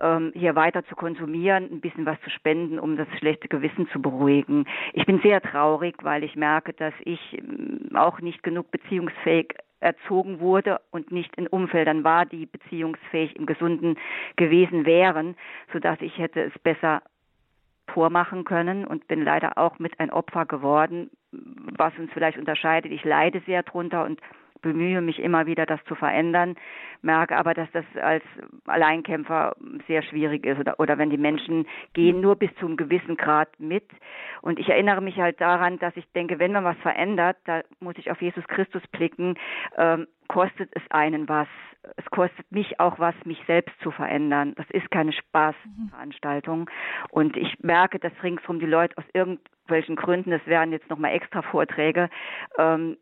ähm, 0.00 0.32
hier 0.34 0.56
weiter 0.56 0.84
zu 0.86 0.96
konsumieren, 0.96 1.68
ein 1.70 1.80
bisschen 1.80 2.04
was 2.04 2.20
zu 2.22 2.30
spenden, 2.30 2.78
um 2.78 2.96
das 2.96 3.08
schlechte 3.18 3.48
Gewissen 3.48 3.88
zu 3.88 4.02
beruhigen. 4.02 4.66
Ich 4.92 5.06
bin 5.06 5.20
sehr 5.20 5.40
traurig, 5.40 5.94
weil 6.02 6.24
ich 6.24 6.34
merke, 6.34 6.72
dass 6.72 6.94
ich 7.04 7.20
ähm, 7.38 7.90
auch 7.94 8.20
nicht 8.20 8.42
genug 8.42 8.70
beziehungsfähig 8.70 9.54
erzogen 9.80 10.40
wurde 10.40 10.80
und 10.90 11.12
nicht 11.12 11.34
in 11.36 11.46
Umfeldern 11.46 12.04
war, 12.04 12.26
die 12.26 12.46
beziehungsfähig 12.46 13.36
im 13.36 13.46
Gesunden 13.46 13.96
gewesen 14.36 14.86
wären, 14.86 15.36
so 15.72 15.78
dass 15.78 16.00
ich 16.00 16.18
hätte 16.18 16.42
es 16.42 16.58
besser 16.58 17.02
vormachen 17.92 18.44
können 18.44 18.84
und 18.84 19.08
bin 19.08 19.22
leider 19.22 19.56
auch 19.56 19.78
mit 19.78 19.98
ein 19.98 20.10
Opfer 20.10 20.46
geworden, 20.46 21.10
was 21.32 21.92
uns 21.98 22.10
vielleicht 22.12 22.38
unterscheidet. 22.38 22.92
Ich 22.92 23.04
leide 23.04 23.40
sehr 23.46 23.62
drunter 23.62 24.04
und 24.04 24.20
bemühe 24.60 25.00
mich 25.00 25.18
immer 25.18 25.46
wieder, 25.46 25.66
das 25.66 25.82
zu 25.84 25.94
verändern, 25.94 26.56
merke 27.02 27.36
aber, 27.36 27.54
dass 27.54 27.70
das 27.72 27.84
als 28.00 28.24
Alleinkämpfer 28.66 29.56
sehr 29.86 30.02
schwierig 30.02 30.44
ist 30.46 30.58
oder, 30.58 30.80
oder 30.80 30.98
wenn 30.98 31.10
die 31.10 31.18
Menschen 31.18 31.66
gehen 31.92 32.20
nur 32.20 32.36
bis 32.36 32.54
zu 32.56 32.66
einem 32.66 32.76
gewissen 32.76 33.16
Grad 33.16 33.48
mit. 33.58 33.84
Und 34.42 34.58
ich 34.58 34.68
erinnere 34.68 35.00
mich 35.00 35.16
halt 35.18 35.40
daran, 35.40 35.78
dass 35.78 35.96
ich 35.96 36.10
denke, 36.12 36.38
wenn 36.38 36.52
man 36.52 36.64
was 36.64 36.78
verändert, 36.78 37.36
da 37.44 37.62
muss 37.80 37.96
ich 37.98 38.10
auf 38.10 38.20
Jesus 38.20 38.46
Christus 38.48 38.82
blicken, 38.88 39.36
ähm, 39.76 40.06
kostet 40.28 40.70
es 40.74 40.82
einen 40.90 41.28
was. 41.28 41.48
Es 41.96 42.04
kostet 42.06 42.50
mich 42.50 42.80
auch 42.80 42.98
was, 42.98 43.14
mich 43.24 43.42
selbst 43.46 43.74
zu 43.80 43.90
verändern. 43.90 44.54
Das 44.56 44.66
ist 44.70 44.90
keine 44.90 45.12
Spaßveranstaltung. 45.12 46.68
Und 47.10 47.36
ich 47.36 47.58
merke, 47.60 47.98
dass 47.98 48.12
ringsherum 48.22 48.60
die 48.60 48.66
Leute 48.66 48.96
aus 48.98 49.04
irgendwelchen 49.14 49.96
Gründen, 49.96 50.30
das 50.30 50.44
wären 50.46 50.72
jetzt 50.72 50.90
nochmal 50.90 51.14
extra 51.14 51.42
Vorträge, 51.42 52.10
ähm, 52.58 52.98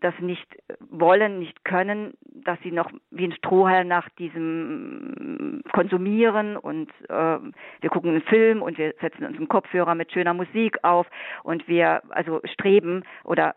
das 0.00 0.14
nicht 0.20 0.46
wollen, 0.88 1.38
nicht 1.38 1.64
können, 1.64 2.14
dass 2.22 2.58
sie 2.62 2.72
noch 2.72 2.90
wie 3.10 3.24
ein 3.24 3.32
Strohhalm 3.32 3.88
nach 3.88 4.08
diesem 4.10 5.62
konsumieren 5.72 6.56
und 6.56 6.90
äh, 7.08 7.12
wir 7.12 7.90
gucken 7.90 8.10
einen 8.10 8.22
Film 8.22 8.62
und 8.62 8.78
wir 8.78 8.94
setzen 9.00 9.24
uns 9.24 9.36
einen 9.36 9.48
Kopfhörer 9.48 9.94
mit 9.94 10.12
schöner 10.12 10.34
Musik 10.34 10.78
auf 10.82 11.06
und 11.42 11.68
wir 11.68 12.02
also 12.10 12.40
streben 12.44 13.04
oder 13.24 13.54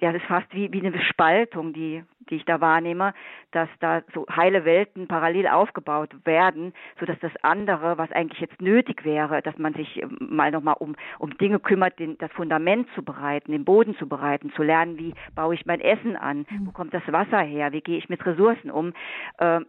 ja, 0.00 0.12
das 0.12 0.22
ist 0.22 0.28
fast 0.28 0.52
wie, 0.54 0.72
wie 0.72 0.84
eine 0.84 1.00
Spaltung, 1.02 1.72
die, 1.72 2.02
die 2.30 2.36
ich 2.36 2.44
da 2.44 2.60
wahrnehme, 2.60 3.14
dass 3.50 3.68
da 3.80 4.02
so 4.14 4.26
heile 4.34 4.64
Welten 4.64 5.06
parallel 5.06 5.48
aufgebaut 5.48 6.14
werden, 6.24 6.72
so 6.98 7.06
dass 7.06 7.18
das 7.20 7.32
andere, 7.42 7.98
was 7.98 8.10
eigentlich 8.12 8.40
jetzt 8.40 8.60
nötig 8.60 9.04
wäre, 9.04 9.42
dass 9.42 9.58
man 9.58 9.74
sich 9.74 10.02
ähm, 10.02 10.16
mal 10.20 10.50
nochmal 10.50 10.76
um, 10.78 10.96
um 11.18 11.36
Dinge 11.36 11.60
kümmert, 11.60 11.98
den, 11.98 12.16
das 12.18 12.32
Fundament 12.32 12.88
zu 12.94 13.04
bereiten, 13.04 13.52
den 13.52 13.64
Boden 13.64 13.94
zu 13.96 14.08
bereiten, 14.08 14.52
zu 14.52 14.62
lernen, 14.62 14.98
wie 14.98 15.14
baue 15.34 15.54
ich 15.54 15.66
mein 15.66 15.80
Essen 15.80 16.16
an, 16.16 16.46
wo 16.50 16.70
mhm. 16.70 16.72
kommt 16.72 16.94
das 16.94 17.06
Wasser 17.06 17.40
her, 17.40 17.72
wie 17.72 17.82
gehe 17.82 17.98
ich 17.98 18.08
mit 18.08 18.24
Ressourcen 18.24 18.70
um. 18.70 18.94
Ähm, 19.38 19.66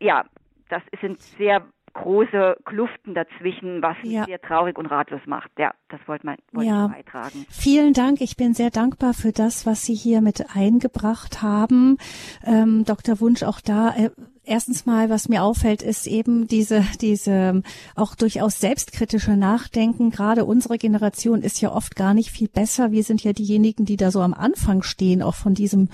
ja, 0.00 0.24
das 0.68 0.82
sind 1.00 1.20
sehr 1.20 1.64
große 1.92 2.56
Kluften 2.64 3.14
dazwischen, 3.14 3.82
was 3.82 3.96
ja. 4.02 4.24
sehr 4.24 4.40
traurig 4.40 4.78
und 4.78 4.86
ratlos 4.86 5.20
macht. 5.26 5.50
Ja, 5.58 5.72
das 5.88 6.00
wollte, 6.06 6.26
man, 6.26 6.36
wollte 6.52 6.68
ja. 6.68 6.86
ich 6.86 6.92
beitragen. 6.92 7.46
Vielen 7.50 7.92
Dank. 7.92 8.20
Ich 8.20 8.36
bin 8.36 8.54
sehr 8.54 8.70
dankbar 8.70 9.14
für 9.14 9.32
das, 9.32 9.66
was 9.66 9.84
Sie 9.84 9.94
hier 9.94 10.20
mit 10.20 10.44
eingebracht 10.54 11.42
haben. 11.42 11.98
Ähm, 12.44 12.84
Dr. 12.84 13.20
Wunsch, 13.20 13.42
auch 13.42 13.60
da 13.60 13.94
äh, 13.96 14.10
erstens 14.44 14.86
mal, 14.86 15.10
was 15.10 15.28
mir 15.28 15.42
auffällt, 15.42 15.82
ist 15.82 16.06
eben 16.06 16.46
diese, 16.46 16.84
diese 17.00 17.62
auch 17.94 18.14
durchaus 18.14 18.60
selbstkritische 18.60 19.36
Nachdenken. 19.36 20.10
Gerade 20.10 20.44
unsere 20.44 20.78
Generation 20.78 21.42
ist 21.42 21.60
ja 21.60 21.72
oft 21.72 21.96
gar 21.96 22.14
nicht 22.14 22.30
viel 22.30 22.48
besser. 22.48 22.90
Wir 22.90 23.04
sind 23.04 23.22
ja 23.22 23.32
diejenigen, 23.32 23.84
die 23.84 23.96
da 23.96 24.10
so 24.10 24.20
am 24.20 24.34
Anfang 24.34 24.82
stehen, 24.82 25.22
auch 25.22 25.34
von 25.34 25.54
diesem 25.54 25.88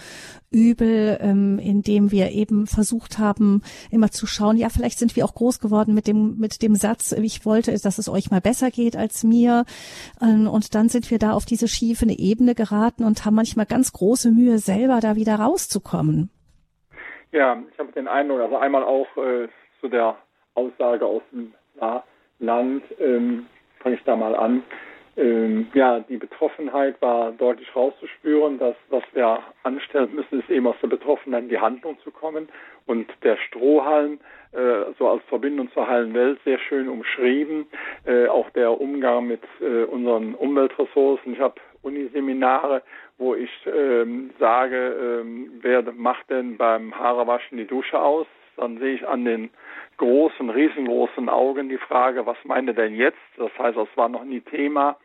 Übel, 0.51 1.19
ähm, 1.21 1.59
in 1.59 1.83
dem 1.83 2.11
wir 2.11 2.33
eben 2.33 2.67
versucht 2.67 3.19
haben, 3.19 3.63
immer 3.91 4.11
zu 4.11 4.27
schauen, 4.27 4.57
ja, 4.57 4.69
vielleicht 4.69 4.99
sind 4.99 5.17
wir 5.17 5.25
auch 5.25 5.35
groß 5.35 5.59
geworden 5.59 5.93
mit 5.93 6.07
dem, 6.07 6.39
mit 6.39 6.63
dem 6.63 6.77
Satz, 6.77 7.13
ich 7.13 7.45
wollte, 7.45 7.77
dass 7.79 7.99
es 7.99 8.09
euch 8.09 8.31
mal 8.31 8.41
besser 8.41 8.71
geht 8.71 8.97
als 8.97 9.23
mir. 9.25 9.65
Ähm, 10.21 10.47
und 10.47 10.75
dann 10.75 10.89
sind 10.89 11.11
wir 11.11 11.19
da 11.19 11.33
auf 11.33 11.45
diese 11.45 11.69
schiefe 11.69 12.07
Ebene 12.07 12.55
geraten 12.55 13.05
und 13.05 13.25
haben 13.25 13.35
manchmal 13.35 13.67
ganz 13.67 13.93
große 13.93 14.31
Mühe, 14.31 14.59
selber 14.59 15.01
da 15.01 15.17
wieder 15.17 15.37
rauszukommen. 15.37 16.31
Ja, 17.33 17.63
ich 17.73 17.79
habe 17.79 17.93
den 17.93 18.09
Eindruck, 18.09 18.41
also 18.41 18.57
einmal 18.57 18.85
auch 18.85 19.09
äh, 19.17 19.49
zu 19.81 19.89
der 19.89 20.17
Aussage 20.55 21.05
aus 21.05 21.23
dem 21.33 21.53
Land, 22.39 22.83
ähm, 22.99 23.47
fange 23.81 23.97
ich 23.97 24.05
da 24.05 24.17
mal 24.17 24.35
an. 24.35 24.63
ähm, 25.17 25.69
ja, 25.73 26.01
die 26.01 26.19
Betroffenheit 26.19 27.01
war 27.01 27.33
deutlich 27.33 27.75
rauszuspüren. 27.75 28.59
Das, 28.59 28.75
was 28.91 29.03
wir 29.15 29.39
anstellen 29.63 30.15
müssen, 30.15 30.41
ist 30.41 30.51
eben 30.51 30.67
aus 30.67 30.77
der 30.83 30.89
Betroffenheit 30.89 31.45
in 31.45 31.49
die 31.49 31.59
Handlung 31.59 31.99
zu 32.01 32.11
kommen. 32.11 32.49
Und 32.85 33.09
der 33.23 33.37
Strohhalm, 33.39 34.21
äh, 34.53 34.93
so 34.99 35.09
als 35.09 35.23
Verbindung 35.25 35.71
zur 35.73 35.89
heilen 35.89 36.13
Welt, 36.15 36.39
sehr 36.45 36.59
schön 36.59 36.89
umschrieben. 36.89 37.67
Äh, 38.05 38.27
auch 38.27 38.51
der 38.51 38.79
Umgang 38.79 39.27
mit 39.27 39.43
äh, 39.61 39.85
unseren 39.85 40.35
Umweltressourcen. 40.35 41.33
Ich 41.33 41.41
habe 41.41 41.55
Uniseminare, 41.87 42.83
wo 43.17 43.35
ich 43.35 43.51
ähm, 43.67 44.31
sage, 44.39 45.21
ähm, 45.21 45.53
wer 45.61 45.83
macht 45.93 46.29
denn 46.29 46.57
beim 46.57 46.99
Haarewaschen 46.99 47.57
die 47.57 47.67
Dusche 47.67 48.01
aus? 48.01 48.27
Dann 48.57 48.79
sehe 48.79 48.95
ich 48.95 49.07
an 49.07 49.25
den 49.25 49.51
großen, 49.99 50.51
riesengroßen 50.51 51.29
Augen 51.29 51.69
die 51.69 51.79
Frage, 51.79 52.27
was 52.27 52.37
meine 52.45 52.75
denn 52.75 52.95
jetzt? 52.95 53.19
Das 53.37 53.51
heißt, 53.59 53.77
das 53.77 53.89
war 53.97 54.09
noch 54.09 54.25
nie 54.25 54.41
Thema 54.41 54.97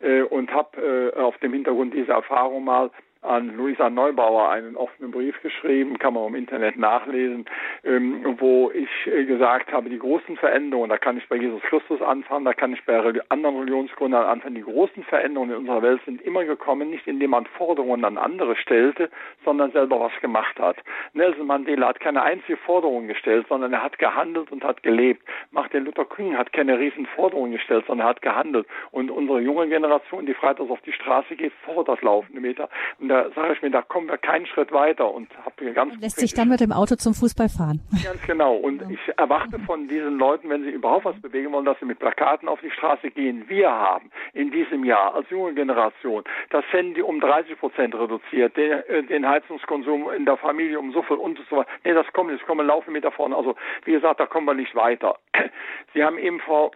äh, 0.00 0.22
und 0.22 0.52
habe 0.52 1.12
äh, 1.14 1.18
auf 1.18 1.36
dem 1.38 1.52
Hintergrund 1.52 1.94
dieser 1.94 2.14
Erfahrung 2.14 2.64
mal 2.64 2.90
an 3.22 3.56
Luisa 3.56 3.88
Neubauer 3.88 4.50
einen 4.50 4.76
offenen 4.76 5.12
Brief 5.12 5.40
geschrieben, 5.42 5.98
kann 5.98 6.14
man 6.14 6.26
im 6.28 6.34
Internet 6.34 6.76
nachlesen, 6.76 7.44
ähm, 7.84 8.36
wo 8.38 8.72
ich 8.72 8.90
äh, 9.06 9.24
gesagt 9.24 9.72
habe, 9.72 9.88
die 9.88 9.98
großen 9.98 10.36
Veränderungen, 10.36 10.90
da 10.90 10.98
kann 10.98 11.16
ich 11.16 11.28
bei 11.28 11.36
Jesus 11.36 11.62
Christus 11.62 12.02
anfangen, 12.02 12.44
da 12.44 12.52
kann 12.52 12.72
ich 12.72 12.84
bei 12.84 13.00
anderen 13.28 13.58
Religionsgründern 13.58 14.24
anfangen, 14.24 14.56
die 14.56 14.62
großen 14.62 15.04
Veränderungen 15.04 15.52
in 15.52 15.56
unserer 15.58 15.82
Welt 15.82 16.00
sind 16.04 16.20
immer 16.22 16.44
gekommen, 16.44 16.90
nicht 16.90 17.06
indem 17.06 17.30
man 17.30 17.46
Forderungen 17.46 18.04
an 18.04 18.18
andere 18.18 18.56
stellte, 18.56 19.08
sondern 19.44 19.70
selber 19.70 20.00
was 20.00 20.12
gemacht 20.20 20.58
hat. 20.58 20.76
Nelson 21.12 21.46
Mandela 21.46 21.88
hat 21.88 22.00
keine 22.00 22.22
einzige 22.22 22.56
Forderung 22.56 23.06
gestellt, 23.06 23.46
sondern 23.48 23.72
er 23.72 23.84
hat 23.84 23.98
gehandelt 24.00 24.50
und 24.50 24.64
hat 24.64 24.82
gelebt. 24.82 25.22
Martin 25.52 25.84
Luther 25.84 26.06
King 26.06 26.36
hat 26.36 26.52
keine 26.52 26.76
riesen 26.76 27.06
Forderungen 27.06 27.52
gestellt, 27.52 27.84
sondern 27.86 28.06
er 28.06 28.10
hat 28.10 28.22
gehandelt. 28.22 28.66
Und 28.90 29.10
unsere 29.10 29.40
junge 29.40 29.68
Generation, 29.68 30.26
die 30.26 30.34
freitags 30.34 30.70
auf 30.70 30.80
die 30.80 30.92
Straße 30.92 31.36
geht, 31.36 31.52
fordert 31.64 32.02
laufende 32.02 32.40
Meter. 32.40 32.68
Und 32.98 33.11
da 33.12 33.30
sage 33.34 33.52
ich 33.52 33.60
mir, 33.60 33.70
da 33.70 33.82
kommen 33.82 34.08
wir 34.08 34.16
keinen 34.16 34.46
Schritt 34.46 34.72
weiter 34.72 35.12
und 35.12 35.28
habe 35.44 35.72
ganz 35.72 36.00
lässt 36.00 36.18
sich 36.18 36.32
dann 36.32 36.48
mit 36.48 36.60
dem 36.60 36.72
Auto 36.72 36.94
zum 36.96 37.12
Fußball 37.12 37.50
fahren. 37.50 37.80
Ganz 38.02 38.22
genau. 38.26 38.54
Und 38.54 38.80
ja. 38.80 38.88
ich 38.88 39.18
erwarte 39.18 39.58
von 39.60 39.86
diesen 39.86 40.18
Leuten, 40.18 40.48
wenn 40.48 40.64
sie 40.64 40.70
überhaupt 40.70 41.04
was 41.04 41.20
bewegen 41.20 41.52
wollen, 41.52 41.66
dass 41.66 41.78
sie 41.78 41.84
mit 41.84 41.98
Plakaten 41.98 42.48
auf 42.48 42.60
die 42.62 42.70
Straße 42.70 43.10
gehen. 43.10 43.44
Wir 43.48 43.70
haben 43.70 44.10
in 44.32 44.50
diesem 44.50 44.84
Jahr 44.84 45.14
als 45.14 45.28
junge 45.28 45.52
Generation 45.52 46.24
das 46.48 46.64
Handy 46.70 47.02
um 47.02 47.20
30 47.20 47.58
Prozent 47.58 47.94
reduziert, 47.94 48.56
den, 48.56 48.72
äh, 48.72 49.02
den 49.02 49.28
Heizungskonsum 49.28 50.10
in 50.16 50.24
der 50.24 50.38
Familie 50.38 50.78
um 50.78 50.92
so 50.92 51.02
viel 51.02 51.16
und 51.16 51.38
so 51.50 51.58
weiter. 51.58 51.68
Nee, 51.84 51.92
das 51.92 52.06
kommt, 52.14 52.32
das 52.32 52.40
kommen 52.46 52.66
laufen 52.66 52.94
mit 52.94 53.04
davon. 53.04 53.34
Also 53.34 53.56
wie 53.84 53.92
gesagt, 53.92 54.20
da 54.20 54.26
kommen 54.26 54.46
wir 54.46 54.54
nicht 54.54 54.74
weiter. 54.74 55.18
Sie 55.92 56.02
haben 56.02 56.16
eben 56.16 56.40
Frau 56.40 56.70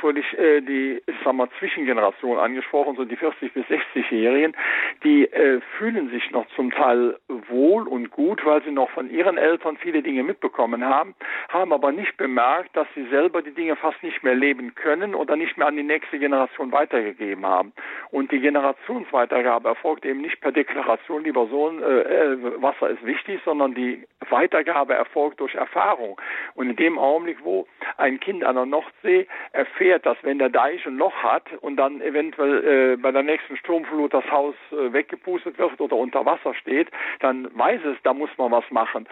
Fröhlich 0.00 0.26
äh, 0.38 0.62
die 0.62 1.02
ich 1.06 1.14
sag 1.24 1.34
mal, 1.34 1.48
Zwischengeneration 1.58 2.38
angesprochen, 2.38 2.96
so 2.96 3.04
die 3.04 3.16
40 3.16 3.52
bis 3.52 3.64
60-Jährigen, 3.66 4.56
die 5.04 5.24
äh, 5.26 5.60
fühlen 5.78 6.10
sich 6.10 6.30
noch 6.30 6.46
zum 6.56 6.70
Teil 6.70 7.18
wohl 7.48 7.86
und 7.88 8.10
gut, 8.10 8.44
weil 8.44 8.62
sie 8.62 8.70
noch 8.70 8.90
von 8.90 9.10
ihren 9.10 9.38
Eltern 9.38 9.76
viele 9.76 10.02
Dinge 10.02 10.22
mitbekommen 10.22 10.84
haben, 10.84 11.14
haben 11.48 11.72
aber 11.72 11.92
nicht 11.92 12.16
bemerkt, 12.16 12.76
dass 12.76 12.86
sie 12.94 13.06
selber 13.08 13.42
die 13.42 13.54
Dinge 13.54 13.76
fast 13.76 14.02
nicht 14.02 14.22
mehr 14.22 14.34
leben 14.34 14.74
können 14.74 15.14
oder 15.14 15.36
nicht 15.36 15.56
mehr 15.56 15.68
an 15.68 15.76
die 15.76 15.82
nächste 15.82 16.18
Generation 16.18 16.72
weitergegeben 16.72 17.46
haben. 17.46 17.72
Und 18.10 18.32
die 18.32 18.40
Generationsweitergabe 18.40 19.68
erfolgt 19.68 20.04
eben 20.04 20.20
nicht 20.20 20.40
per 20.40 20.52
Deklaration, 20.52 21.24
lieber 21.24 21.46
Sohn, 21.46 21.82
äh, 21.82 21.86
äh, 21.86 22.62
Wasser 22.62 22.90
ist 22.90 23.04
wichtig, 23.04 23.40
sondern 23.44 23.74
die 23.74 24.06
Weitergabe 24.28 24.94
erfolgt 24.94 25.40
durch 25.40 25.54
Erfahrung. 25.54 26.20
Und 26.54 26.70
in 26.70 26.76
dem 26.76 26.98
Augenblick, 26.98 27.38
wo 27.42 27.66
ein 27.96 28.20
Kind 28.20 28.44
an 28.44 28.56
der 28.56 28.66
Nordsee 28.66 29.26
erfährt, 29.52 30.06
dass 30.06 30.18
wenn 30.22 30.38
der 30.38 30.50
Deich 30.50 30.84
ein 30.86 30.96
Loch 30.96 31.14
hat 31.22 31.44
und 31.60 31.76
dann 31.76 32.00
eventuell 32.00 32.94
äh, 32.94 32.96
bei 32.96 33.12
der 33.12 33.22
nächsten 33.22 33.56
Sturmflut 33.56 34.12
das 34.14 34.28
Haus 34.30 34.54
äh, 34.72 34.92
weggepustet 34.92 35.58
wird 35.60 35.80
oder 35.80 35.96
unter 35.96 36.24
Wasser 36.24 36.54
steht, 36.54 36.88
dann 37.20 37.48
weiß 37.56 37.80
es, 37.84 37.96
da 38.02 38.14
muss 38.14 38.30
man 38.38 38.50
was 38.50 38.64
machen. 38.70 39.08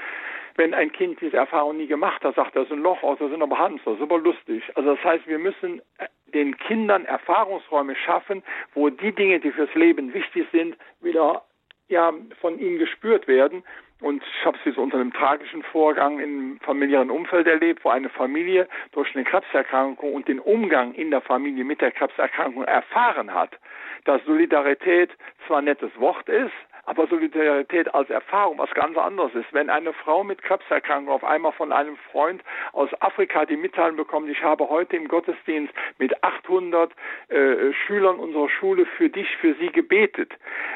Wenn 0.56 0.74
ein 0.74 0.90
Kind 0.90 1.20
diese 1.20 1.36
Erfahrung 1.36 1.76
nie 1.76 1.86
gemacht 1.86 2.24
hat, 2.24 2.34
sagt 2.34 2.56
das 2.56 2.64
ist 2.64 2.72
ein 2.72 2.82
Loch, 2.82 2.98
oh, 3.02 3.14
das 3.14 3.30
sind 3.30 3.42
aber 3.42 3.58
Hamster, 3.58 3.96
aber 4.00 4.18
lustig. 4.18 4.62
Also 4.74 4.94
das 4.94 5.04
heißt, 5.04 5.26
wir 5.28 5.38
müssen 5.38 5.80
äh, 5.98 6.06
den 6.34 6.56
Kindern 6.58 7.04
Erfahrungsräume 7.04 7.94
schaffen, 7.94 8.42
wo 8.74 8.90
die 8.90 9.12
Dinge, 9.12 9.38
die 9.40 9.52
fürs 9.52 9.72
Leben 9.74 10.12
wichtig 10.12 10.46
sind, 10.50 10.76
wieder 11.00 11.42
ja, 11.88 12.12
von 12.40 12.58
ihnen 12.58 12.78
gespürt 12.78 13.28
werden. 13.28 13.62
Und 14.00 14.22
ich 14.22 14.44
habe 14.44 14.56
es 14.58 14.64
jetzt 14.64 14.78
unter 14.78 14.98
einem 14.98 15.12
tragischen 15.12 15.62
Vorgang 15.64 16.20
im 16.20 16.60
familiären 16.60 17.10
Umfeld 17.10 17.48
erlebt, 17.48 17.84
wo 17.84 17.88
eine 17.88 18.08
Familie 18.08 18.68
durch 18.92 19.12
eine 19.14 19.24
Krebserkrankung 19.24 20.12
und 20.12 20.28
den 20.28 20.38
Umgang 20.38 20.94
in 20.94 21.10
der 21.10 21.20
Familie 21.20 21.64
mit 21.64 21.80
der 21.80 21.90
Krebserkrankung 21.90 22.64
erfahren 22.64 23.34
hat, 23.34 23.58
dass 24.04 24.24
Solidarität 24.24 25.10
zwar 25.46 25.58
ein 25.58 25.64
nettes 25.64 25.90
Wort 25.98 26.28
ist, 26.28 26.52
aber 26.88 27.06
Solidarität 27.06 27.94
als 27.94 28.08
Erfahrung 28.08 28.56
was 28.58 28.70
ganz 28.70 28.96
anderes 28.96 29.34
ist. 29.34 29.52
Wenn 29.52 29.68
eine 29.68 29.92
Frau 29.92 30.24
mit 30.24 30.42
Krebserkrankung 30.42 31.12
auf 31.12 31.22
einmal 31.22 31.52
von 31.52 31.70
einem 31.70 31.96
Freund 32.10 32.42
aus 32.72 32.88
Afrika 33.00 33.44
die 33.44 33.58
Mitteilung 33.58 33.96
bekommt, 33.96 34.30
ich 34.30 34.42
habe 34.42 34.68
heute 34.70 34.96
im 34.96 35.06
Gottesdienst 35.06 35.72
mit 35.98 36.24
800 36.24 36.90
äh, 37.28 37.72
Schülern 37.86 38.18
unserer 38.18 38.48
Schule 38.48 38.86
für 38.86 39.10
dich, 39.10 39.28
für 39.36 39.54
sie 39.54 39.68
gebetet. 39.70 40.32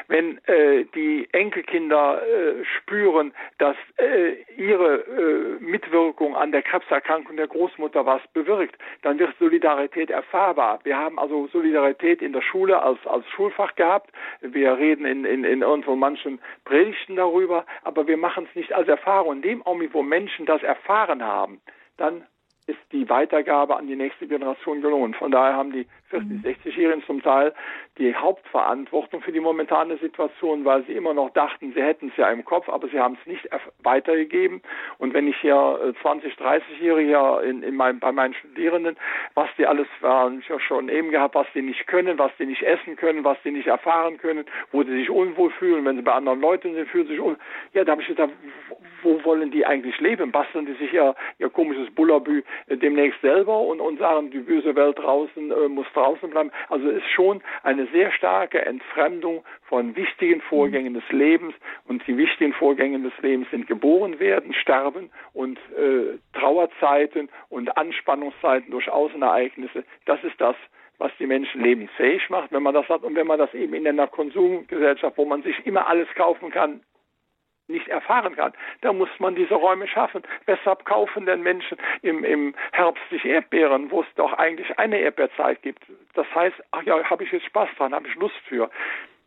Wenn 0.07 0.37
äh, 0.45 0.85
die 0.93 1.27
Enkelkinder 1.31 2.21
äh, 2.21 2.63
spüren, 2.63 3.33
dass 3.57 3.75
äh, 3.97 4.33
ihre 4.55 4.97
äh, 4.97 5.63
Mitwirkung 5.63 6.35
an 6.35 6.51
der 6.51 6.61
Krebserkrankung 6.61 7.37
der 7.37 7.47
Großmutter 7.47 8.05
was 8.05 8.21
bewirkt, 8.33 8.77
dann 9.01 9.17
wird 9.17 9.33
Solidarität 9.39 10.11
erfahrbar. 10.11 10.79
Wir 10.83 10.97
haben 10.97 11.17
also 11.17 11.47
Solidarität 11.47 12.21
in 12.21 12.33
der 12.33 12.41
Schule 12.41 12.79
als, 12.83 12.99
als 13.07 13.27
Schulfach 13.31 13.73
gehabt. 13.75 14.11
Wir 14.41 14.77
reden 14.77 15.05
in, 15.05 15.25
in, 15.25 15.43
in 15.43 15.63
unserem 15.63 16.02
manchen 16.03 16.41
Predigten 16.65 17.15
darüber, 17.15 17.65
aber 17.83 18.07
wir 18.07 18.17
machen 18.17 18.45
es 18.49 18.55
nicht 18.55 18.73
als 18.73 18.89
Erfahrung. 18.89 19.37
In 19.37 19.41
dem 19.41 19.65
Augenblick, 19.65 19.93
wo 19.93 20.03
Menschen 20.03 20.45
das 20.45 20.61
erfahren 20.61 21.23
haben, 21.23 21.61
dann 21.95 22.25
ist 22.67 22.79
die 22.91 23.09
Weitergabe 23.09 23.75
an 23.75 23.87
die 23.87 23.95
nächste 23.95 24.27
Generation 24.27 24.81
gelungen. 24.81 25.13
Von 25.13 25.31
daher 25.31 25.55
haben 25.55 25.71
die 25.71 25.85
40, 26.09 26.43
60-Jährigen 26.43 26.99
mhm. 26.99 27.05
zum 27.05 27.21
Teil 27.21 27.53
die 27.97 28.15
Hauptverantwortung 28.15 29.21
für 29.21 29.31
die 29.31 29.39
momentane 29.39 29.97
Situation, 29.97 30.63
weil 30.65 30.83
sie 30.85 30.93
immer 30.93 31.13
noch 31.13 31.31
dachten, 31.31 31.73
sie 31.73 31.81
hätten 31.81 32.09
es 32.09 32.17
ja 32.17 32.29
im 32.29 32.45
Kopf, 32.45 32.69
aber 32.69 32.87
sie 32.87 32.99
haben 32.99 33.17
es 33.19 33.27
nicht 33.27 33.47
weitergegeben. 33.83 34.61
Und 34.97 35.13
wenn 35.13 35.27
ich 35.27 35.37
hier 35.37 35.93
20, 36.01 36.31
äh, 36.31 36.43
30-Jährige 36.43 37.41
in, 37.47 37.63
in 37.63 37.75
meinem, 37.75 37.99
bei 37.99 38.11
meinen 38.11 38.33
Studierenden, 38.35 38.95
was 39.33 39.49
die 39.57 39.65
alles 39.65 39.87
waren, 40.01 40.39
ich 40.39 40.47
ja 40.47 40.59
schon 40.59 40.89
eben 40.89 41.11
gehabt, 41.11 41.35
was 41.35 41.47
die 41.53 41.61
nicht 41.61 41.85
können, 41.87 42.17
was 42.17 42.31
die 42.39 42.45
nicht 42.45 42.63
essen 42.63 42.95
können, 42.95 43.23
was 43.23 43.37
die 43.43 43.51
nicht 43.51 43.67
erfahren 43.67 44.17
können, 44.17 44.45
wo 44.71 44.83
sie 44.83 44.91
sich 44.91 45.09
unwohl 45.09 45.51
fühlen, 45.51 45.85
wenn 45.85 45.97
sie 45.97 46.01
bei 46.01 46.13
anderen 46.13 46.41
Leuten 46.41 46.73
sind, 46.73 46.87
fühlen 46.89 47.07
sie 47.07 47.13
sich 47.13 47.21
unwohl. 47.21 47.37
Ja, 47.73 47.83
da 47.83 47.91
habe 47.91 48.01
ich 48.01 48.07
gesagt, 48.07 48.33
wo 49.01 49.23
wollen 49.23 49.51
die 49.51 49.65
eigentlich 49.65 49.99
leben? 49.99 50.31
Basteln 50.31 50.65
die 50.65 50.73
sich 50.73 50.93
ihr, 50.93 51.15
ihr 51.37 51.49
komisches 51.49 51.93
Bullabü 51.93 52.39
äh, 52.39 52.43
demnächst 52.67 53.21
selber 53.21 53.59
und, 53.59 53.79
und 53.79 53.99
sagen, 53.99 54.31
die 54.31 54.39
böse 54.39 54.75
Welt 54.75 54.97
draußen 54.99 55.51
äh, 55.51 55.67
muss 55.67 55.87
draußen 55.93 56.29
bleiben. 56.29 56.51
Also 56.69 56.89
es 56.89 56.97
ist 56.97 57.09
schon 57.09 57.41
eine 57.63 57.87
sehr 57.87 58.11
starke 58.11 58.65
Entfremdung 58.65 59.43
von 59.67 59.95
wichtigen 59.95 60.41
Vorgängen 60.41 60.93
des 60.93 61.09
Lebens 61.09 61.53
und 61.87 62.05
die 62.07 62.17
wichtigen 62.17 62.53
Vorgänge 62.53 62.99
des 62.99 63.13
Lebens 63.21 63.49
sind 63.51 63.67
geboren 63.67 64.19
werden, 64.19 64.53
sterben 64.53 65.09
und 65.33 65.57
äh, 65.77 66.17
Trauerzeiten 66.33 67.29
und 67.49 67.75
Anspannungszeiten 67.77 68.71
durch 68.71 68.89
Außenereignisse. 68.89 69.83
Das 70.05 70.23
ist 70.23 70.39
das, 70.39 70.55
was 70.97 71.11
die 71.19 71.27
Menschen 71.27 71.61
lebensfähig 71.61 72.29
macht, 72.29 72.51
wenn 72.51 72.63
man 72.63 72.73
das 72.73 72.87
hat 72.87 73.03
und 73.03 73.15
wenn 73.15 73.27
man 73.27 73.39
das 73.39 73.53
eben 73.53 73.73
in 73.73 73.87
einer 73.87 74.07
Konsumgesellschaft, 74.07 75.17
wo 75.17 75.25
man 75.25 75.43
sich 75.43 75.65
immer 75.65 75.87
alles 75.87 76.07
kaufen 76.15 76.49
kann, 76.49 76.81
nicht 77.67 77.87
erfahren 77.87 78.35
kann. 78.35 78.53
Da 78.81 78.93
muss 78.93 79.09
man 79.19 79.35
diese 79.35 79.55
Räume 79.55 79.87
schaffen. 79.87 80.23
Weshalb 80.45 80.85
kaufen 80.85 81.25
denn 81.25 81.41
Menschen 81.41 81.77
im, 82.01 82.23
im 82.23 82.53
Herbst 82.71 83.03
sich 83.09 83.25
Erdbeeren, 83.25 83.91
wo 83.91 84.01
es 84.01 84.07
doch 84.15 84.33
eigentlich 84.33 84.77
eine 84.77 84.99
Erdbeerzeit 84.99 85.61
gibt? 85.61 85.83
Das 86.13 86.27
heißt, 86.33 86.55
ach 86.71 86.83
ja, 86.83 87.03
habe 87.03 87.23
ich 87.23 87.31
jetzt 87.31 87.45
Spaß 87.45 87.69
dran, 87.77 87.93
habe 87.93 88.07
ich 88.07 88.15
Lust 88.15 88.35
für. 88.47 88.69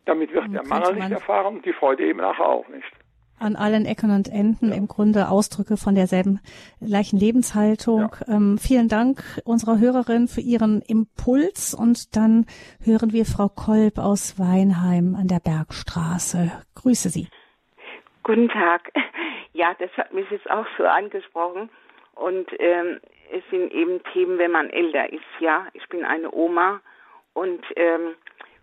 Damit 0.04 0.32
wird 0.32 0.52
der 0.52 0.64
Mangel 0.66 0.94
nicht 0.94 1.10
erfahren 1.10 1.56
und 1.56 1.64
die 1.64 1.72
Freude 1.72 2.04
eben 2.04 2.20
nachher 2.20 2.46
auch 2.46 2.68
nicht 2.68 2.92
an 3.38 3.56
allen 3.56 3.84
Ecken 3.84 4.10
und 4.10 4.28
Enden 4.28 4.70
ja. 4.70 4.76
im 4.76 4.88
Grunde 4.88 5.28
Ausdrücke 5.28 5.76
von 5.76 5.94
derselben 5.94 6.40
gleichen 6.80 7.18
Lebenshaltung. 7.18 8.12
Ja. 8.26 8.36
Ähm, 8.36 8.58
vielen 8.58 8.88
Dank 8.88 9.22
unserer 9.44 9.78
Hörerin 9.78 10.28
für 10.28 10.40
ihren 10.40 10.82
Impuls 10.82 11.74
und 11.74 12.16
dann 12.16 12.46
hören 12.82 13.12
wir 13.12 13.26
Frau 13.26 13.48
Kolb 13.48 13.98
aus 13.98 14.38
Weinheim 14.38 15.14
an 15.14 15.28
der 15.28 15.40
Bergstraße. 15.40 16.50
Grüße 16.74 17.10
Sie. 17.10 17.28
Guten 18.26 18.48
Tag. 18.48 18.90
Ja, 19.52 19.74
das 19.78 19.90
hat 19.96 20.12
mich 20.12 20.30
jetzt 20.30 20.50
auch 20.50 20.66
so 20.76 20.84
angesprochen. 20.84 21.70
Und 22.14 22.48
ähm, 22.58 23.00
es 23.32 23.42
sind 23.50 23.72
eben 23.72 24.02
Themen, 24.12 24.36
wenn 24.36 24.50
man 24.50 24.68
älter 24.68 25.10
ist, 25.10 25.22
ja. 25.38 25.66
Ich 25.72 25.88
bin 25.88 26.04
eine 26.04 26.30
Oma 26.34 26.82
und 27.32 27.64
ähm, 27.76 28.16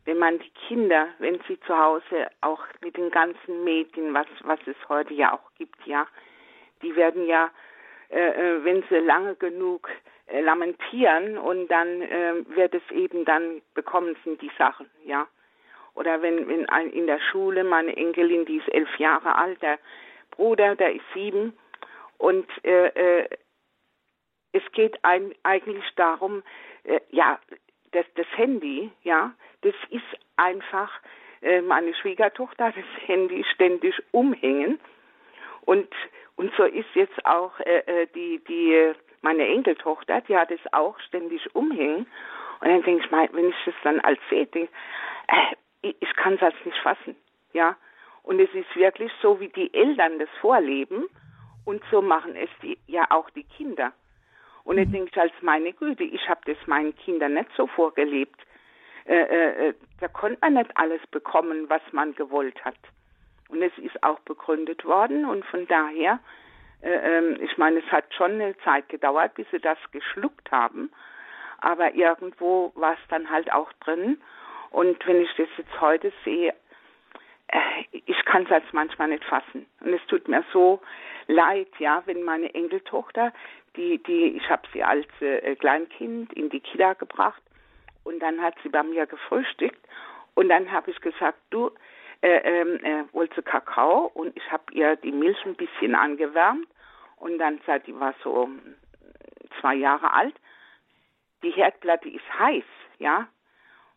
wenn 0.05 0.19
man 0.19 0.37
die 0.37 0.51
Kinder, 0.67 1.07
wenn 1.17 1.39
sie 1.47 1.59
zu 1.61 1.75
Hause 1.75 2.27
auch 2.41 2.59
mit 2.81 2.95
den 2.95 3.09
ganzen 3.09 3.63
Medien, 3.63 4.13
was, 4.13 4.27
was 4.43 4.59
es 4.67 4.75
heute 4.87 5.15
ja 5.15 5.33
auch 5.33 5.49
gibt, 5.57 5.83
ja, 5.87 6.05
die 6.83 6.95
werden 6.95 7.25
ja, 7.25 7.49
äh, 8.09 8.19
äh 8.19 8.63
wenn 8.63 8.83
sie 8.89 8.97
lange 8.97 9.33
genug 9.35 9.89
lamentieren 10.31 11.39
und 11.39 11.69
dann 11.69 12.01
äh, 12.03 12.33
wird 12.49 12.75
es 12.75 12.91
eben, 12.91 13.25
dann 13.25 13.63
bekommen 13.73 14.15
sie 14.23 14.37
die 14.37 14.51
Sachen, 14.59 14.87
ja. 15.05 15.25
Oder 15.95 16.21
wenn, 16.21 16.47
wenn 16.47 16.67
ein, 16.69 16.89
in 16.89 17.07
der 17.07 17.19
Schule 17.19 17.63
meine 17.63 17.95
Enkelin, 17.95 18.45
die 18.45 18.57
ist 18.57 18.69
elf 18.69 18.97
Jahre 18.97 19.35
alt, 19.35 19.61
der 19.61 19.79
Bruder, 20.31 20.75
der 20.75 20.93
ist 20.93 21.05
sieben. 21.13 21.57
Und 22.17 22.47
äh, 22.63 22.87
äh, 22.87 23.29
es 24.53 24.63
geht 24.71 25.03
ein, 25.03 25.33
eigentlich 25.43 25.85
darum, 25.95 26.43
äh, 26.83 26.99
ja, 27.09 27.39
das, 27.91 28.05
das 28.15 28.27
Handy, 28.35 28.91
ja, 29.03 29.33
das 29.61 29.75
ist 29.89 30.03
einfach, 30.35 30.91
äh, 31.41 31.61
meine 31.61 31.93
Schwiegertochter 31.95 32.71
das 32.71 32.85
Handy 33.07 33.43
ständig 33.53 33.95
umhängen. 34.11 34.79
Und 35.61 35.89
und 36.35 36.51
so 36.55 36.63
ist 36.63 36.87
jetzt 36.95 37.25
auch 37.25 37.59
äh, 37.59 37.83
äh 37.85 38.07
die 38.15 38.39
die 38.47 38.93
meine 39.21 39.47
Enkeltochter, 39.47 40.21
die 40.21 40.35
hat 40.35 40.51
es 40.51 40.59
auch 40.73 40.99
ständig 40.99 41.55
umhängen. 41.55 42.07
Und 42.59 42.67
dann 42.67 42.83
denke 42.83 43.05
ich 43.05 43.11
mal, 43.11 43.29
wenn 43.31 43.49
ich 43.49 43.55
das 43.65 43.75
dann 43.83 43.99
als 44.01 44.19
sehe, 44.29 44.45
denke, 44.47 44.71
äh, 45.27 45.55
ich, 45.83 45.95
ich 45.99 46.15
kann 46.15 46.33
es 46.33 46.41
als 46.41 46.55
nicht 46.65 46.77
fassen, 46.79 47.15
ja. 47.53 47.75
Und 48.23 48.39
es 48.39 48.49
ist 48.53 48.75
wirklich 48.75 49.11
so, 49.21 49.39
wie 49.39 49.49
die 49.49 49.73
Eltern 49.73 50.17
das 50.17 50.29
vorleben 50.39 51.05
und 51.65 51.83
so 51.91 52.01
machen 52.01 52.35
es 52.35 52.49
die, 52.61 52.79
ja 52.87 53.05
auch 53.09 53.29
die 53.31 53.43
Kinder. 53.43 53.91
Und 54.63 54.77
mhm. 54.77 54.91
denke 54.91 55.11
ich 55.11 55.21
als 55.21 55.33
meine 55.41 55.73
Güte, 55.73 56.03
ich 56.03 56.27
habe 56.29 56.41
das 56.45 56.57
meinen 56.65 56.95
Kindern 56.95 57.33
nicht 57.33 57.49
so 57.55 57.67
vorgelebt. 57.67 58.39
Äh, 59.05 59.15
äh, 59.15 59.69
äh, 59.69 59.73
da 59.99 60.07
konnte 60.07 60.37
man 60.41 60.53
nicht 60.53 60.71
alles 60.75 61.05
bekommen, 61.07 61.69
was 61.69 61.81
man 61.91 62.15
gewollt 62.15 62.63
hat. 62.63 62.77
Und 63.49 63.61
es 63.61 63.77
ist 63.77 64.01
auch 64.03 64.19
begründet 64.21 64.85
worden 64.85 65.25
und 65.25 65.45
von 65.45 65.67
daher, 65.67 66.19
äh, 66.81 67.17
ähm, 67.17 67.37
ich 67.41 67.57
meine, 67.57 67.79
es 67.79 67.91
hat 67.91 68.05
schon 68.13 68.31
eine 68.31 68.57
Zeit 68.59 68.87
gedauert, 68.87 69.35
bis 69.35 69.45
sie 69.51 69.59
das 69.59 69.77
geschluckt 69.91 70.49
haben, 70.51 70.89
aber 71.59 71.93
irgendwo 71.93 72.71
war 72.75 72.93
es 72.93 73.07
dann 73.09 73.29
halt 73.29 73.51
auch 73.51 73.71
drin. 73.73 74.21
Und 74.73 75.05
wenn 75.05 75.21
ich 75.21 75.29
das 75.37 75.47
jetzt 75.55 75.81
heute 75.81 76.11
sehe, 76.25 76.51
äh, 77.47 77.83
ich 77.91 78.25
kann 78.25 78.43
es 78.43 78.51
als 78.51 78.65
manchmal 78.71 79.09
nicht 79.09 79.23
fassen. 79.23 79.67
Und 79.81 79.93
es 79.93 80.01
tut 80.07 80.27
mir 80.27 80.43
so 80.51 80.81
leid, 81.27 81.67
ja, 81.77 82.01
wenn 82.07 82.23
meine 82.23 82.53
Enkeltochter, 82.55 83.31
die, 83.75 84.01
die, 84.01 84.35
ich 84.35 84.49
habe 84.49 84.63
sie 84.73 84.83
als 84.83 85.05
äh, 85.21 85.55
Kleinkind 85.55 86.33
in 86.33 86.49
die 86.49 86.59
Kita 86.59 86.93
gebracht 86.93 87.41
und 88.03 88.19
dann 88.19 88.41
hat 88.41 88.55
sie 88.63 88.69
bei 88.69 88.81
mir 88.81 89.05
gefrühstückt 89.05 89.79
und 90.33 90.49
dann 90.49 90.71
habe 90.71 90.89
ich 90.89 90.99
gesagt, 91.01 91.37
du, 91.51 91.69
äh, 92.21 92.37
ähm, 92.43 92.83
äh, 92.83 93.03
wollte 93.13 93.43
Kakao 93.43 94.11
und 94.15 94.35
ich 94.35 94.51
habe 94.51 94.63
ihr 94.71 94.95
die 94.95 95.11
Milch 95.11 95.37
ein 95.45 95.55
bisschen 95.55 95.93
angewärmt 95.93 96.67
und 97.17 97.37
dann 97.37 97.61
seit 97.67 97.85
die 97.85 97.99
war 97.99 98.15
so 98.23 98.49
zwei 99.61 99.75
Jahre 99.75 100.11
alt. 100.13 100.35
Die 101.43 101.51
Herdplatte 101.51 102.09
ist 102.09 102.39
heiß, 102.39 102.63
ja. 102.97 103.27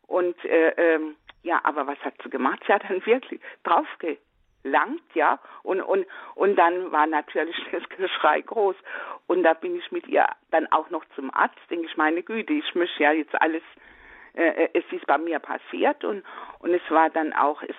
Und 0.07 0.43
äh, 0.45 0.71
ähm, 0.77 1.17
ja, 1.43 1.61
aber 1.63 1.87
was 1.87 1.99
hat 2.01 2.15
sie 2.23 2.31
gemacht? 2.31 2.63
Sie 2.67 2.73
hat 2.73 2.83
dann 2.89 3.05
wirklich 3.07 3.41
draufge 3.63 4.19
langt, 4.67 5.03
ja, 5.15 5.39
und, 5.63 5.81
und, 5.81 6.07
und 6.35 6.57
dann 6.57 6.93
war 6.93 7.07
natürlich 7.07 7.57
das 7.73 7.89
Geschrei 7.89 8.41
groß. 8.41 8.77
Und 9.27 9.43
da 9.43 9.55
bin 9.55 9.77
ich 9.77 9.91
mit 9.93 10.07
ihr 10.09 10.27
dann 10.51 10.67
auch 10.73 10.91
noch 10.91 11.05
zum 11.15 11.33
Arzt, 11.33 11.59
denke 11.71 11.87
ich, 11.87 11.97
meine 11.97 12.23
Güte, 12.23 12.53
ich 12.53 12.75
möchte 12.75 13.03
ja 13.03 13.13
jetzt 13.13 13.41
alles, 13.41 13.63
äh, 14.35 14.65
äh, 14.65 14.69
es 14.75 14.85
ist 14.91 15.07
bei 15.07 15.19
mir 15.19 15.39
passiert 15.39 16.05
und, 16.05 16.25
und 16.59 16.75
es 16.75 16.83
war 16.91 17.11
dann 17.11 17.33
auch, 17.33 17.63
es, 17.63 17.77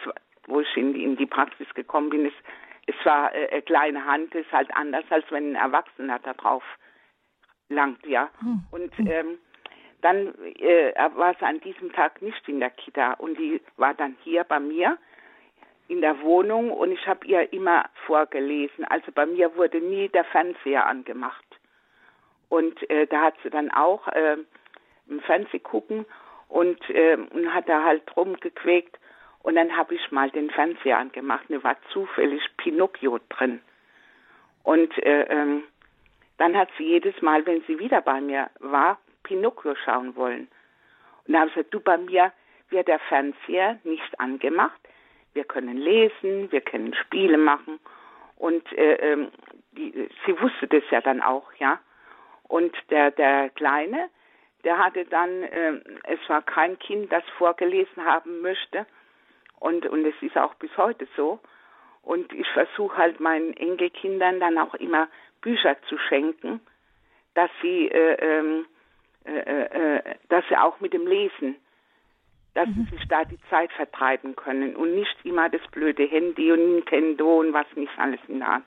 wo 0.47 0.61
ich 0.61 0.77
in 0.77 0.93
die, 0.93 1.03
in 1.03 1.17
die 1.17 1.25
Praxis 1.25 1.67
gekommen 1.73 2.09
bin, 2.09 2.25
es, 2.25 2.33
es 2.87 3.05
war 3.05 3.33
äh, 3.35 3.49
eine 3.49 3.61
kleine 3.61 4.05
Hand, 4.05 4.33
ist 4.33 4.51
halt 4.51 4.73
anders, 4.75 5.03
als 5.09 5.25
wenn 5.29 5.51
ein 5.51 5.55
Erwachsener 5.55 6.19
da 6.19 6.33
drauf 6.33 6.63
langt, 7.69 8.05
ja. 8.05 8.29
Hm. 8.39 8.61
Und 8.71 8.93
ähm, 8.99 9.37
dann 10.01 10.33
äh, 10.59 10.93
war 11.15 11.33
sie 11.39 11.45
an 11.45 11.59
diesem 11.61 11.91
Tag 11.91 12.21
nicht 12.21 12.47
in 12.47 12.59
der 12.59 12.69
Kita 12.69 13.13
und 13.13 13.37
die 13.37 13.61
war 13.77 13.93
dann 13.93 14.15
hier 14.23 14.43
bei 14.43 14.59
mir 14.59 14.97
in 15.87 16.01
der 16.01 16.21
Wohnung 16.21 16.71
und 16.71 16.91
ich 16.91 17.07
habe 17.07 17.25
ihr 17.25 17.51
immer 17.53 17.85
vorgelesen. 18.05 18.85
Also 18.85 19.11
bei 19.11 19.25
mir 19.25 19.55
wurde 19.55 19.79
nie 19.79 20.09
der 20.09 20.25
Fernseher 20.25 20.85
angemacht. 20.85 21.45
Und 22.49 22.89
äh, 22.89 23.07
da 23.07 23.21
hat 23.21 23.35
sie 23.43 23.49
dann 23.49 23.71
auch 23.71 24.07
äh, 24.09 24.37
im 25.07 25.19
Fernseh 25.21 25.59
gucken 25.59 26.05
und, 26.49 26.77
äh, 26.89 27.17
und 27.31 27.53
hat 27.53 27.67
da 27.67 27.83
halt 27.83 28.15
rumgequäkt. 28.15 28.97
Und 29.43 29.55
dann 29.55 29.75
habe 29.75 29.95
ich 29.95 30.11
mal 30.11 30.29
den 30.29 30.49
Fernseher 30.49 30.97
angemacht. 30.97 31.45
Da 31.49 31.63
war 31.63 31.77
zufällig 31.91 32.43
Pinocchio 32.57 33.19
drin. 33.29 33.61
Und 34.63 34.97
äh, 35.03 35.23
ähm, 35.29 35.63
dann 36.37 36.55
hat 36.57 36.69
sie 36.77 36.83
jedes 36.83 37.21
Mal, 37.21 37.45
wenn 37.45 37.61
sie 37.61 37.79
wieder 37.79 38.01
bei 38.01 38.19
mir 38.19 38.49
war, 38.59 38.99
Pinocchio 39.27 39.75
schauen 39.75 40.15
wollen. 40.15 40.47
Und 41.25 41.33
da 41.33 41.39
habe 41.39 41.49
ich 41.49 41.55
gesagt, 41.55 41.73
du 41.73 41.79
bei 41.79 41.97
mir 41.97 42.31
wird 42.69 42.87
der 42.87 42.99
Fernseher 42.99 43.79
nicht 43.83 44.19
angemacht 44.19 44.79
wir 45.37 45.45
können 45.45 45.77
lesen, 45.77 46.51
wir 46.51 46.61
können 46.61 46.95
Spiele 46.95 47.37
machen. 47.37 47.79
Und 48.37 48.69
äh, 48.73 48.95
ähm, 48.95 49.31
die, 49.71 50.09
sie 50.25 50.41
wusste 50.41 50.67
das 50.67 50.83
ja 50.89 50.99
dann 50.99 51.21
auch, 51.21 51.53
ja. 51.59 51.79
Und 52.47 52.75
der, 52.89 53.11
der 53.11 53.51
Kleine, 53.51 54.09
der 54.63 54.79
hatte 54.79 55.05
dann, 55.05 55.43
äh, 55.43 55.73
es 56.05 56.19
war 56.27 56.41
kein 56.41 56.79
Kind, 56.79 57.11
das 57.11 57.23
vorgelesen 57.37 58.03
haben 58.03 58.41
möchte. 58.41 58.87
Und, 59.59 59.85
und 59.85 60.05
es 60.05 60.15
ist 60.21 60.37
auch 60.37 60.55
bis 60.55 60.75
heute 60.75 61.07
so. 61.15 61.39
Und 62.01 62.33
ich 62.33 62.47
versuche 62.49 62.97
halt 62.97 63.19
meinen 63.19 63.53
Enkelkindern 63.53 64.39
dann 64.39 64.57
auch 64.57 64.73
immer 64.73 65.07
Bücher 65.41 65.77
zu 65.87 65.99
schenken, 65.99 66.61
dass 67.35 67.51
sie, 67.61 67.89
äh, 67.89 68.13
ähm, 68.19 68.65
äh, 69.27 69.39
äh, 69.39 69.97
äh 69.97 70.15
dass 70.29 70.43
sie 70.49 70.57
auch 70.57 70.79
mit 70.79 70.93
dem 70.93 71.05
Lesen 71.05 71.55
dass 72.57 72.67
mhm. 72.69 72.87
sie 72.89 72.97
sich 72.97 73.07
da 73.07 73.23
die 73.23 73.37
Zeit 73.51 73.71
vertreiben 73.73 74.35
können 74.35 74.75
und 74.75 74.95
nicht 74.95 75.15
immer 75.23 75.47
das 75.47 75.61
blöde 75.71 76.07
Handy 76.07 76.51
und 76.51 76.73
Nintendo 76.73 77.39
und 77.39 77.53
was 77.53 77.67
nicht 77.75 77.91
alles 77.97 78.19
in 78.27 78.39
der 78.39 78.47
Hand 78.47 78.65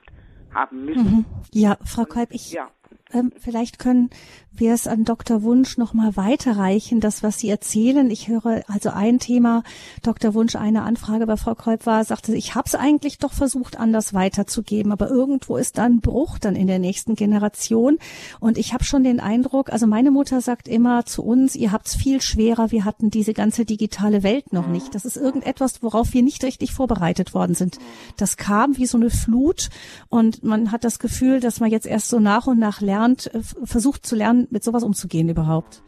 haben 0.53 0.85
müssen. 0.85 1.03
Mhm. 1.03 1.25
Ja, 1.51 1.75
Frau 1.85 2.05
Kolb, 2.05 2.29
ich, 2.31 2.53
ja. 2.53 2.69
Ähm, 3.13 3.31
vielleicht 3.39 3.79
können 3.79 4.09
wir 4.53 4.73
es 4.73 4.85
an 4.85 5.05
Dr. 5.05 5.43
Wunsch 5.43 5.77
noch 5.77 5.93
mal 5.93 6.17
weiterreichen, 6.17 6.99
das, 6.99 7.23
was 7.23 7.39
Sie 7.39 7.49
erzählen. 7.49 8.11
Ich 8.11 8.27
höre 8.27 8.63
also 8.67 8.89
ein 8.89 9.17
Thema, 9.17 9.63
Dr. 10.03 10.33
Wunsch, 10.33 10.55
eine 10.55 10.83
Anfrage 10.83 11.25
bei 11.25 11.37
Frau 11.37 11.55
Kolb 11.55 11.85
war, 11.85 12.03
sagte, 12.03 12.35
ich 12.35 12.53
habe 12.53 12.65
es 12.67 12.75
eigentlich 12.75 13.17
doch 13.17 13.31
versucht, 13.31 13.79
anders 13.79 14.13
weiterzugeben, 14.13 14.91
aber 14.91 15.09
irgendwo 15.09 15.55
ist 15.55 15.77
da 15.77 15.85
ein 15.85 16.01
Bruch 16.01 16.37
dann 16.37 16.55
in 16.55 16.67
der 16.67 16.79
nächsten 16.79 17.15
Generation. 17.15 17.97
Und 18.39 18.57
ich 18.57 18.73
habe 18.73 18.83
schon 18.83 19.05
den 19.05 19.21
Eindruck, 19.21 19.71
also 19.71 19.87
meine 19.87 20.11
Mutter 20.11 20.41
sagt 20.41 20.67
immer 20.67 21.05
zu 21.05 21.23
uns, 21.23 21.55
ihr 21.55 21.71
habt 21.71 21.87
es 21.87 21.95
viel 21.95 22.21
schwerer, 22.21 22.71
wir 22.71 22.83
hatten 22.83 23.09
diese 23.09 23.33
ganze 23.33 23.63
digitale 23.63 24.21
Welt 24.21 24.51
noch 24.51 24.67
nicht. 24.67 24.93
Das 24.93 25.05
ist 25.05 25.15
irgendetwas, 25.15 25.81
worauf 25.81 26.13
wir 26.13 26.23
nicht 26.23 26.43
richtig 26.43 26.73
vorbereitet 26.73 27.33
worden 27.33 27.55
sind. 27.55 27.79
Das 28.17 28.35
kam 28.35 28.77
wie 28.77 28.85
so 28.85 28.97
eine 28.97 29.09
Flut 29.09 29.69
und 30.09 30.43
man 30.43 30.73
hat 30.73 30.83
das 30.83 30.99
Gefühl, 30.99 31.39
dass 31.39 31.61
man 31.61 31.71
jetzt 31.71 31.87
erst 31.87 32.09
so 32.09 32.19
nach 32.19 32.47
und 32.47 32.59
nach 32.59 32.81
lernt, 32.81 33.00
äh, 33.09 33.39
versucht 33.65 34.05
zu 34.05 34.15
lernen, 34.15 34.47
mit 34.51 34.63
sowas 34.63 34.83
umzugehen 34.83 35.29
überhaupt? 35.29 35.83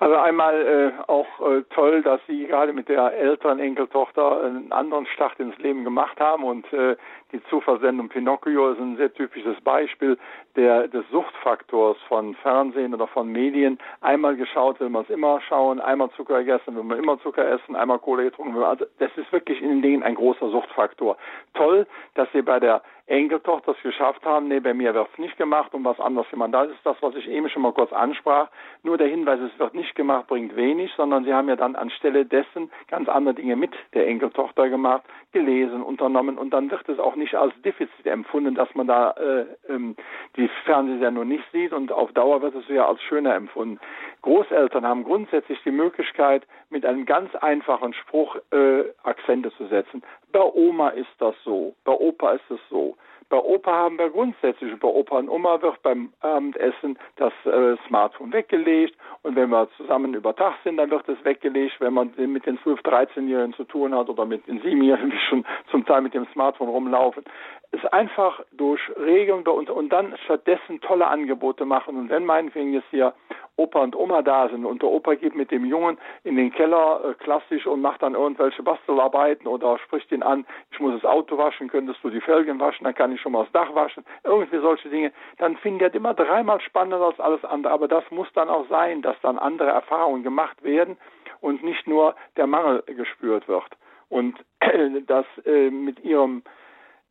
Also 0.00 0.14
einmal 0.14 0.54
äh, 0.54 1.10
auch 1.10 1.26
äh, 1.40 1.62
toll, 1.74 2.02
dass 2.02 2.20
Sie 2.28 2.46
gerade 2.46 2.72
mit 2.72 2.88
der 2.88 3.12
älteren 3.14 3.58
Enkeltochter 3.58 4.42
einen 4.42 4.70
anderen 4.70 5.06
Start 5.06 5.40
ins 5.40 5.58
Leben 5.58 5.82
gemacht 5.82 6.20
haben 6.20 6.44
und 6.44 6.72
äh, 6.72 6.96
die 7.32 7.42
Zuversendung 7.44 8.08
Pinocchio 8.08 8.70
ist 8.70 8.80
ein 8.80 8.96
sehr 8.96 9.12
typisches 9.12 9.60
Beispiel 9.60 10.18
der, 10.56 10.88
des 10.88 11.04
Suchtfaktors 11.10 11.98
von 12.08 12.34
Fernsehen 12.36 12.94
oder 12.94 13.06
von 13.06 13.30
Medien. 13.30 13.78
Einmal 14.00 14.36
geschaut 14.36 14.80
will 14.80 14.88
man 14.88 15.02
es 15.02 15.10
immer 15.10 15.40
schauen, 15.42 15.80
einmal 15.80 16.10
Zucker 16.12 16.38
gegessen 16.38 16.74
will 16.74 16.84
man 16.84 16.98
immer 16.98 17.20
Zucker 17.20 17.46
essen, 17.46 17.76
einmal 17.76 17.98
Kohle 17.98 18.24
getrunken. 18.24 18.56
Also 18.62 18.86
das 18.98 19.10
ist 19.16 19.30
wirklich 19.32 19.60
in 19.60 19.68
den 19.68 19.82
Dingen 19.82 20.02
ein 20.02 20.14
großer 20.14 20.48
Suchtfaktor. 20.50 21.16
Toll, 21.54 21.86
dass 22.14 22.28
Sie 22.32 22.42
bei 22.42 22.60
der 22.60 22.82
Enkeltochter 23.08 23.72
es 23.72 23.82
geschafft 23.82 24.24
haben. 24.26 24.48
Nee, 24.48 24.60
bei 24.60 24.74
mir 24.74 24.92
wird 24.94 25.08
es 25.10 25.18
nicht 25.18 25.36
gemacht 25.38 25.72
und 25.72 25.82
was 25.84 25.98
anderes 25.98 26.28
gemacht. 26.28 26.52
Das 26.52 26.68
ist 26.68 26.84
das, 26.84 26.96
was 27.00 27.14
ich 27.14 27.26
eben 27.26 27.48
schon 27.48 27.62
mal 27.62 27.72
kurz 27.72 27.92
ansprach. 27.92 28.48
Nur 28.82 28.98
der 28.98 29.08
Hinweis, 29.08 29.40
es 29.40 29.58
wird 29.58 29.74
nicht 29.74 29.94
gemacht, 29.94 30.26
bringt 30.26 30.54
wenig, 30.56 30.92
sondern 30.94 31.24
Sie 31.24 31.32
haben 31.32 31.48
ja 31.48 31.56
dann 31.56 31.74
anstelle 31.74 32.26
dessen 32.26 32.70
ganz 32.88 33.08
andere 33.08 33.34
Dinge 33.34 33.56
mit 33.56 33.72
der 33.94 34.06
Enkeltochter 34.06 34.68
gemacht, 34.68 35.04
gelesen, 35.32 35.82
unternommen 35.82 36.36
und 36.36 36.50
dann 36.50 36.70
wird 36.70 36.86
es 36.88 36.98
auch 36.98 37.16
nicht 37.18 37.34
als 37.34 37.52
Defizit 37.62 38.06
empfunden, 38.06 38.54
dass 38.54 38.74
man 38.74 38.86
da 38.86 39.10
äh, 39.12 39.46
ähm, 39.68 39.96
die 40.36 40.48
Fernsehsendung 40.64 41.28
nicht 41.28 41.44
sieht 41.52 41.72
und 41.72 41.92
auf 41.92 42.12
Dauer 42.12 42.42
wird 42.42 42.54
es 42.54 42.68
ja 42.68 42.86
als 42.86 43.02
schöner 43.02 43.34
empfunden. 43.34 43.78
Großeltern 44.22 44.86
haben 44.86 45.04
grundsätzlich 45.04 45.58
die 45.64 45.70
Möglichkeit, 45.70 46.46
mit 46.70 46.84
einem 46.84 47.06
ganz 47.06 47.34
einfachen 47.36 47.92
Spruch 47.94 48.36
äh, 48.50 48.84
Akzente 49.02 49.52
zu 49.56 49.66
setzen. 49.66 50.02
Bei 50.32 50.42
Oma 50.42 50.90
ist 50.90 51.14
das 51.18 51.34
so, 51.44 51.74
bei 51.84 51.92
Opa 51.92 52.32
ist 52.32 52.50
es 52.50 52.60
so. 52.70 52.96
Bei 53.30 53.38
Opa 53.38 53.70
haben 53.70 53.98
wir 53.98 54.08
grundsätzlich, 54.08 54.78
bei 54.80 54.88
Opa 54.88 55.18
und 55.18 55.28
Oma 55.28 55.60
wird 55.60 55.82
beim 55.82 56.12
Abendessen 56.20 56.98
das 57.16 57.32
äh, 57.44 57.76
Smartphone 57.86 58.32
weggelegt 58.32 58.96
und 59.22 59.36
wenn 59.36 59.50
wir 59.50 59.68
zusammen 59.76 60.14
über 60.14 60.34
Tag 60.34 60.54
sind, 60.64 60.78
dann 60.78 60.90
wird 60.90 61.06
es 61.08 61.22
weggelegt, 61.24 61.76
wenn 61.80 61.92
man 61.92 62.12
mit 62.16 62.46
den 62.46 62.58
12-, 62.58 62.82
13-Jährigen 62.82 63.52
zu 63.52 63.64
tun 63.64 63.94
hat 63.94 64.08
oder 64.08 64.24
mit 64.24 64.46
den 64.46 64.62
7-Jährigen, 64.62 65.10
die 65.10 65.18
schon 65.28 65.44
zum 65.70 65.84
Teil 65.84 66.00
mit 66.00 66.14
dem 66.14 66.26
Smartphone 66.32 66.68
rumlaufen. 66.70 67.24
Es 67.70 67.84
einfach 67.86 68.40
durch 68.52 68.80
Regeln 68.96 69.46
und, 69.46 69.68
und 69.68 69.90
dann 69.90 70.16
stattdessen 70.24 70.80
tolle 70.80 71.06
Angebote 71.06 71.66
machen 71.66 71.96
und 71.96 72.08
wenn 72.08 72.24
meinetwegen 72.24 72.72
jetzt 72.72 72.88
hier 72.90 73.12
Opa 73.58 73.80
und 73.80 73.96
Oma 73.96 74.22
da 74.22 74.48
sind 74.48 74.64
und 74.64 74.82
der 74.82 74.88
Opa 74.88 75.14
geht 75.14 75.34
mit 75.34 75.50
dem 75.50 75.64
Jungen 75.64 75.98
in 76.24 76.36
den 76.36 76.52
Keller 76.52 77.02
äh, 77.04 77.14
klassisch 77.14 77.66
und 77.66 77.80
macht 77.80 78.02
dann 78.02 78.14
irgendwelche 78.14 78.62
Bastelarbeiten 78.62 79.46
oder 79.46 79.78
spricht 79.78 80.10
ihn 80.12 80.22
an, 80.22 80.46
ich 80.70 80.80
muss 80.80 80.94
das 80.94 81.04
Auto 81.04 81.36
waschen, 81.36 81.68
könntest 81.68 81.98
du 82.02 82.10
die 82.10 82.20
Felgen 82.20 82.60
waschen, 82.60 82.84
dann 82.84 82.94
kann 82.94 83.12
ich 83.12 83.20
schon 83.20 83.32
mal 83.32 83.44
das 83.44 83.52
Dach 83.52 83.74
waschen, 83.74 84.04
irgendwie 84.24 84.58
solche 84.58 84.88
Dinge, 84.88 85.12
dann 85.38 85.56
finden 85.56 85.80
die 85.80 85.84
das 85.86 85.94
immer 85.94 86.14
dreimal 86.14 86.60
spannender 86.60 87.04
als 87.04 87.20
alles 87.20 87.44
andere. 87.44 87.72
Aber 87.72 87.88
das 87.88 88.04
muss 88.10 88.28
dann 88.34 88.48
auch 88.48 88.66
sein, 88.68 89.02
dass 89.02 89.16
dann 89.22 89.38
andere 89.38 89.70
Erfahrungen 89.70 90.22
gemacht 90.22 90.62
werden 90.62 90.96
und 91.40 91.62
nicht 91.62 91.86
nur 91.86 92.14
der 92.36 92.46
Mangel 92.46 92.82
gespürt 92.86 93.48
wird. 93.48 93.76
Und 94.08 94.38
dass 95.06 95.26
äh, 95.44 95.70
mit 95.70 96.00
ihrem 96.04 96.42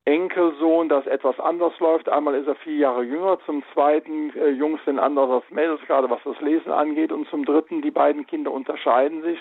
Enkelsohn, 0.07 0.87
das 0.87 1.05
etwas 1.05 1.37
anders 1.37 1.77
läuft. 1.81 2.07
Einmal 2.07 2.35
ist 2.35 2.47
er 2.47 2.55
vier 2.55 2.77
Jahre 2.77 3.03
jünger, 3.03 3.39
zum 3.45 3.61
zweiten 3.73 4.31
äh, 4.37 4.51
Jungs 4.51 4.79
sind 4.85 4.99
anders 4.99 5.29
als 5.29 5.51
Mädels, 5.51 5.81
gerade 5.85 6.09
was 6.09 6.21
das 6.23 6.39
Lesen 6.39 6.71
angeht, 6.71 7.11
und 7.11 7.27
zum 7.27 7.43
dritten 7.43 7.81
die 7.81 7.91
beiden 7.91 8.25
Kinder 8.25 8.51
unterscheiden 8.51 9.21
sich. 9.21 9.37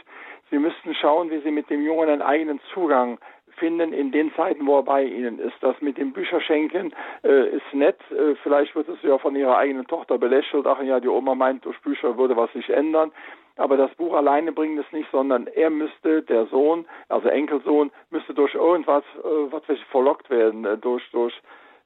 Sie 0.51 0.59
müssten 0.59 0.93
schauen, 0.97 1.31
wie 1.31 1.39
sie 1.39 1.53
mit 1.53 1.71
dem 1.71 1.85
Jungen 1.85 2.09
einen 2.09 2.23
eigenen 2.23 2.61
Zugang 2.75 3.19
finden 3.59 3.93
in 3.93 4.11
den 4.11 4.35
Zeiten, 4.35 4.67
wo 4.67 4.79
er 4.79 4.83
bei 4.83 5.05
ihnen 5.05 5.39
ist. 5.39 5.55
Das 5.61 5.81
mit 5.81 5.99
dem 5.99 6.13
Bücherschenken 6.13 6.93
äh, 7.23 7.51
ist 7.51 7.73
nett. 7.73 8.01
Äh, 8.11 8.35
vielleicht 8.43 8.75
wird 8.75 8.89
es 8.89 8.99
ja 9.03 9.19
von 9.19 9.37
ihrer 9.37 9.57
eigenen 9.57 9.87
Tochter 9.87 10.19
belächelt. 10.19 10.67
Ach 10.67 10.83
ja, 10.83 10.99
die 10.99 11.09
Oma 11.09 11.37
meint, 11.37 11.65
durch 11.65 11.81
Bücher 11.83 12.19
würde 12.19 12.37
was 12.37 12.53
sich 12.53 12.69
ändern. 12.71 13.13
Aber 13.57 13.77
das 13.77 13.95
Buch 13.95 14.15
alleine 14.15 14.53
bringt 14.53 14.79
es 14.79 14.93
nicht, 14.93 15.11
sondern 15.11 15.47
er 15.47 15.71
müsste, 15.71 16.23
der 16.23 16.47
Sohn, 16.47 16.85
also 17.09 17.29
Enkelsohn, 17.29 17.91
müsste 18.11 18.35
durch 18.35 18.55
irgendwas, 18.55 19.03
äh, 19.19 19.51
was 19.51 19.67
weiß 19.69 19.79
ich, 19.79 19.85
verlockt 19.87 20.29
werden, 20.29 20.65
äh, 20.67 20.77
durch, 20.77 21.03
durch, 21.11 21.33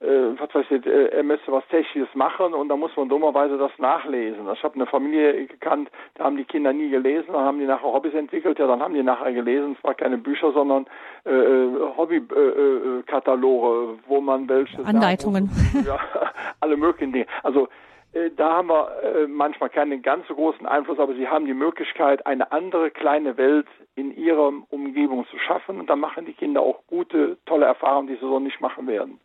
äh, 0.01 0.35
was 0.37 0.53
weiß 0.53 0.67
ich, 0.71 0.85
äh, 0.85 1.07
er 1.07 1.23
müsste 1.23 1.53
was 1.53 1.65
Technisches 1.69 2.13
machen 2.15 2.55
und 2.55 2.69
da 2.69 2.77
muss 2.77 2.97
man 2.97 3.09
dummerweise 3.09 3.57
das 3.57 3.71
nachlesen. 3.79 4.49
Ich 4.53 4.63
habe 4.65 4.75
eine 4.75 4.87
Familie 4.87 5.47
gekannt, 5.47 5.91
da 6.15 6.25
haben 6.25 6.37
die 6.37 6.45
Kinder 6.45 6.73
nie 6.73 6.91
gelesen, 6.91 7.33
dann 7.33 7.45
haben 7.45 7.61
die 7.61 7.67
nachher 7.67 7.93
Hobbys 7.93 8.15
entwickelt, 8.15 8.59
ja, 8.59 8.67
dann 8.67 8.83
haben 8.83 8.95
die 8.95 9.05
nachher 9.05 9.33
gelesen, 9.33 9.77
es 9.79 9.85
war 9.85 9.95
keine 9.95 10.19
Bücher, 10.19 10.53
sondern 10.53 10.87
äh, 11.25 11.31
äh 11.31 11.97
Hobbykataloge, 11.97 13.93
äh, 13.93 13.99
wo 14.09 14.21
man 14.21 14.49
welche 14.49 14.85
Anleitungen. 14.85 15.51
Ja, 15.87 16.01
alle 16.61 16.77
möglichen 16.77 17.13
Dinge. 17.13 17.27
Also 17.45 17.67
äh, 17.67 17.90
da 18.37 18.55
haben 18.55 18.69
wir 18.69 19.03
äh, 19.03 19.27
manchmal 19.29 19.71
keinen 19.71 20.03
ganz 20.03 20.27
so 20.27 20.35
großen 20.35 20.67
Einfluss, 20.67 20.99
aber 20.99 21.15
sie 21.15 21.29
haben 21.29 21.47
die 21.47 21.55
Möglichkeit, 21.55 22.27
eine 22.27 22.51
andere 22.51 22.91
kleine 22.91 23.37
Welt 23.37 23.69
in 23.95 24.17
ihrer 24.17 24.53
Umgebung 24.71 25.27
zu 25.29 25.39
schaffen. 25.39 25.79
Und 25.79 25.89
da 25.89 25.97
machen 25.97 26.27
die 26.27 26.33
Kinder 26.33 26.61
auch 26.61 26.85
gute, 26.89 27.39
tolle 27.47 27.67
Erfahrungen, 27.67 28.09
die 28.09 28.15
sie 28.15 28.21
so 28.21 28.41
nicht 28.41 28.61
machen 28.61 28.89
werden. 28.89 29.21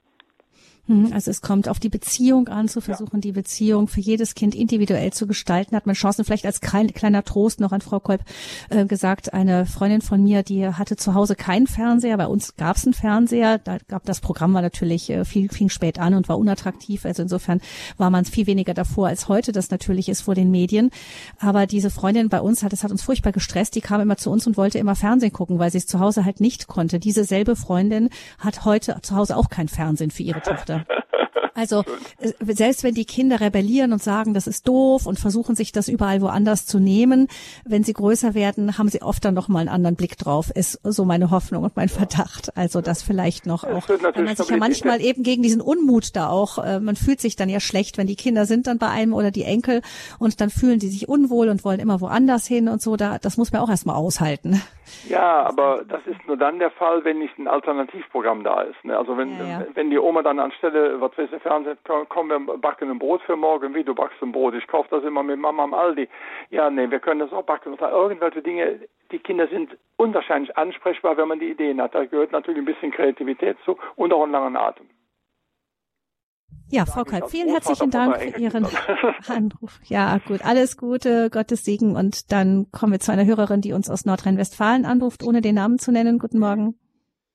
Hm, 0.88 1.12
also 1.14 1.32
es 1.32 1.42
kommt 1.42 1.68
auf 1.68 1.80
die 1.80 1.90
Beziehung 1.90 2.48
an, 2.48 2.68
zu 2.68 2.80
versuchen, 2.80 3.16
ja. 3.18 3.22
die 3.22 3.32
Beziehung 3.32 3.88
für 3.88 4.02
jedes 4.02 4.36
Kind 4.36 4.54
individuell 4.54 5.12
zu 5.12 5.26
gestalten. 5.26 5.76
Hat 5.76 5.88
man 5.88 5.96
Chancen, 5.96 6.24
vielleicht 6.26 6.46
als 6.46 6.62
kleiner 6.62 7.24
Trost 7.24 7.60
noch 7.60 7.72
an 7.72 7.82
Frau 7.82 8.00
Kolb 8.00 8.22
äh, 8.70 8.86
gesagt, 8.86 9.34
eine 9.34 9.66
Freundin 9.66 10.02
von 10.02 10.24
mir, 10.24 10.44
die 10.44 10.68
hatte 10.68 10.96
zu 10.96 11.16
Hause 11.16 11.36
keinen 11.36 11.66
Fernseher, 11.66 12.18
bei 12.18 12.28
uns 12.28 12.56
gab 12.56 12.78
es 12.78 12.86
einen 12.86 12.94
Fernseher, 12.94 13.58
da 13.58 13.78
gab 13.88 14.06
das 14.06 14.22
Programm 14.22 14.54
war 14.54 14.62
natürlich 14.62 15.10
äh, 15.10 15.26
viel, 15.26 15.50
fing 15.50 15.70
spät 15.70 16.00
an 16.00 16.14
und 16.14 16.30
war 16.30 16.38
unattraktiv. 16.38 17.06
Also 17.06 17.24
insofern 17.24 17.62
war 17.98 18.12
man 18.12 18.26
viel 18.26 18.46
weniger 18.46 18.74
davor, 18.74 19.08
als 19.08 19.28
heute 19.28 19.52
das 19.52 19.72
natürlich 19.72 20.08
ist 20.10 20.22
vor 20.22 20.36
den 20.36 20.52
Medien. 20.52 20.92
Aber 21.40 21.66
diese 21.66 21.90
Freundin 21.90 22.30
bei 22.30 22.42
uns 22.42 22.62
hat, 22.62 22.74
das 22.74 22.84
hat 22.84 22.92
uns 22.92 23.02
furchtbar 23.02 23.32
gestresst, 23.32 23.76
die 23.76 23.82
kam 23.82 24.02
immer 24.02 24.18
zu 24.18 24.30
uns 24.30 24.46
und 24.46 24.58
wollte 24.58 24.78
immer 24.78 24.96
Fernsehen 24.96 25.34
gucken, 25.34 25.58
weil 25.58 25.72
sie 25.72 25.80
es 25.80 25.88
zu 25.88 26.00
Hause 26.00 26.26
halt 26.26 26.40
nicht 26.40 26.68
konnte. 26.68 27.00
Diese 27.00 27.24
selbe 27.24 27.56
Freundin 27.56 28.10
hat 28.38 28.66
heute 28.66 29.00
zu 29.02 29.16
Hause 29.16 29.36
auch 29.36 29.50
kein 29.50 29.68
Fernsehen 29.68 30.12
für 30.12 30.24
ihre 30.24 30.42
Tochter. 30.44 30.75
so 30.76 30.84
Also 31.56 31.84
äh, 32.20 32.32
selbst 32.54 32.84
wenn 32.84 32.94
die 32.94 33.06
Kinder 33.06 33.40
rebellieren 33.40 33.94
und 33.94 34.04
sagen, 34.04 34.34
das 34.34 34.46
ist 34.46 34.68
doof 34.68 35.06
und 35.06 35.20
versuchen 35.20 35.56
sich 35.56 35.72
das 35.72 35.88
überall 35.88 36.22
woanders 36.22 36.66
zu 36.66 36.80
nehmen, 36.80 37.28
wenn 37.66 37.84
sie 37.84 37.94
größer 37.94 38.34
werden, 38.34 38.78
haben 38.78 38.90
sie 38.90 39.02
oft 39.02 39.24
dann 39.24 39.34
noch 39.34 39.48
mal 39.48 39.60
einen 39.60 39.70
anderen 39.70 39.96
Blick 39.96 40.18
drauf. 40.18 40.52
Ist 40.54 40.80
so 40.84 41.06
meine 41.06 41.32
Hoffnung 41.32 41.64
und 41.64 41.76
mein 41.78 41.90
Verdacht. 41.90 42.56
Also 42.58 42.82
das 42.82 43.02
vielleicht 43.02 43.46
noch 43.46 43.64
auch, 43.64 43.88
weil 43.88 44.24
man 44.24 44.36
sich 44.36 44.50
ja 44.50 44.58
manchmal 44.58 45.02
eben 45.02 45.24
gegen 45.24 45.42
diesen 45.42 45.62
Unmut 45.62 46.16
da 46.16 46.30
auch, 46.30 46.64
äh, 46.64 46.80
man 46.80 46.96
fühlt 46.96 47.22
sich 47.22 47.36
dann 47.36 47.50
ja 47.50 47.60
schlecht, 47.60 47.98
wenn 47.98 48.08
die 48.08 48.16
Kinder 48.16 48.46
sind 48.46 48.68
dann 48.68 48.78
bei 48.78 48.90
einem 48.90 49.14
oder 49.14 49.32
die 49.32 49.44
Enkel 49.44 49.82
und 50.20 50.42
dann 50.42 50.50
fühlen 50.50 50.80
die 50.80 50.90
sich 50.90 51.08
unwohl 51.08 51.48
und 51.48 51.64
wollen 51.64 51.80
immer 51.80 52.02
woanders 52.02 52.46
hin 52.46 52.68
und 52.68 52.82
so. 52.82 52.98
Da, 52.98 53.18
das 53.18 53.38
muss 53.38 53.54
man 53.54 53.62
auch 53.62 53.70
erstmal 53.70 53.96
aushalten. 53.96 54.62
Ja, 55.10 55.44
aber 55.44 55.84
das 55.88 56.06
ist 56.06 56.26
nur 56.28 56.38
dann 56.38 56.60
der 56.60 56.72
Fall, 56.72 57.04
wenn 57.04 57.20
nicht 57.20 57.38
ein 57.38 57.48
Alternativprogramm 57.48 58.44
da 58.44 58.62
ist. 58.62 58.84
Ne? 58.84 58.98
Also 58.98 59.18
wenn, 59.18 59.38
ja, 59.38 59.46
ja. 59.46 59.66
wenn 59.74 59.90
die 59.90 59.98
Oma 59.98 60.22
dann 60.22 60.40
anstelle, 60.40 61.00
was 61.02 61.18
weiß 61.18 61.30
ich, 61.36 61.45
Fernsehen, 61.46 61.78
komm, 62.10 62.30
wir 62.30 62.40
backen 62.58 62.90
ein 62.90 62.98
Brot 62.98 63.22
für 63.22 63.36
morgen, 63.36 63.76
wie 63.76 63.84
du 63.84 63.94
backst 63.94 64.20
ein 64.24 64.32
Brot, 64.32 64.56
ich 64.56 64.66
kaufe 64.66 64.90
das 64.90 65.04
immer 65.04 65.22
mit 65.22 65.38
Mama 65.38 65.64
am 65.64 65.76
Aldi. 65.76 66.10
Ja, 66.50 66.72
nee, 66.72 66.90
wir 66.90 67.00
können 67.00 67.20
das 67.20 67.32
auch 67.32 67.44
backen. 67.44 67.74
Und 67.74 67.82
irgendwelche 67.82 68.42
Dinge, 68.42 68.80
die 69.12 69.20
Kinder 69.20 69.48
sind 69.48 69.78
unwahrscheinlich 69.96 70.58
ansprechbar, 70.58 71.18
wenn 71.18 71.28
man 71.28 71.40
die 71.40 71.52
Ideen 71.52 71.80
hat. 71.80 71.94
Da 71.94 72.06
gehört 72.06 72.32
natürlich 72.32 72.58
ein 72.58 72.66
bisschen 72.66 72.92
Kreativität 72.92 73.58
zu 73.64 73.78
und 73.96 74.12
auch 74.12 74.24
einen 74.24 74.32
langen 74.32 74.58
Atem. 74.58 74.88
Ja, 76.72 76.86
Frau 76.88 77.04
Kalb, 77.04 77.30
vielen 77.30 77.50
herzlichen 77.50 77.92
Dank 77.92 78.18
für 78.18 78.40
Ihren 78.40 78.66
Anruf. 79.28 79.80
Ja, 79.84 80.18
gut, 80.26 80.44
alles 80.44 80.78
Gute, 80.78 81.30
Gottes 81.30 81.64
Segen. 81.64 81.96
Und 81.96 82.32
dann 82.32 82.72
kommen 82.72 82.92
wir 82.92 83.00
zu 83.00 83.12
einer 83.12 83.26
Hörerin, 83.26 83.62
die 83.62 83.74
uns 83.74 83.88
aus 83.88 84.06
Nordrhein-Westfalen 84.06 84.84
anruft, 84.84 85.24
ohne 85.24 85.42
den 85.42 85.56
Namen 85.56 85.78
zu 85.78 85.92
nennen. 85.92 86.18
Guten 86.18 86.40
Morgen. 86.40 86.76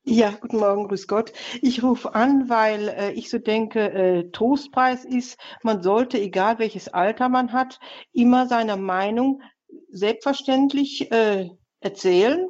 Ja, 0.05 0.31
guten 0.41 0.59
Morgen, 0.59 0.89
grüß 0.89 1.07
Gott. 1.09 1.33
Ich 1.61 1.83
rufe 1.83 2.15
an, 2.15 2.49
weil 2.49 2.89
äh, 2.89 3.13
ich 3.13 3.29
so 3.29 3.39
denke, 3.39 3.93
äh, 3.93 4.31
Trostpreis 4.31 5.05
ist, 5.05 5.39
man 5.63 5.83
sollte, 5.83 6.19
egal 6.19 6.59
welches 6.59 6.89
Alter 6.89 7.29
man 7.29 7.53
hat, 7.53 7.79
immer 8.13 8.47
seine 8.47 8.77
Meinung 8.77 9.43
selbstverständlich 9.91 11.13
äh, 11.13 11.51
erzählen 11.81 12.49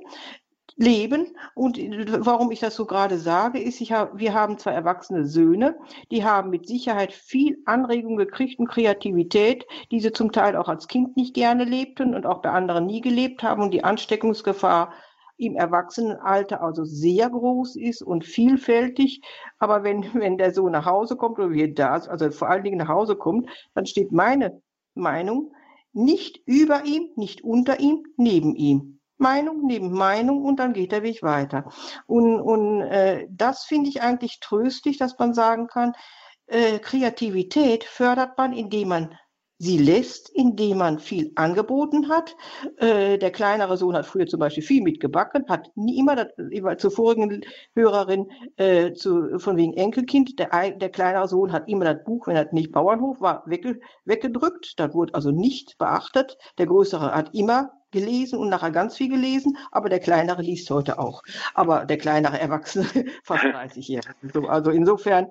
leben. 0.76 1.36
Und 1.54 1.78
warum 1.78 2.52
ich 2.52 2.60
das 2.60 2.76
so 2.76 2.86
gerade 2.86 3.18
sage, 3.18 3.60
ist, 3.60 3.80
ich 3.80 3.92
hab, 3.92 4.16
wir 4.18 4.32
haben 4.32 4.56
zwei 4.56 4.72
erwachsene 4.72 5.26
Söhne, 5.26 5.76
die 6.10 6.24
haben 6.24 6.50
mit 6.50 6.66
Sicherheit 6.68 7.12
viel 7.12 7.58
Anregung 7.66 8.16
gekriegt 8.16 8.60
und 8.60 8.68
Kreativität, 8.68 9.66
die 9.90 10.00
sie 10.00 10.12
zum 10.12 10.32
Teil 10.32 10.56
auch 10.56 10.68
als 10.68 10.86
Kind 10.86 11.16
nicht 11.16 11.34
gerne 11.34 11.64
lebten 11.64 12.14
und 12.14 12.26
auch 12.26 12.42
bei 12.42 12.50
anderen 12.50 12.86
nie 12.86 13.00
gelebt 13.00 13.42
haben 13.42 13.62
und 13.62 13.72
die 13.72 13.84
Ansteckungsgefahr 13.84 14.92
im 15.40 15.56
Erwachsenenalter 15.56 16.62
also 16.62 16.84
sehr 16.84 17.30
groß 17.30 17.76
ist 17.76 18.02
und 18.02 18.24
vielfältig. 18.24 19.22
Aber 19.58 19.82
wenn, 19.82 20.02
wenn 20.14 20.38
der 20.38 20.52
Sohn 20.52 20.72
nach 20.72 20.86
Hause 20.86 21.16
kommt 21.16 21.38
oder 21.38 21.50
wir 21.50 21.74
da, 21.74 21.92
also 21.92 22.30
vor 22.30 22.48
allen 22.48 22.64
Dingen 22.64 22.78
nach 22.78 22.88
Hause 22.88 23.16
kommt, 23.16 23.48
dann 23.74 23.86
steht 23.86 24.12
meine 24.12 24.60
Meinung 24.94 25.52
nicht 25.92 26.40
über 26.46 26.84
ihm, 26.84 27.08
nicht 27.16 27.42
unter 27.42 27.80
ihm, 27.80 28.04
neben 28.16 28.54
ihm. 28.54 29.00
Meinung 29.16 29.66
neben 29.66 29.92
Meinung 29.92 30.44
und 30.44 30.58
dann 30.58 30.72
geht 30.72 30.92
der 30.92 31.02
Weg 31.02 31.22
weiter. 31.22 31.70
Und, 32.06 32.40
und 32.40 32.80
äh, 32.80 33.26
das 33.30 33.64
finde 33.64 33.90
ich 33.90 34.00
eigentlich 34.00 34.40
tröstlich, 34.40 34.96
dass 34.96 35.18
man 35.18 35.34
sagen 35.34 35.66
kann, 35.66 35.92
äh, 36.46 36.78
Kreativität 36.78 37.84
fördert 37.84 38.38
man, 38.38 38.52
indem 38.54 38.88
man 38.88 39.14
sie 39.60 39.76
lässt, 39.76 40.30
indem 40.30 40.78
man 40.78 40.98
viel 40.98 41.32
angeboten 41.34 42.08
hat. 42.08 42.34
Äh, 42.78 43.18
der 43.18 43.30
kleinere 43.30 43.76
Sohn 43.76 43.94
hat 43.94 44.06
früher 44.06 44.26
zum 44.26 44.40
Beispiel 44.40 44.62
viel 44.62 44.82
mitgebacken, 44.82 45.44
hat 45.48 45.70
nie 45.74 45.98
immer, 45.98 46.16
das, 46.16 46.28
immer 46.50 46.78
zur 46.78 46.90
vorigen 46.90 47.42
Hörerin 47.74 48.26
äh, 48.56 48.94
zu, 48.94 49.38
von 49.38 49.58
wegen 49.58 49.74
Enkelkind, 49.74 50.38
der, 50.38 50.70
der 50.70 50.88
kleinere 50.88 51.28
Sohn 51.28 51.52
hat 51.52 51.68
immer 51.68 51.84
das 51.84 52.02
Buch, 52.04 52.26
wenn 52.26 52.36
er 52.36 52.48
nicht 52.52 52.72
Bauernhof 52.72 53.20
war, 53.20 53.42
wegge, 53.44 53.78
weggedrückt, 54.06 54.74
das 54.78 54.94
wurde 54.94 55.14
also 55.14 55.30
nicht 55.30 55.76
beachtet. 55.76 56.38
Der 56.56 56.66
größere 56.66 57.14
hat 57.14 57.34
immer 57.34 57.70
gelesen 57.90 58.38
und 58.38 58.48
nachher 58.48 58.70
ganz 58.70 58.96
viel 58.96 59.10
gelesen, 59.10 59.58
aber 59.72 59.90
der 59.90 60.00
kleinere 60.00 60.40
liest 60.40 60.70
heute 60.70 60.98
auch. 60.98 61.22
Aber 61.52 61.84
der 61.84 61.98
kleinere 61.98 62.40
Erwachsene, 62.40 62.86
fast 63.24 63.44
30 63.44 63.88
Jahre. 63.88 64.14
Also 64.48 64.70
insofern 64.70 65.26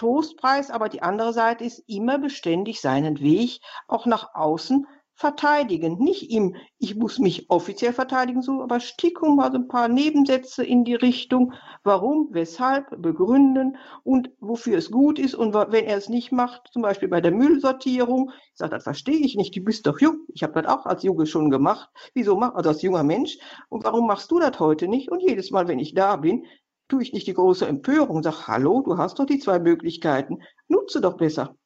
Trostpreis, 0.00 0.70
aber 0.70 0.88
die 0.88 1.02
andere 1.02 1.34
Seite 1.34 1.62
ist 1.64 1.84
immer 1.86 2.18
beständig 2.18 2.80
seinen 2.80 3.20
Weg 3.20 3.60
auch 3.86 4.06
nach 4.06 4.34
außen 4.34 4.86
verteidigen. 5.12 5.98
Nicht 5.98 6.30
ihm, 6.30 6.56
ich 6.78 6.96
muss 6.96 7.18
mich 7.18 7.50
offiziell 7.50 7.92
verteidigen, 7.92 8.40
so, 8.40 8.62
aber 8.62 8.80
Stickung, 8.80 9.38
also 9.42 9.58
ein 9.58 9.68
paar 9.68 9.88
Nebensätze 9.88 10.64
in 10.64 10.84
die 10.84 10.94
Richtung, 10.94 11.52
warum, 11.84 12.28
weshalb, 12.30 12.86
begründen 13.02 13.76
und 14.02 14.30
wofür 14.40 14.78
es 14.78 14.90
gut 14.90 15.18
ist. 15.18 15.34
Und 15.34 15.52
wenn 15.52 15.84
er 15.84 15.98
es 15.98 16.08
nicht 16.08 16.32
macht, 16.32 16.70
zum 16.72 16.80
Beispiel 16.80 17.08
bei 17.08 17.20
der 17.20 17.32
Müllsortierung, 17.32 18.30
ich 18.30 18.56
sage, 18.56 18.70
das 18.70 18.84
verstehe 18.84 19.18
ich 19.18 19.36
nicht, 19.36 19.54
du 19.54 19.60
bist 19.60 19.86
doch 19.86 20.00
jung. 20.00 20.20
Ich 20.28 20.42
habe 20.42 20.62
das 20.62 20.72
auch 20.72 20.86
als 20.86 21.02
Junge 21.02 21.26
schon 21.26 21.50
gemacht. 21.50 21.90
Wieso 22.14 22.36
mach, 22.36 22.54
also 22.54 22.70
als 22.70 22.80
junger 22.80 23.04
Mensch? 23.04 23.36
Und 23.68 23.84
warum 23.84 24.06
machst 24.06 24.30
du 24.30 24.38
das 24.38 24.58
heute 24.58 24.88
nicht? 24.88 25.10
Und 25.10 25.20
jedes 25.20 25.50
Mal, 25.50 25.68
wenn 25.68 25.78
ich 25.78 25.92
da 25.92 26.16
bin, 26.16 26.46
tue 26.90 27.02
ich 27.02 27.12
nicht 27.12 27.26
die 27.26 27.34
große 27.34 27.66
Empörung 27.66 28.22
sage, 28.22 28.46
hallo, 28.46 28.82
du 28.82 28.98
hast 28.98 29.18
doch 29.18 29.24
die 29.24 29.38
zwei 29.38 29.58
Möglichkeiten, 29.58 30.42
nutze 30.68 31.00
doch 31.00 31.16
besser. 31.16 31.56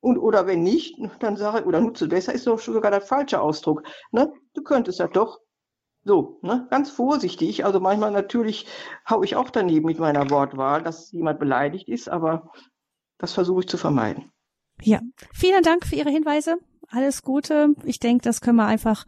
Und, 0.00 0.18
oder 0.18 0.46
wenn 0.46 0.62
nicht, 0.62 0.96
dann 1.18 1.36
sage, 1.36 1.64
oder 1.64 1.80
nutze 1.80 2.06
besser 2.06 2.32
ist 2.32 2.46
doch 2.46 2.60
sogar 2.60 2.90
der 2.90 3.00
falsche 3.00 3.40
Ausdruck. 3.40 3.82
Ne? 4.12 4.32
Du 4.54 4.62
könntest 4.62 5.00
ja 5.00 5.08
doch 5.08 5.40
so, 6.04 6.38
ne? 6.42 6.68
ganz 6.70 6.90
vorsichtig. 6.90 7.64
Also 7.64 7.80
manchmal 7.80 8.12
natürlich 8.12 8.66
hau 9.08 9.22
ich 9.22 9.34
auch 9.34 9.50
daneben 9.50 9.86
mit 9.86 9.98
meiner 9.98 10.30
Wortwahl, 10.30 10.82
dass 10.82 11.10
jemand 11.10 11.40
beleidigt 11.40 11.88
ist, 11.88 12.08
aber 12.08 12.52
das 13.18 13.32
versuche 13.32 13.60
ich 13.60 13.68
zu 13.68 13.76
vermeiden. 13.76 14.30
Ja, 14.80 15.00
vielen 15.34 15.64
Dank 15.64 15.84
für 15.84 15.96
Ihre 15.96 16.10
Hinweise 16.10 16.58
alles 16.90 17.22
Gute. 17.22 17.74
Ich 17.84 18.00
denke, 18.00 18.22
das 18.24 18.40
können 18.40 18.56
wir 18.56 18.66
einfach 18.66 19.04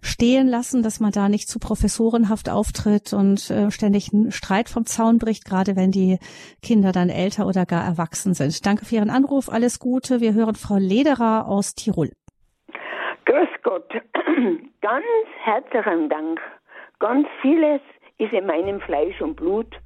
stehen 0.00 0.48
lassen, 0.48 0.82
dass 0.82 1.00
man 1.00 1.10
da 1.10 1.28
nicht 1.28 1.48
zu 1.48 1.58
professorenhaft 1.58 2.48
auftritt 2.48 3.12
und 3.12 3.50
äh, 3.50 3.70
ständig 3.70 4.12
einen 4.12 4.32
Streit 4.32 4.68
vom 4.68 4.86
Zaun 4.86 5.18
bricht, 5.18 5.44
gerade 5.44 5.76
wenn 5.76 5.90
die 5.90 6.18
Kinder 6.62 6.92
dann 6.92 7.10
älter 7.10 7.46
oder 7.46 7.66
gar 7.66 7.84
erwachsen 7.84 8.34
sind. 8.34 8.64
Danke 8.64 8.84
für 8.86 8.96
Ihren 8.96 9.10
Anruf. 9.10 9.48
Alles 9.50 9.78
Gute. 9.78 10.20
Wir 10.20 10.32
hören 10.32 10.54
Frau 10.54 10.76
Lederer 10.76 11.46
aus 11.48 11.74
Tirol. 11.74 12.10
Grüß 13.26 13.48
Gott. 13.62 13.90
Ganz 14.80 15.04
herzlichen 15.42 16.08
Dank. 16.08 16.40
Ganz 16.98 17.28
vieles 17.42 17.80
ist 18.16 18.32
in 18.32 18.46
meinem 18.46 18.80
Fleisch 18.80 19.20
und 19.20 19.36
Blut. 19.36 19.76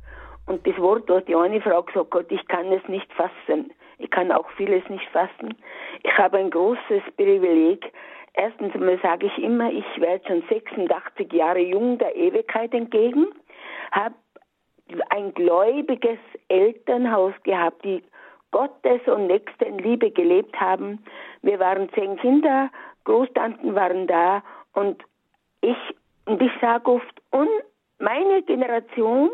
Und 0.46 0.66
das 0.66 0.76
Wort, 0.78 1.08
was 1.08 1.24
die 1.24 1.34
eine 1.34 1.60
Frau 1.60 1.82
gesagt 1.82 2.14
hat, 2.14 2.30
ich 2.30 2.46
kann 2.48 2.72
es 2.72 2.86
nicht 2.88 3.12
fassen. 3.12 3.72
Ich 4.02 4.10
kann 4.10 4.32
auch 4.32 4.50
vieles 4.56 4.86
nicht 4.88 5.08
fassen. 5.10 5.54
Ich 6.02 6.18
habe 6.18 6.38
ein 6.38 6.50
großes 6.50 7.02
Privileg. 7.16 7.92
Erstens 8.34 8.74
einmal 8.74 8.98
sage 9.00 9.26
ich 9.26 9.38
immer, 9.38 9.70
ich 9.70 9.84
werde 10.00 10.26
schon 10.26 10.42
86 10.48 11.32
Jahre 11.32 11.60
jung 11.60 11.98
der 11.98 12.16
Ewigkeit 12.16 12.74
entgegen, 12.74 13.26
habe 13.92 14.16
ein 15.10 15.32
gläubiges 15.34 16.18
Elternhaus 16.48 17.32
gehabt, 17.44 17.84
die 17.84 18.02
Gottes 18.50 19.00
und 19.06 19.28
Nächstenliebe 19.28 20.10
gelebt 20.10 20.58
haben. 20.60 20.98
Wir 21.42 21.60
waren 21.60 21.88
zehn 21.90 22.16
Kinder, 22.16 22.70
Großtanten 23.04 23.74
waren 23.76 24.08
da 24.08 24.42
und 24.72 25.00
ich, 25.60 25.76
und 26.26 26.42
ich 26.42 26.52
sage 26.60 26.90
oft, 26.90 27.22
und 27.30 27.48
meine 28.00 28.42
Generation 28.42 29.30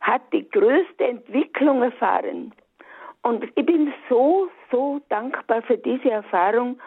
hat 0.00 0.22
die 0.32 0.48
größte 0.50 1.04
Entwicklung 1.04 1.82
erfahren. 1.82 2.52
Und 3.28 3.44
ich 3.44 3.66
bin 3.66 3.92
so, 4.08 4.48
so 4.70 5.00
dankbar 5.10 5.60
für 5.62 5.76
diese 5.76 6.10
Erfahrung. 6.10 6.80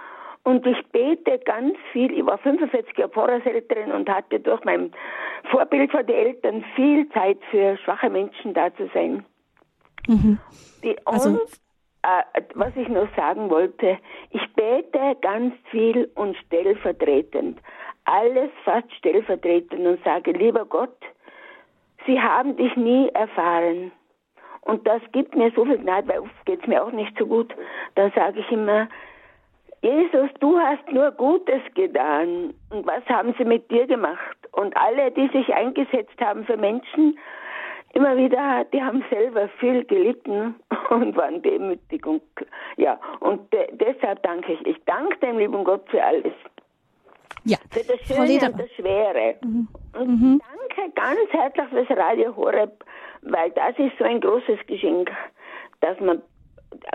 Und 0.44 0.66
ich 0.66 0.84
bete 0.88 1.38
ganz 1.46 1.78
viel. 1.92 2.12
Ich 2.12 2.26
war 2.26 2.40
45 2.40 2.98
Jahre 2.98 3.12
Pfarrerselterin 3.12 3.92
und 3.92 4.10
hatte 4.10 4.40
durch 4.40 4.64
mein 4.64 4.92
Vorbild 5.52 5.92
von 5.92 6.04
den 6.04 6.16
Eltern 6.16 6.66
viel 6.76 7.08
Zeit 7.10 7.38
für 7.52 7.78
schwache 7.78 8.10
Menschen 8.10 8.56
da 8.56 8.74
zu 8.74 8.90
sein. 8.92 9.24
Mhm. 10.08 10.40
Die, 10.84 10.96
also, 11.06 11.30
und 11.30 11.42
äh, 12.02 12.42
was 12.56 12.76
ich 12.76 12.88
noch 12.88 13.08
sagen 13.16 13.52
wollte, 13.52 14.00
ich 14.32 14.42
bete 14.56 15.16
ganz 15.22 15.54
viel 15.70 16.10
und 16.16 16.36
stellvertretend. 16.48 17.60
Alles 18.06 18.50
fast 18.66 18.92
stellvertretend 18.96 19.86
und 19.86 20.04
sage, 20.04 20.32
lieber 20.32 20.66
Gott, 20.66 20.98
Sie 22.08 22.20
haben 22.20 22.58
dich 22.58 22.76
nie 22.76 23.10
erfahren. 23.10 23.92
Und 24.62 24.88
das 24.88 25.02
gibt 25.12 25.36
mir 25.36 25.52
so 25.56 25.66
viel 25.66 25.80
Gnade, 25.80 26.08
weil 26.08 26.20
oft 26.20 26.46
geht 26.46 26.62
es 26.62 26.68
mir 26.68 26.84
auch 26.84 26.92
nicht 26.92 27.18
so 27.18 27.26
gut. 27.26 27.54
Da 27.96 28.12
sage 28.12 28.40
ich 28.40 28.52
immer, 28.52 28.88
Jesus, 29.82 30.30
du 30.40 30.60
hast 30.60 30.88
nur 30.92 31.12
Gutes 31.12 31.62
getan. 31.74 32.54
Und 32.70 32.86
was 32.86 33.04
haben 33.08 33.34
sie 33.38 33.46
mit 33.46 33.70
dir 33.72 33.88
gemacht? 33.88 34.38
Und 34.52 34.76
alle, 34.78 35.12
die 35.12 35.28
sich 35.30 35.54
eingesetzt 35.54 36.20
haben 36.22 36.46
für 36.46 36.58
Menschen, 36.58 37.18
immer 37.94 38.16
wieder, 38.16 38.66
die 38.72 38.82
haben 38.82 39.04
selber 39.10 39.50
viel 39.60 39.84
gelitten 39.86 40.56
und 40.90 41.16
waren 41.16 41.42
demütig. 41.42 42.06
Und, 42.06 42.22
ja, 42.78 43.00
und 43.20 43.52
de 43.52 43.68
deshalb 43.74 44.22
danke 44.24 44.54
ich. 44.54 44.66
Ich 44.68 44.78
danke 44.86 45.18
dem 45.18 45.40
lieben 45.40 45.64
Gott 45.64 45.90
für 45.90 46.04
alles. 46.04 46.34
Ja, 47.44 47.58
für 47.72 47.84
das 47.84 48.00
Schöne 48.02 48.52
und 48.52 48.60
das 48.60 48.72
Schwere. 48.74 49.36
Mhm. 49.44 49.68
Und 49.98 50.08
mhm. 50.08 50.42
danke 50.78 50.92
ganz 50.94 51.32
herzlich 51.32 51.68
fürs 51.70 51.98
Radio 51.98 52.36
Horeb 52.36 52.86
weil 53.22 53.52
das 53.52 53.78
ist 53.78 53.98
so 53.98 54.04
ein 54.04 54.22
großes 54.22 54.60
Geschenk, 54.68 55.10
dass 55.82 56.00
man 56.00 56.22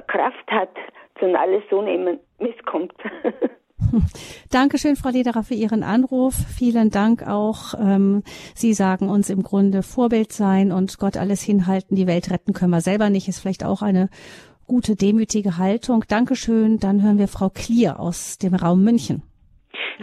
Kraft 0.06 0.50
hat, 0.50 0.74
zu 1.18 1.26
alles 1.38 1.62
so 1.70 1.82
nehmen, 1.82 2.18
misskommt. 2.38 2.94
Dankeschön, 4.50 4.96
Frau 4.96 5.10
Lederer, 5.10 5.42
für 5.42 5.54
Ihren 5.54 5.82
Anruf. 5.82 6.34
Vielen 6.34 6.90
Dank 6.90 7.26
auch. 7.26 7.74
Ähm, 7.78 8.22
Sie 8.54 8.72
sagen 8.74 9.08
uns 9.08 9.30
im 9.30 9.42
Grunde 9.42 9.82
Vorbild 9.82 10.32
sein 10.32 10.72
und 10.72 10.98
Gott 10.98 11.16
alles 11.16 11.42
hinhalten. 11.42 11.96
Die 11.96 12.06
Welt 12.06 12.30
retten 12.30 12.52
können 12.52 12.70
wir 12.70 12.80
selber 12.80 13.10
nicht. 13.10 13.28
Ist 13.28 13.40
vielleicht 13.40 13.64
auch 13.64 13.82
eine 13.82 14.08
gute, 14.66 14.96
demütige 14.96 15.58
Haltung. 15.58 16.04
Dankeschön. 16.08 16.78
Dann 16.78 17.02
hören 17.02 17.18
wir 17.18 17.28
Frau 17.28 17.50
Klier 17.50 18.00
aus 18.00 18.38
dem 18.38 18.54
Raum 18.54 18.82
München. 18.82 19.22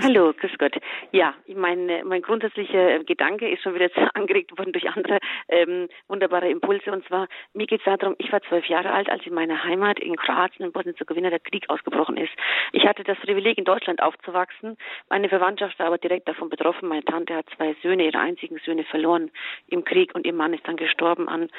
Hallo, 0.01 0.34
grüß 0.34 0.57
Gott. 0.57 0.76
Ja, 1.11 1.34
mein, 1.47 1.89
mein 2.05 2.21
grundsätzlicher 2.21 3.03
Gedanke 3.03 3.49
ist 3.49 3.61
schon 3.61 3.76
wieder 3.76 3.89
angeregt 4.13 4.57
worden 4.57 4.71
durch 4.71 4.89
andere 4.89 5.19
ähm, 5.49 5.88
wunderbare 6.07 6.49
Impulse. 6.49 6.91
Und 6.91 7.05
zwar, 7.07 7.28
mir 7.53 7.67
geht 7.67 7.82
es 7.86 7.99
darum, 7.99 8.15
ich 8.17 8.32
war 8.32 8.41
zwölf 8.41 8.65
Jahre 8.65 8.91
alt, 8.91 9.09
als 9.09 9.26
in 9.26 9.34
meiner 9.34 9.63
Heimat 9.63 9.99
in 9.99 10.15
Kroatien, 10.15 10.65
in 10.65 10.71
Bosnien-Zegovina, 10.71 11.30
der 11.30 11.39
Krieg 11.39 11.69
ausgebrochen 11.69 12.17
ist. 12.17 12.34
Ich 12.71 12.86
hatte 12.86 13.03
das 13.03 13.17
Privileg, 13.19 13.57
in 13.57 13.65
Deutschland 13.65 14.01
aufzuwachsen. 14.01 14.78
Meine 15.09 15.30
Verwandtschaft 15.30 15.78
war 15.80 15.88
aber 15.88 15.97
direkt 15.97 16.28
davon 16.28 16.49
betroffen. 16.49 16.89
Meine 16.89 17.05
Tante 17.05 17.36
hat 17.36 17.45
zwei 17.55 17.76
Söhne, 17.82 18.05
ihre 18.05 18.19
einzigen 18.19 18.57
Söhne 18.65 18.84
verloren 18.84 19.32
im 19.67 19.84
Krieg 19.84 20.15
und 20.15 20.26
ihr 20.26 20.34
Mann 20.34 20.53
ist 20.53 20.67
dann 20.67 20.78
gestorben 20.78 21.30
an, 21.30 21.49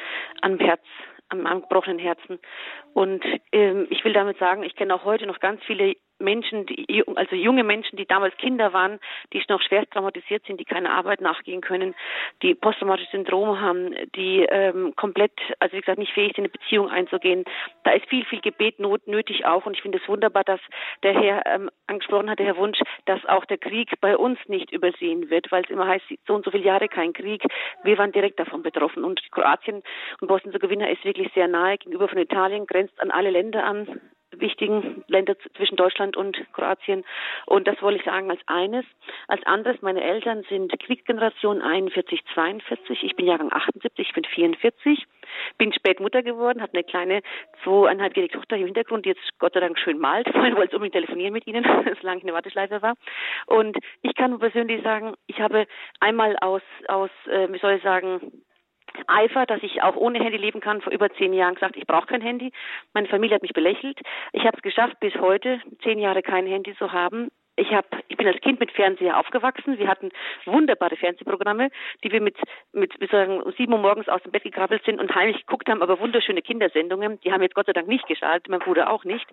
an 0.40 0.58
Herz 0.58 0.82
am 1.28 1.46
angebrochenen 1.46 1.98
Herzen. 1.98 2.38
Und 2.92 3.24
ähm, 3.52 3.86
ich 3.90 4.04
will 4.04 4.12
damit 4.12 4.38
sagen, 4.38 4.62
ich 4.62 4.76
kenne 4.76 4.94
auch 4.94 5.04
heute 5.04 5.26
noch 5.26 5.40
ganz 5.40 5.62
viele 5.64 5.94
Menschen, 6.18 6.66
die, 6.66 7.02
also 7.16 7.36
junge 7.36 7.64
Menschen, 7.64 7.96
die 7.96 8.06
damals 8.06 8.36
Kinder 8.36 8.72
waren, 8.72 9.00
die 9.32 9.42
noch 9.48 9.60
schwerst 9.62 9.90
traumatisiert 9.90 10.44
sind, 10.46 10.60
die 10.60 10.64
keine 10.64 10.90
Arbeit 10.90 11.20
nachgehen 11.20 11.60
können, 11.60 11.94
die 12.42 12.54
posttraumatische 12.54 13.10
Syndrome 13.10 13.60
haben, 13.60 13.94
die 14.14 14.46
ähm, 14.50 14.94
komplett, 14.96 15.32
also 15.58 15.76
wie 15.76 15.80
gesagt, 15.80 15.98
nicht 15.98 16.12
fähig 16.12 16.34
sind, 16.34 16.44
eine 16.44 16.48
Beziehung 16.48 16.88
einzugehen. 16.90 17.44
Da 17.84 17.92
ist 17.92 18.06
viel, 18.06 18.24
viel 18.24 18.40
Gebet 18.40 18.78
not, 18.78 19.06
nötig 19.06 19.44
auch. 19.44 19.66
Und 19.66 19.76
ich 19.76 19.82
finde 19.82 19.98
es 19.98 20.08
wunderbar, 20.08 20.44
dass 20.44 20.60
der 21.02 21.14
Herr 21.14 21.46
ähm, 21.46 21.70
angesprochen 21.86 22.30
hat, 22.30 22.38
der 22.38 22.46
Herr 22.46 22.56
Wunsch, 22.56 22.78
dass 23.06 23.24
auch 23.26 23.44
der 23.44 23.58
Krieg 23.58 23.90
bei 24.00 24.16
uns 24.16 24.38
nicht 24.46 24.72
übersehen 24.72 25.30
wird, 25.30 25.50
weil 25.52 25.64
es 25.64 25.70
immer 25.70 25.86
heißt, 25.86 26.04
so 26.26 26.34
und 26.34 26.44
so 26.44 26.50
viele 26.50 26.64
Jahre 26.64 26.88
kein 26.88 27.12
Krieg. 27.12 27.42
Wir 27.82 27.98
waren 27.98 28.12
direkt 28.12 28.38
davon 28.38 28.62
betroffen. 28.62 29.04
Und 29.04 29.20
Kroatien 29.32 29.82
und 30.20 30.28
Bosnien-Herzegowina 30.28 30.88
ist 30.88 31.04
wirklich 31.04 31.30
sehr 31.34 31.48
nahe 31.48 31.78
gegenüber 31.78 32.08
von 32.08 32.18
Italien, 32.18 32.66
grenzt 32.66 33.00
an 33.00 33.10
alle 33.10 33.30
Länder 33.30 33.64
an 33.64 34.00
wichtigen 34.40 35.04
Länder 35.08 35.36
zwischen 35.56 35.76
Deutschland 35.76 36.16
und 36.16 36.36
Kroatien. 36.52 37.04
Und 37.46 37.66
das 37.66 37.80
wollte 37.82 37.98
ich 37.98 38.04
sagen 38.04 38.30
als 38.30 38.40
eines. 38.46 38.84
Als 39.28 39.44
anderes, 39.46 39.80
meine 39.82 40.02
Eltern 40.02 40.44
sind 40.48 40.72
Kriegsgeneration 40.80 41.62
41, 41.62 42.24
42. 42.34 43.02
Ich 43.02 43.16
bin 43.16 43.26
Jahrgang 43.26 43.52
78, 43.52 44.08
ich 44.08 44.14
bin 44.14 44.24
44. 44.24 45.06
Bin 45.58 45.72
spät 45.72 46.00
Mutter 46.00 46.22
geworden, 46.22 46.62
habe 46.62 46.74
eine 46.74 46.84
kleine 46.84 47.22
zweieinhalbjährige 47.62 48.34
Tochter 48.34 48.56
im 48.56 48.66
Hintergrund, 48.66 49.04
die 49.04 49.10
jetzt 49.10 49.38
Gott 49.38 49.54
sei 49.54 49.60
Dank 49.60 49.78
schön 49.78 49.98
malt. 49.98 50.28
Vorhin 50.32 50.56
wollte 50.56 50.68
ich 50.68 50.74
unbedingt 50.74 50.94
telefonieren 50.94 51.32
mit 51.32 51.46
Ihnen, 51.46 51.64
solange 52.00 52.18
ich 52.18 52.24
eine 52.24 52.34
Warteschleife 52.34 52.82
war. 52.82 52.94
Und 53.46 53.76
ich 54.02 54.14
kann 54.14 54.38
persönlich 54.38 54.82
sagen, 54.82 55.14
ich 55.26 55.40
habe 55.40 55.66
einmal 56.00 56.36
aus, 56.40 56.62
aus 56.88 57.10
äh, 57.26 57.52
wie 57.52 57.58
soll 57.58 57.74
ich 57.74 57.82
sagen, 57.82 58.44
Eifer, 59.06 59.46
dass 59.46 59.62
ich 59.62 59.82
auch 59.82 59.96
ohne 59.96 60.22
Handy 60.22 60.38
leben 60.38 60.60
kann, 60.60 60.80
vor 60.80 60.92
über 60.92 61.10
zehn 61.14 61.32
Jahren 61.32 61.54
gesagt, 61.54 61.76
ich 61.76 61.86
brauche 61.86 62.06
kein 62.06 62.20
Handy. 62.20 62.52
Meine 62.92 63.08
Familie 63.08 63.36
hat 63.36 63.42
mich 63.42 63.52
belächelt. 63.52 64.00
Ich 64.32 64.44
habe 64.44 64.56
es 64.56 64.62
geschafft, 64.62 64.98
bis 65.00 65.14
heute 65.16 65.60
zehn 65.82 65.98
Jahre 65.98 66.22
kein 66.22 66.46
Handy 66.46 66.74
zu 66.76 66.92
haben. 66.92 67.30
Ich 67.56 67.72
habe, 67.72 67.86
ich 68.08 68.16
bin 68.16 68.26
als 68.26 68.40
Kind 68.40 68.58
mit 68.58 68.72
Fernseher 68.72 69.16
aufgewachsen. 69.16 69.78
Wir 69.78 69.86
hatten 69.86 70.10
wunderbare 70.44 70.96
Fernsehprogramme, 70.96 71.70
die 72.02 72.10
wir 72.10 72.20
mit, 72.20 72.36
mit, 72.72 72.98
wir 72.98 73.06
sagen, 73.08 73.40
um 73.40 73.52
sieben 73.52 73.72
Uhr 73.72 73.78
morgens 73.78 74.08
aus 74.08 74.22
dem 74.22 74.32
Bett 74.32 74.42
gekrabbelt 74.42 74.84
sind 74.84 75.00
und 75.00 75.14
heimlich 75.14 75.46
geguckt 75.46 75.68
haben, 75.68 75.82
aber 75.82 76.00
wunderschöne 76.00 76.42
Kindersendungen. 76.42 77.20
Die 77.20 77.32
haben 77.32 77.42
jetzt 77.42 77.54
Gott 77.54 77.66
sei 77.66 77.72
Dank 77.72 77.86
nicht 77.86 78.08
geschaltet, 78.08 78.48
mein 78.48 78.58
Bruder 78.58 78.90
auch 78.90 79.04
nicht. 79.04 79.26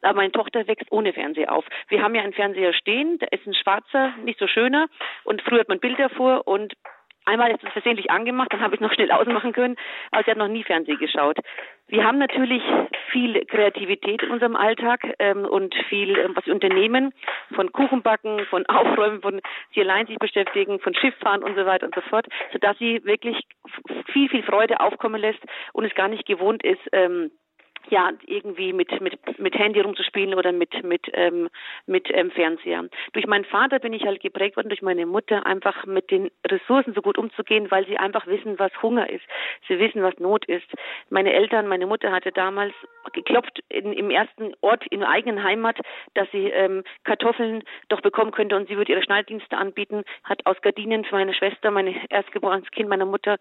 Aber 0.00 0.16
meine 0.16 0.32
Tochter 0.32 0.66
wächst 0.66 0.90
ohne 0.90 1.12
Fernseher 1.12 1.52
auf. 1.52 1.66
Wir 1.88 2.02
haben 2.02 2.14
ja 2.14 2.22
einen 2.22 2.32
Fernseher 2.32 2.72
stehen, 2.72 3.18
der 3.18 3.30
ist 3.32 3.46
ein 3.46 3.54
schwarzer, 3.54 4.14
nicht 4.24 4.38
so 4.38 4.46
schöner 4.46 4.88
und 5.24 5.42
früher 5.42 5.60
hat 5.60 5.68
man 5.68 5.80
Bilder 5.80 6.08
vor 6.08 6.46
und 6.48 6.74
Einmal 7.26 7.50
ist 7.50 7.62
es 7.62 7.72
versehentlich 7.72 8.10
angemacht, 8.10 8.52
dann 8.52 8.60
habe 8.60 8.74
ich 8.76 8.80
noch 8.80 8.92
schnell 8.92 9.10
ausmachen 9.10 9.52
können, 9.52 9.76
aber 10.12 10.22
sie 10.24 10.30
hat 10.30 10.38
noch 10.38 10.48
nie 10.48 10.62
Fernsehen 10.62 10.98
geschaut. 10.98 11.38
Wir 11.88 12.04
haben 12.04 12.18
natürlich 12.18 12.62
viel 13.10 13.44
Kreativität 13.46 14.22
in 14.22 14.30
unserem 14.30 14.56
Alltag 14.56 15.00
ähm, 15.18 15.44
und 15.44 15.74
viel, 15.88 16.16
ähm, 16.16 16.36
was 16.36 16.46
wir 16.46 16.54
unternehmen, 16.54 17.12
von 17.54 17.72
Kuchenbacken, 17.72 18.46
von 18.46 18.64
Aufräumen, 18.68 19.22
von 19.22 19.40
sie 19.74 19.80
allein 19.80 20.06
sich 20.06 20.18
beschäftigen, 20.18 20.78
von 20.78 20.94
Schifffahren 20.94 21.42
und 21.42 21.56
so 21.56 21.66
weiter 21.66 21.86
und 21.86 21.94
so 21.94 22.00
fort, 22.02 22.26
sodass 22.52 22.78
sie 22.78 23.04
wirklich 23.04 23.36
viel, 24.12 24.28
viel 24.28 24.42
Freude 24.44 24.80
aufkommen 24.80 25.20
lässt 25.20 25.40
und 25.72 25.84
es 25.84 25.94
gar 25.94 26.08
nicht 26.08 26.26
gewohnt 26.26 26.64
ist, 26.64 26.80
ähm, 26.92 27.32
ja 27.90 28.12
irgendwie 28.26 28.72
mit 28.72 29.00
mit 29.00 29.38
mit 29.38 29.54
Handy 29.54 29.80
rumzuspielen 29.80 30.34
oder 30.34 30.52
mit 30.52 30.82
mit 30.84 31.06
ähm, 31.12 31.48
mit 31.86 32.08
ähm, 32.12 32.30
Fernseher. 32.30 32.84
Durch 33.12 33.26
meinen 33.26 33.44
Vater 33.44 33.78
bin 33.78 33.92
ich 33.92 34.04
halt 34.04 34.20
geprägt 34.20 34.56
worden, 34.56 34.68
durch 34.68 34.82
meine 34.82 35.06
Mutter 35.06 35.46
einfach 35.46 35.86
mit 35.86 36.10
den 36.10 36.30
Ressourcen 36.46 36.94
so 36.94 37.02
gut 37.02 37.18
umzugehen, 37.18 37.70
weil 37.70 37.86
sie 37.86 37.98
einfach 37.98 38.26
wissen, 38.26 38.58
was 38.58 38.72
Hunger 38.82 39.08
ist. 39.08 39.24
Sie 39.68 39.78
wissen, 39.78 40.02
was 40.02 40.18
Not 40.18 40.44
ist. 40.46 40.66
Meine 41.10 41.32
Eltern, 41.32 41.68
meine 41.68 41.86
Mutter 41.86 42.12
hatte 42.12 42.32
damals 42.32 42.74
geklopft 43.12 43.60
in, 43.68 43.92
im 43.92 44.10
ersten 44.10 44.54
Ort 44.60 44.86
in 44.88 45.00
der 45.00 45.10
eigenen 45.10 45.42
Heimat, 45.42 45.78
dass 46.14 46.30
sie 46.32 46.48
ähm, 46.48 46.82
Kartoffeln 47.04 47.62
doch 47.88 48.00
bekommen 48.00 48.32
könnte 48.32 48.56
und 48.56 48.68
sie 48.68 48.76
würde 48.76 48.92
ihre 48.92 49.02
Schnalldienste 49.02 49.56
anbieten. 49.56 50.02
Hat 50.24 50.44
aus 50.46 50.60
Gardinen 50.62 51.04
für 51.04 51.14
meine 51.14 51.34
Schwester, 51.34 51.70
meine 51.70 51.94
erstgeborenes 52.10 52.70
Kind 52.70 52.88
meiner 52.88 53.06
Mutter 53.06 53.36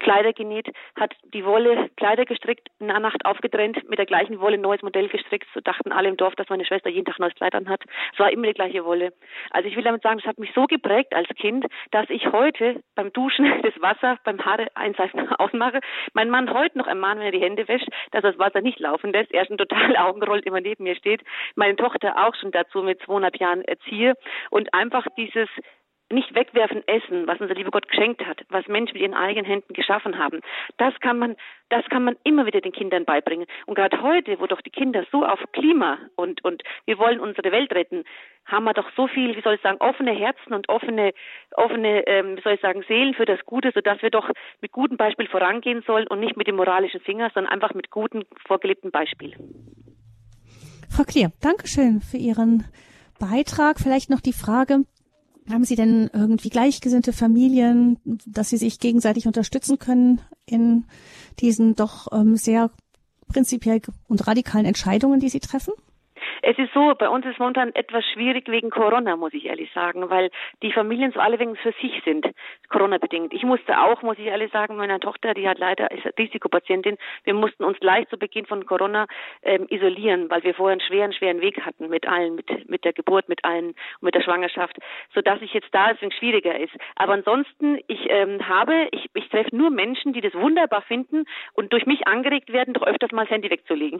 Kleider 0.00 0.32
genäht, 0.32 0.72
hat 0.96 1.14
die 1.34 1.44
Wolle 1.44 1.90
Kleider 1.96 2.24
gestrickt, 2.24 2.68
in 2.78 2.88
der 2.88 3.00
Nacht 3.00 3.24
aufgetrennt 3.24 3.71
mit 3.88 3.98
der 3.98 4.06
gleichen 4.06 4.40
Wolle 4.40 4.54
ein 4.54 4.60
neues 4.60 4.82
Modell 4.82 5.08
gestrickt. 5.08 5.46
So 5.54 5.60
dachten 5.60 5.92
alle 5.92 6.08
im 6.08 6.16
Dorf, 6.16 6.34
dass 6.34 6.48
meine 6.48 6.64
Schwester 6.64 6.90
jeden 6.90 7.04
Tag 7.04 7.18
neues 7.18 7.34
Kleid 7.34 7.54
hat. 7.54 7.82
Es 8.12 8.18
war 8.18 8.32
immer 8.32 8.46
die 8.46 8.54
gleiche 8.54 8.84
Wolle. 8.84 9.12
Also 9.50 9.68
ich 9.68 9.76
will 9.76 9.84
damit 9.84 10.02
sagen, 10.02 10.18
das 10.18 10.26
hat 10.26 10.38
mich 10.38 10.52
so 10.54 10.66
geprägt 10.66 11.14
als 11.14 11.28
Kind, 11.36 11.66
dass 11.90 12.08
ich 12.10 12.30
heute 12.32 12.82
beim 12.94 13.12
Duschen 13.12 13.46
das 13.62 13.80
Wasser 13.80 14.18
beim 14.24 14.44
Haare 14.44 14.68
einseifen 14.74 15.28
ausmache. 15.38 15.80
Mein 16.14 16.30
Mann 16.30 16.52
heute 16.52 16.78
noch 16.78 16.86
ermahnt, 16.86 17.20
wenn 17.20 17.26
er 17.26 17.32
die 17.32 17.42
Hände 17.42 17.66
wäscht, 17.68 17.88
dass 18.10 18.22
das 18.22 18.38
Wasser 18.38 18.60
nicht 18.60 18.80
laufen 18.80 19.12
lässt. 19.12 19.32
Er 19.32 19.46
schon 19.46 19.58
total 19.58 19.96
Augenrollt 20.02 20.46
immer 20.46 20.60
neben 20.60 20.84
mir 20.84 20.96
steht. 20.96 21.22
Meine 21.54 21.76
Tochter 21.76 22.16
auch 22.26 22.34
schon 22.34 22.50
dazu 22.50 22.82
mit 22.82 23.00
zweieinhalb 23.02 23.36
Jahren 23.38 23.62
erziehe 23.62 24.14
und 24.50 24.72
einfach 24.74 25.06
dieses 25.16 25.48
nicht 26.12 26.34
wegwerfen 26.34 26.86
essen, 26.86 27.26
was 27.26 27.40
unser 27.40 27.54
lieber 27.54 27.70
Gott 27.70 27.88
geschenkt 27.88 28.24
hat, 28.24 28.42
was 28.48 28.66
Menschen 28.68 28.94
mit 28.94 29.02
ihren 29.02 29.14
eigenen 29.14 29.46
Händen 29.46 29.72
geschaffen 29.72 30.18
haben. 30.18 30.40
Das 30.76 30.94
kann 31.00 31.18
man, 31.18 31.36
das 31.70 31.84
kann 31.88 32.04
man 32.04 32.16
immer 32.24 32.46
wieder 32.46 32.60
den 32.60 32.72
Kindern 32.72 33.04
beibringen. 33.04 33.46
Und 33.66 33.74
gerade 33.74 34.00
heute, 34.02 34.38
wo 34.40 34.46
doch 34.46 34.60
die 34.60 34.70
Kinder 34.70 35.04
so 35.10 35.24
auf 35.24 35.40
Klima 35.52 35.98
und, 36.16 36.44
und 36.44 36.62
wir 36.84 36.98
wollen 36.98 37.20
unsere 37.20 37.50
Welt 37.50 37.72
retten, 37.72 38.04
haben 38.44 38.64
wir 38.64 38.74
doch 38.74 38.88
so 38.96 39.06
viel, 39.08 39.36
wie 39.36 39.42
soll 39.42 39.54
ich 39.54 39.60
sagen, 39.62 39.78
offene 39.80 40.12
Herzen 40.12 40.52
und 40.52 40.68
offene, 40.68 41.12
offene, 41.56 42.06
ähm, 42.06 42.36
wie 42.36 42.42
soll 42.42 42.54
ich 42.54 42.60
sagen, 42.60 42.84
Seelen 42.88 43.14
für 43.14 43.24
das 43.24 43.40
Gute, 43.46 43.72
sodass 43.74 44.02
wir 44.02 44.10
doch 44.10 44.28
mit 44.60 44.72
gutem 44.72 44.96
Beispiel 44.96 45.28
vorangehen 45.28 45.82
sollen 45.86 46.06
und 46.08 46.20
nicht 46.20 46.36
mit 46.36 46.46
dem 46.46 46.56
moralischen 46.56 47.00
Finger, 47.00 47.30
sondern 47.34 47.52
einfach 47.52 47.74
mit 47.74 47.90
gutem, 47.90 48.24
vorgelebtem 48.46 48.90
Beispiel. 48.90 49.34
Frau 50.90 51.04
Klier, 51.04 51.32
Dankeschön 51.40 52.00
für 52.00 52.18
Ihren 52.18 52.64
Beitrag. 53.18 53.78
Vielleicht 53.78 54.10
noch 54.10 54.20
die 54.20 54.32
Frage, 54.32 54.84
haben 55.50 55.64
Sie 55.64 55.76
denn 55.76 56.10
irgendwie 56.12 56.50
gleichgesinnte 56.50 57.12
Familien, 57.12 57.98
dass 58.04 58.50
Sie 58.50 58.56
sich 58.56 58.78
gegenseitig 58.78 59.26
unterstützen 59.26 59.78
können 59.78 60.20
in 60.46 60.84
diesen 61.40 61.74
doch 61.74 62.12
ähm, 62.12 62.36
sehr 62.36 62.70
prinzipiell 63.28 63.80
und 64.08 64.26
radikalen 64.26 64.66
Entscheidungen, 64.66 65.20
die 65.20 65.28
Sie 65.28 65.40
treffen? 65.40 65.72
Es 66.42 66.58
ist 66.58 66.72
so, 66.74 66.92
bei 66.98 67.08
uns 67.08 67.24
ist 67.24 67.38
momentan 67.38 67.72
etwas 67.74 68.04
schwierig 68.12 68.48
wegen 68.48 68.70
Corona, 68.70 69.16
muss 69.16 69.32
ich 69.32 69.46
ehrlich 69.46 69.70
sagen, 69.72 70.10
weil 70.10 70.30
die 70.60 70.72
Familien 70.72 71.12
so 71.12 71.20
alle 71.20 71.38
wegen 71.38 71.54
für 71.54 71.72
sich 71.80 72.02
sind, 72.04 72.26
Corona-bedingt. 72.68 73.32
Ich 73.32 73.44
musste 73.44 73.78
auch, 73.80 74.02
muss 74.02 74.18
ich 74.18 74.26
ehrlich 74.26 74.50
sagen, 74.50 74.76
meiner 74.76 74.98
Tochter, 74.98 75.34
die 75.34 75.48
hat 75.48 75.58
leider 75.58 75.90
ist 75.92 76.04
Risikopatientin, 76.18 76.98
wir 77.22 77.34
mussten 77.34 77.62
uns 77.62 77.78
gleich 77.78 78.08
zu 78.08 78.18
Beginn 78.18 78.46
von 78.46 78.66
Corona 78.66 79.06
ähm, 79.42 79.66
isolieren, 79.70 80.30
weil 80.30 80.42
wir 80.42 80.54
vorher 80.54 80.72
einen 80.72 80.80
schweren, 80.80 81.12
schweren 81.12 81.40
Weg 81.40 81.60
hatten 81.64 81.88
mit 81.88 82.08
allen, 82.08 82.34
mit, 82.34 82.68
mit 82.68 82.84
der 82.84 82.92
Geburt, 82.92 83.28
mit 83.28 83.44
allen 83.44 83.68
und 83.68 84.02
mit 84.02 84.14
der 84.16 84.22
Schwangerschaft, 84.22 84.76
sodass 85.14 85.40
ich 85.42 85.52
jetzt 85.52 85.68
da 85.70 85.92
deswegen 85.92 86.12
schwieriger 86.12 86.58
ist. 86.58 86.72
Aber 86.96 87.12
ansonsten, 87.12 87.78
ich 87.86 88.00
ähm, 88.08 88.48
habe, 88.48 88.88
ich, 88.90 89.08
ich 89.14 89.28
treffe 89.28 89.54
nur 89.54 89.70
Menschen, 89.70 90.12
die 90.12 90.20
das 90.20 90.34
wunderbar 90.34 90.82
finden 90.82 91.24
und 91.52 91.72
durch 91.72 91.86
mich 91.86 92.08
angeregt 92.08 92.52
werden, 92.52 92.74
doch 92.74 92.82
öfters 92.82 93.12
mal 93.12 93.26
das 93.26 93.30
Handy 93.30 93.48
wegzulegen. 93.48 93.98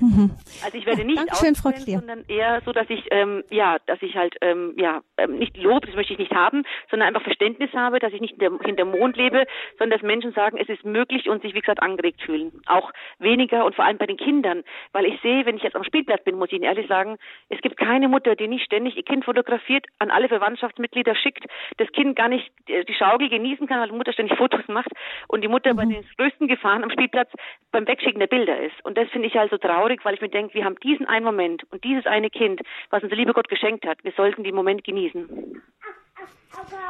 Mhm. 0.00 0.30
Also 0.64 0.76
ich 0.76 0.86
werde 0.86 1.04
nicht 1.04 1.18
Dankeschön, 1.18 1.43
Frau 1.54 1.70
Klier. 1.70 1.98
sondern 1.98 2.24
eher 2.28 2.62
so, 2.64 2.72
dass 2.72 2.88
ich 2.88 3.04
ähm, 3.10 3.44
ja, 3.50 3.76
dass 3.86 4.00
ich 4.00 4.16
halt 4.16 4.36
ähm, 4.40 4.74
ja 4.76 5.02
ähm, 5.18 5.38
nicht 5.38 5.56
Lob, 5.56 5.84
das 5.84 5.94
möchte 5.94 6.14
ich 6.14 6.18
nicht 6.18 6.32
haben, 6.32 6.64
sondern 6.90 7.08
einfach 7.08 7.22
Verständnis 7.22 7.72
habe, 7.74 7.98
dass 7.98 8.12
ich 8.12 8.20
nicht 8.20 8.36
hinter, 8.40 8.84
Mond 8.84 9.16
lebe, 9.16 9.46
sondern 9.78 9.98
dass 9.98 10.06
Menschen 10.06 10.32
sagen, 10.32 10.58
es 10.58 10.68
ist 10.68 10.84
möglich 10.84 11.28
und 11.28 11.42
sich 11.42 11.54
wie 11.54 11.60
gesagt 11.60 11.82
angeregt 11.82 12.22
fühlen. 12.22 12.52
Auch 12.66 12.92
weniger 13.18 13.64
und 13.64 13.74
vor 13.74 13.84
allem 13.84 13.98
bei 13.98 14.06
den 14.06 14.16
Kindern, 14.16 14.62
weil 14.92 15.04
ich 15.04 15.20
sehe, 15.20 15.44
wenn 15.46 15.56
ich 15.56 15.62
jetzt 15.62 15.76
am 15.76 15.84
Spielplatz 15.84 16.24
bin, 16.24 16.36
muss 16.36 16.48
ich 16.48 16.54
Ihnen 16.54 16.64
ehrlich 16.64 16.88
sagen, 16.88 17.18
es 17.48 17.60
gibt 17.60 17.76
keine 17.76 18.08
Mutter, 18.08 18.36
die 18.36 18.48
nicht 18.48 18.64
ständig 18.64 18.96
ihr 18.96 19.02
Kind 19.02 19.24
fotografiert, 19.24 19.86
an 19.98 20.10
alle 20.10 20.28
Verwandtschaftsmitglieder 20.28 21.14
schickt, 21.16 21.44
das 21.76 21.90
Kind 21.92 22.16
gar 22.16 22.28
nicht 22.28 22.50
äh, 22.68 22.84
die 22.84 22.94
Schaukel 22.94 23.28
genießen 23.28 23.66
kann, 23.66 23.80
weil 23.80 23.88
die 23.88 23.96
Mutter 23.96 24.12
ständig 24.12 24.36
Fotos 24.38 24.66
macht 24.68 24.90
und 25.28 25.42
die 25.42 25.48
Mutter 25.48 25.72
mhm. 25.72 25.76
bei 25.76 25.84
den 25.84 26.04
größten 26.16 26.48
Gefahren 26.48 26.84
am 26.84 26.90
Spielplatz 26.90 27.30
beim 27.72 27.86
Wegschicken 27.86 28.20
der 28.20 28.26
Bilder 28.26 28.60
ist. 28.60 28.84
Und 28.84 28.96
das 28.96 29.08
finde 29.10 29.28
ich 29.28 29.38
also 29.38 29.58
traurig, 29.58 30.04
weil 30.04 30.14
ich 30.14 30.20
mir 30.20 30.28
denke, 30.28 30.54
wir 30.54 30.64
haben 30.64 30.76
diesen 30.82 31.06
einen 31.06 31.24
Moment 31.24 31.33
und 31.40 31.84
dieses 31.84 32.06
eine 32.06 32.30
Kind, 32.30 32.60
was 32.90 33.02
unser 33.02 33.16
lieber 33.16 33.32
Gott 33.32 33.48
geschenkt 33.48 33.86
hat. 33.86 34.02
Wir 34.02 34.12
sollten 34.16 34.44
den 34.44 34.54
Moment 34.54 34.84
genießen. 34.84 35.62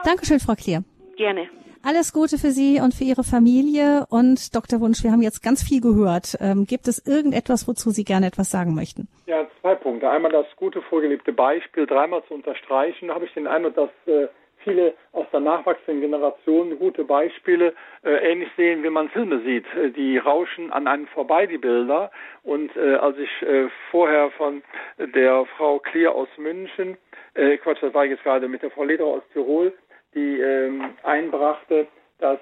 Dankeschön, 0.04 0.40
Frau 0.40 0.54
Klier. 0.54 0.84
Gerne. 1.16 1.48
Alles 1.86 2.14
Gute 2.14 2.38
für 2.38 2.50
Sie 2.50 2.80
und 2.80 2.94
für 2.94 3.04
Ihre 3.04 3.24
Familie. 3.24 4.06
Und 4.08 4.54
Dr. 4.56 4.80
Wunsch, 4.80 5.04
wir 5.04 5.12
haben 5.12 5.20
jetzt 5.20 5.42
ganz 5.42 5.62
viel 5.62 5.82
gehört. 5.82 6.34
Ähm, 6.40 6.64
gibt 6.64 6.88
es 6.88 7.06
irgendetwas, 7.06 7.68
wozu 7.68 7.90
Sie 7.90 8.04
gerne 8.04 8.26
etwas 8.26 8.50
sagen 8.50 8.74
möchten? 8.74 9.06
Ja, 9.26 9.46
zwei 9.60 9.74
Punkte. 9.74 10.08
Einmal 10.08 10.32
das 10.32 10.46
gute 10.56 10.80
vorgelebte 10.80 11.34
Beispiel 11.34 11.86
dreimal 11.86 12.24
zu 12.26 12.34
unterstreichen. 12.34 13.08
Da 13.08 13.14
habe 13.14 13.26
ich 13.26 13.34
den 13.34 13.46
Eindruck, 13.46 13.74
dass 13.74 13.90
äh, 14.06 14.28
viele 14.64 14.94
aus 15.12 15.26
der 15.32 15.40
nachwachsenden 15.40 16.00
Generation 16.00 16.78
gute 16.78 17.04
Beispiele 17.04 17.74
äh, 18.02 18.32
ähnlich 18.32 18.48
sehen, 18.56 18.82
wie 18.82 18.90
man 18.90 19.08
Filme 19.10 19.40
sieht. 19.42 19.66
Äh, 19.74 19.90
die 19.90 20.18
rauschen 20.18 20.72
an 20.72 20.88
einem 20.88 21.06
vorbei, 21.08 21.46
die 21.46 21.58
Bilder. 21.58 22.10
Und 22.42 22.74
äh, 22.76 22.94
als 22.96 23.16
ich 23.18 23.42
äh, 23.42 23.68
vorher 23.90 24.30
von 24.32 24.62
der 24.98 25.46
Frau 25.56 25.78
Klier 25.78 26.14
aus 26.14 26.28
München, 26.36 26.96
äh, 27.34 27.58
Quatsch, 27.58 27.82
das 27.82 27.94
war 27.94 28.04
jetzt 28.04 28.24
gerade 28.24 28.48
mit 28.48 28.62
der 28.62 28.70
Frau 28.70 28.84
Leder 28.84 29.04
aus 29.04 29.22
Tirol, 29.32 29.72
die 30.14 30.40
ähm, 30.40 30.94
einbrachte, 31.02 31.86
dass 32.18 32.38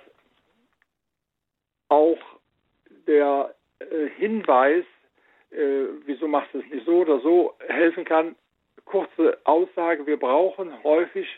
auch 1.88 2.18
der 3.06 3.54
äh, 3.80 4.08
Hinweis, 4.16 4.84
äh, 5.50 5.84
wieso 6.06 6.28
machst 6.28 6.54
du 6.54 6.58
es 6.60 6.70
nicht 6.70 6.86
so 6.86 7.00
oder 7.00 7.20
so, 7.20 7.54
helfen 7.68 8.04
kann. 8.04 8.36
Kurze 8.84 9.38
Aussage, 9.44 10.06
wir 10.06 10.18
brauchen 10.18 10.72
häufig 10.82 11.28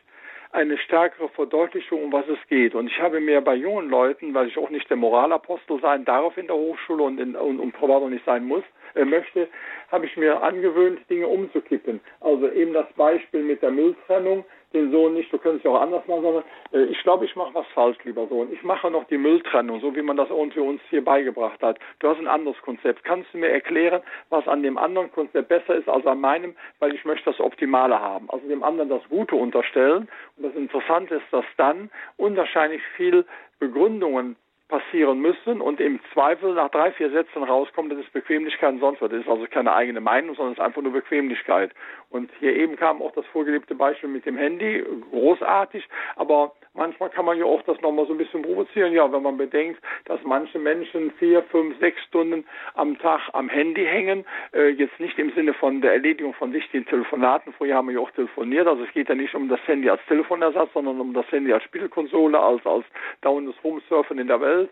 eine 0.54 0.78
stärkere 0.78 1.28
Verdeutlichung, 1.30 2.04
um 2.04 2.12
was 2.12 2.28
es 2.28 2.38
geht. 2.48 2.74
Und 2.74 2.86
ich 2.86 3.00
habe 3.00 3.20
mir 3.20 3.40
bei 3.40 3.56
jungen 3.56 3.90
Leuten, 3.90 4.34
weil 4.34 4.46
ich 4.46 4.56
auch 4.56 4.70
nicht 4.70 4.88
der 4.88 4.96
Moralapostel 4.96 5.80
sein 5.80 6.04
darf 6.04 6.38
in 6.38 6.46
der 6.46 6.56
Hochschule 6.56 7.02
und, 7.02 7.18
in, 7.18 7.34
und, 7.34 7.58
und 7.58 7.74
auch 7.82 8.08
nicht 8.08 8.24
sein 8.24 8.44
muss, 8.44 8.62
möchte, 8.94 9.48
habe 9.90 10.06
ich 10.06 10.16
mir 10.16 10.42
angewöhnt, 10.42 11.00
Dinge 11.10 11.26
umzukippen. 11.26 12.00
Also 12.20 12.50
eben 12.50 12.72
das 12.72 12.86
Beispiel 12.96 13.42
mit 13.42 13.62
der 13.62 13.70
Mülltrennung 13.70 14.44
den 14.74 14.90
Sohn 14.90 15.14
nicht, 15.14 15.32
du 15.32 15.38
könntest 15.38 15.64
ja 15.64 15.70
auch 15.70 15.80
anders 15.80 16.06
machen, 16.06 16.22
sondern 16.22 16.44
äh, 16.72 16.84
ich 16.84 17.00
glaube, 17.02 17.24
ich 17.24 17.34
mache 17.36 17.54
was 17.54 17.66
falsch, 17.68 17.96
lieber 18.04 18.26
Sohn. 18.26 18.52
Ich 18.52 18.62
mache 18.62 18.90
noch 18.90 19.04
die 19.04 19.16
Mülltrennung, 19.16 19.80
so 19.80 19.94
wie 19.94 20.02
man 20.02 20.16
das 20.16 20.28
irgendwie 20.28 20.60
uns 20.60 20.80
hier 20.90 21.04
beigebracht 21.04 21.62
hat. 21.62 21.78
Du 22.00 22.08
hast 22.08 22.18
ein 22.18 22.26
anderes 22.26 22.60
Konzept. 22.62 23.04
Kannst 23.04 23.32
du 23.32 23.38
mir 23.38 23.50
erklären, 23.50 24.02
was 24.28 24.46
an 24.48 24.62
dem 24.62 24.76
anderen 24.76 25.10
Konzept 25.12 25.48
besser 25.48 25.76
ist 25.76 25.88
als 25.88 26.04
an 26.06 26.20
meinem, 26.20 26.54
weil 26.80 26.94
ich 26.94 27.04
möchte 27.04 27.30
das 27.30 27.40
Optimale 27.40 27.98
haben. 27.98 28.28
Also 28.30 28.46
dem 28.48 28.64
anderen 28.64 28.90
das 28.90 29.02
Gute 29.08 29.36
unterstellen. 29.36 30.08
Und 30.36 30.42
das 30.42 30.54
Interessante 30.54 31.16
ist, 31.16 31.26
dass 31.30 31.44
dann 31.56 31.90
unwahrscheinlich 32.16 32.82
viel 32.96 33.24
Begründungen 33.60 34.36
passieren 34.68 35.20
müssen 35.20 35.60
und 35.60 35.78
im 35.78 36.00
Zweifel 36.12 36.54
nach 36.54 36.70
drei, 36.70 36.90
vier 36.92 37.10
Sätzen 37.10 37.42
rauskommt, 37.42 37.92
das 37.92 37.98
ist 37.98 38.12
Bequemlichkeit 38.12 38.72
und 38.72 38.80
sonst 38.80 39.02
was. 39.02 39.10
Das 39.10 39.20
ist 39.20 39.28
also 39.28 39.46
keine 39.50 39.74
eigene 39.74 40.00
Meinung, 40.00 40.34
sondern 40.34 40.52
es 40.52 40.58
ist 40.58 40.64
einfach 40.64 40.80
nur 40.80 40.92
Bequemlichkeit. 40.92 41.72
Und 42.08 42.30
hier 42.38 42.56
eben 42.56 42.76
kam 42.76 43.02
auch 43.02 43.12
das 43.12 43.26
vorgelebte 43.26 43.74
Beispiel 43.74 44.08
mit 44.08 44.24
dem 44.24 44.38
Handy, 44.38 44.82
großartig, 45.10 45.86
aber 46.16 46.52
manchmal 46.72 47.10
kann 47.10 47.26
man 47.26 47.36
ja 47.38 47.44
auch 47.44 47.62
das 47.62 47.78
nochmal 47.82 48.06
so 48.06 48.14
ein 48.14 48.18
bisschen 48.18 48.42
provozieren. 48.42 48.92
Ja, 48.94 49.12
wenn 49.12 49.22
man 49.22 49.36
bedenkt, 49.36 49.80
dass 50.06 50.20
manche 50.24 50.58
Menschen 50.58 51.10
vier, 51.18 51.42
fünf, 51.42 51.78
sechs 51.78 52.02
Stunden 52.04 52.44
am 52.74 52.98
Tag 52.98 53.20
am 53.34 53.50
Handy 53.50 53.84
hängen, 53.84 54.24
äh, 54.54 54.68
jetzt 54.68 54.98
nicht 54.98 55.18
im 55.18 55.30
Sinne 55.32 55.52
von 55.52 55.82
der 55.82 55.92
Erledigung 55.92 56.32
von 56.34 56.52
wichtigen 56.54 56.86
Telefonaten, 56.86 57.52
vorher 57.52 57.76
haben 57.76 57.88
wir 57.88 57.94
ja 57.94 58.00
auch 58.00 58.10
telefoniert, 58.12 58.66
also 58.66 58.82
es 58.82 58.92
geht 58.92 59.08
ja 59.10 59.14
nicht 59.14 59.34
um 59.34 59.48
das 59.48 59.60
Handy 59.66 59.90
als 59.90 60.00
Telefonersatz, 60.06 60.72
sondern 60.72 61.00
um 61.00 61.12
das 61.12 61.30
Handy 61.30 61.52
als 61.52 61.64
Spielkonsole, 61.64 62.38
als, 62.38 62.64
als 62.64 62.86
dauerndes 63.20 63.56
Rumsurfen 63.62 64.18
in 64.18 64.28
der 64.28 64.40
Welt 64.40 64.53
Welt, 64.54 64.70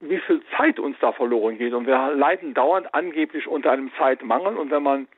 wie 0.00 0.18
viel 0.18 0.42
Zeit 0.56 0.78
uns 0.78 0.96
da 1.00 1.12
verloren 1.12 1.58
geht. 1.58 1.74
Und 1.74 1.86
wir 1.86 2.12
leiden 2.14 2.54
dauernd 2.54 2.94
angeblich 2.94 3.46
unter 3.46 3.70
einem 3.70 3.90
Zeitmangel. 3.98 4.56
Und 4.56 4.70
wenn 4.70 4.82
man 4.82 5.08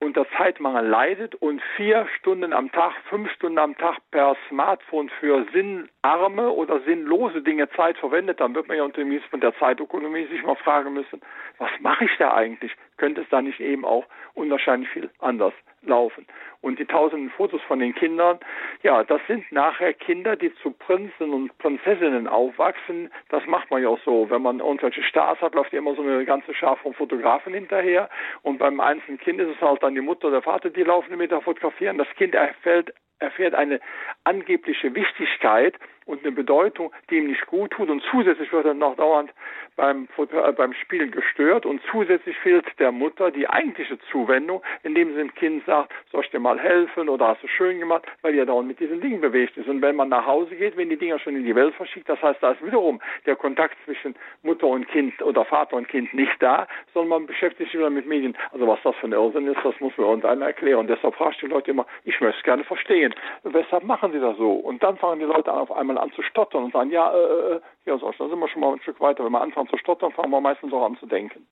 unter 0.00 0.26
Zeitmangel 0.36 0.86
leidet 0.86 1.34
und 1.36 1.62
vier 1.76 2.06
Stunden 2.18 2.52
am 2.52 2.70
Tag, 2.72 2.92
fünf 3.08 3.30
Stunden 3.32 3.58
am 3.58 3.76
Tag 3.76 3.98
per 4.10 4.36
Smartphone 4.48 5.08
für 5.20 5.46
sinnarme 5.52 6.50
oder 6.50 6.80
sinnlose 6.80 7.42
Dinge 7.42 7.70
Zeit 7.70 7.96
verwendet, 7.98 8.40
dann 8.40 8.54
wird 8.54 8.68
man 8.68 8.76
ja 8.76 8.82
unter 8.82 9.00
dem 9.00 9.10
Gesichtspunkt 9.10 9.44
der 9.44 9.56
Zeitökonomie 9.58 10.26
sich 10.26 10.42
mal 10.42 10.56
fragen 10.56 10.92
müssen, 10.92 11.20
was 11.58 11.70
mache 11.80 12.04
ich 12.04 12.16
da 12.18 12.34
eigentlich? 12.34 12.72
Könnte 12.96 13.22
es 13.22 13.28
da 13.30 13.42
nicht 13.42 13.60
eben 13.60 13.84
auch 13.84 14.04
unwahrscheinlich 14.34 14.88
viel 14.90 15.10
anders 15.18 15.54
laufen. 15.82 16.26
Und 16.60 16.78
die 16.78 16.86
tausenden 16.86 17.30
Fotos 17.30 17.60
von 17.62 17.78
den 17.78 17.94
Kindern, 17.94 18.38
ja, 18.82 19.04
das 19.04 19.20
sind 19.26 19.50
nachher 19.52 19.92
Kinder, 19.92 20.34
die 20.34 20.54
zu 20.56 20.70
Prinzen 20.70 21.32
und 21.32 21.56
Prinzessinnen 21.58 22.26
aufwachsen. 22.26 23.10
Das 23.28 23.44
macht 23.46 23.70
man 23.70 23.82
ja 23.82 23.88
auch 23.90 24.00
so. 24.04 24.30
Wenn 24.30 24.42
man 24.42 24.60
irgendwelche 24.60 25.02
Stars 25.02 25.40
hat, 25.40 25.54
läuft 25.54 25.74
immer 25.74 25.94
so 25.94 26.02
eine 26.02 26.24
ganze 26.24 26.54
Schar 26.54 26.76
von 26.78 26.94
Fotografen 26.94 27.52
hinterher. 27.52 28.08
Und 28.42 28.58
beim 28.58 28.80
einzelnen 28.80 29.18
Kind 29.18 29.40
ist 29.40 29.54
es 29.54 29.60
halt 29.60 29.82
dann 29.82 29.94
die 29.94 30.00
Mutter 30.00 30.28
oder 30.28 30.36
der 30.36 30.42
Vater, 30.42 30.70
die 30.70 30.82
laufen 30.82 31.16
mit 31.16 31.30
der 31.30 31.42
fotografieren. 31.42 31.98
Das 31.98 32.08
Kind 32.16 32.34
erfällt 32.34 32.94
erfährt 33.20 33.54
eine 33.54 33.80
angebliche 34.24 34.94
Wichtigkeit 34.94 35.74
und 36.06 36.22
eine 36.22 36.32
Bedeutung, 36.32 36.92
die 37.08 37.16
ihm 37.16 37.28
nicht 37.28 37.46
gut 37.46 37.70
tut 37.72 37.88
und 37.88 38.02
zusätzlich 38.10 38.52
wird 38.52 38.66
er 38.66 38.74
noch 38.74 38.96
dauernd 38.96 39.32
beim, 39.76 40.08
äh, 40.18 40.52
beim 40.52 40.72
Spielen 40.74 41.10
gestört 41.10 41.66
und 41.66 41.80
zusätzlich 41.90 42.36
fehlt 42.38 42.66
der 42.78 42.92
Mutter 42.92 43.30
die 43.30 43.48
eigentliche 43.48 43.98
Zuwendung, 44.10 44.62
indem 44.82 45.10
sie 45.10 45.16
dem 45.16 45.34
Kind 45.34 45.64
sagt, 45.66 45.92
soll 46.12 46.22
ich 46.24 46.30
dir 46.30 46.40
mal 46.40 46.58
helfen 46.58 47.08
oder 47.08 47.28
hast 47.28 47.42
du 47.42 47.48
schön 47.48 47.78
gemacht, 47.80 48.04
weil 48.22 48.34
er 48.36 48.46
dauernd 48.46 48.68
mit 48.68 48.80
diesen 48.80 49.00
Dingen 49.00 49.20
bewegt 49.20 49.56
ist. 49.56 49.68
Und 49.68 49.82
wenn 49.82 49.96
man 49.96 50.08
nach 50.08 50.26
Hause 50.26 50.54
geht, 50.54 50.76
wenn 50.76 50.90
die 50.90 50.96
Dinger 50.96 51.18
schon 51.18 51.36
in 51.36 51.44
die 51.44 51.54
Welt 51.54 51.74
verschickt, 51.74 52.08
das 52.08 52.20
heißt, 52.22 52.42
da 52.42 52.52
ist 52.52 52.64
wiederum 52.64 53.00
der 53.26 53.36
Kontakt 53.36 53.76
zwischen 53.84 54.14
Mutter 54.42 54.66
und 54.66 54.86
Kind 54.88 55.20
oder 55.22 55.44
Vater 55.44 55.76
und 55.76 55.88
Kind 55.88 56.12
nicht 56.14 56.40
da, 56.40 56.68
sondern 56.92 57.20
man 57.20 57.26
beschäftigt 57.26 57.70
sich 57.70 57.78
wieder 57.78 57.90
mit 57.90 58.06
Medien. 58.06 58.36
Also 58.52 58.66
was 58.66 58.78
das 58.84 58.94
für 58.96 59.06
ein 59.06 59.12
Irrsinn 59.12 59.48
ist, 59.48 59.58
das 59.64 59.78
muss 59.80 59.96
man 59.96 60.06
irgendeiner 60.06 60.46
erklären. 60.46 60.80
Und 60.80 60.90
deshalb 60.90 61.14
frage 61.14 61.32
ich 61.32 61.40
die 61.40 61.46
Leute 61.46 61.70
immer, 61.70 61.86
ich 62.04 62.20
möchte 62.20 62.38
es 62.38 62.44
gerne 62.44 62.64
verstehen. 62.64 63.14
Weshalb 63.42 63.84
machen 63.84 64.12
sie 64.14 64.20
das 64.20 64.36
so? 64.36 64.52
Und 64.52 64.82
dann 64.82 64.96
fangen 64.96 65.20
die 65.20 65.26
Leute 65.26 65.52
an, 65.52 65.60
auf 65.60 65.72
einmal 65.72 65.98
an 65.98 66.12
zu 66.12 66.22
stottern 66.22 66.64
und 66.64 66.72
sagen, 66.72 66.90
ja, 66.90 67.12
äh, 67.12 67.54
äh 67.56 67.60
ja, 67.84 67.98
so, 67.98 68.10
dann 68.10 68.30
sind 68.30 68.38
wir 68.38 68.48
schon 68.48 68.60
mal 68.60 68.72
ein 68.72 68.80
Stück 68.80 69.00
weiter. 69.00 69.24
Wenn 69.24 69.32
wir 69.32 69.40
anfangen 69.40 69.68
zu 69.68 69.76
stottern, 69.76 70.12
fangen 70.12 70.30
wir 70.30 70.40
meistens 70.40 70.72
auch 70.72 70.84
an 70.84 70.96
zu 70.96 71.06
denken. 71.06 71.46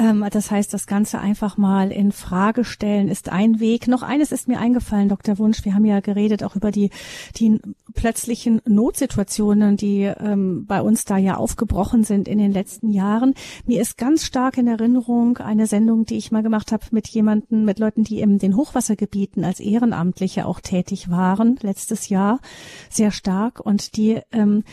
Ähm, 0.00 0.24
das 0.30 0.50
heißt, 0.50 0.72
das 0.72 0.86
Ganze 0.86 1.18
einfach 1.18 1.56
mal 1.56 1.92
in 1.92 2.10
Frage 2.10 2.64
stellen 2.64 3.08
ist 3.08 3.28
ein 3.28 3.60
Weg. 3.60 3.86
Noch 3.86 4.02
eines 4.02 4.32
ist 4.32 4.48
mir 4.48 4.58
eingefallen, 4.58 5.08
Dr. 5.08 5.38
Wunsch. 5.38 5.64
Wir 5.64 5.74
haben 5.74 5.84
ja 5.84 6.00
geredet 6.00 6.42
auch 6.42 6.56
über 6.56 6.70
die, 6.70 6.90
die 7.36 7.60
plötzlichen 7.94 8.62
Notsituationen, 8.66 9.76
die 9.76 10.02
ähm, 10.04 10.64
bei 10.66 10.80
uns 10.80 11.04
da 11.04 11.18
ja 11.18 11.36
aufgebrochen 11.36 12.04
sind 12.04 12.28
in 12.28 12.38
den 12.38 12.52
letzten 12.52 12.88
Jahren. 12.90 13.34
Mir 13.66 13.82
ist 13.82 13.98
ganz 13.98 14.24
stark 14.24 14.56
in 14.56 14.66
Erinnerung 14.66 15.38
eine 15.38 15.66
Sendung, 15.66 16.06
die 16.06 16.16
ich 16.16 16.32
mal 16.32 16.42
gemacht 16.42 16.72
habe 16.72 16.84
mit 16.92 17.08
jemanden, 17.08 17.64
mit 17.64 17.78
Leuten, 17.78 18.02
die 18.02 18.20
in 18.20 18.38
den 18.38 18.56
Hochwassergebieten 18.56 19.44
als 19.44 19.60
Ehrenamtliche 19.60 20.46
auch 20.46 20.60
tätig 20.60 21.10
waren, 21.10 21.58
letztes 21.60 22.08
Jahr 22.08 22.40
sehr 22.88 23.10
stark 23.10 23.60
und 23.60 23.96
die 23.96 24.20
ähm, 24.32 24.64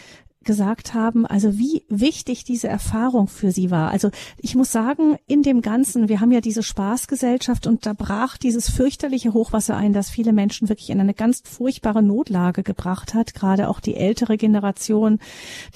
gesagt 0.47 0.95
haben, 0.95 1.27
also 1.27 1.59
wie 1.59 1.83
wichtig 1.89 2.45
diese 2.45 2.67
Erfahrung 2.67 3.27
für 3.27 3.51
sie 3.51 3.69
war. 3.69 3.91
Also 3.91 4.09
ich 4.39 4.55
muss 4.55 4.71
sagen, 4.71 5.17
in 5.27 5.43
dem 5.43 5.61
Ganzen, 5.61 6.09
wir 6.09 6.21
haben 6.21 6.31
ja 6.31 6.41
diese 6.41 6.63
Spaßgesellschaft 6.63 7.67
und 7.67 7.85
da 7.85 7.93
brach 7.93 8.37
dieses 8.37 8.71
fürchterliche 8.71 9.33
Hochwasser 9.33 9.75
ein, 9.75 9.93
das 9.93 10.09
viele 10.09 10.33
Menschen 10.33 10.69
wirklich 10.69 10.89
in 10.89 10.99
eine 10.99 11.13
ganz 11.13 11.43
furchtbare 11.45 12.01
Notlage 12.01 12.63
gebracht 12.63 13.13
hat, 13.13 13.35
gerade 13.35 13.67
auch 13.67 13.81
die 13.81 13.95
ältere 13.95 14.37
Generation, 14.37 15.19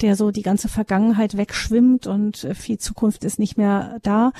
der 0.00 0.16
so 0.16 0.30
die 0.30 0.42
ganze 0.42 0.68
Vergangenheit 0.68 1.36
wegschwimmt 1.36 2.06
und 2.06 2.48
viel 2.54 2.78
Zukunft 2.78 3.24
ist 3.24 3.38
nicht 3.38 3.58
mehr 3.58 3.98
da. 4.02 4.32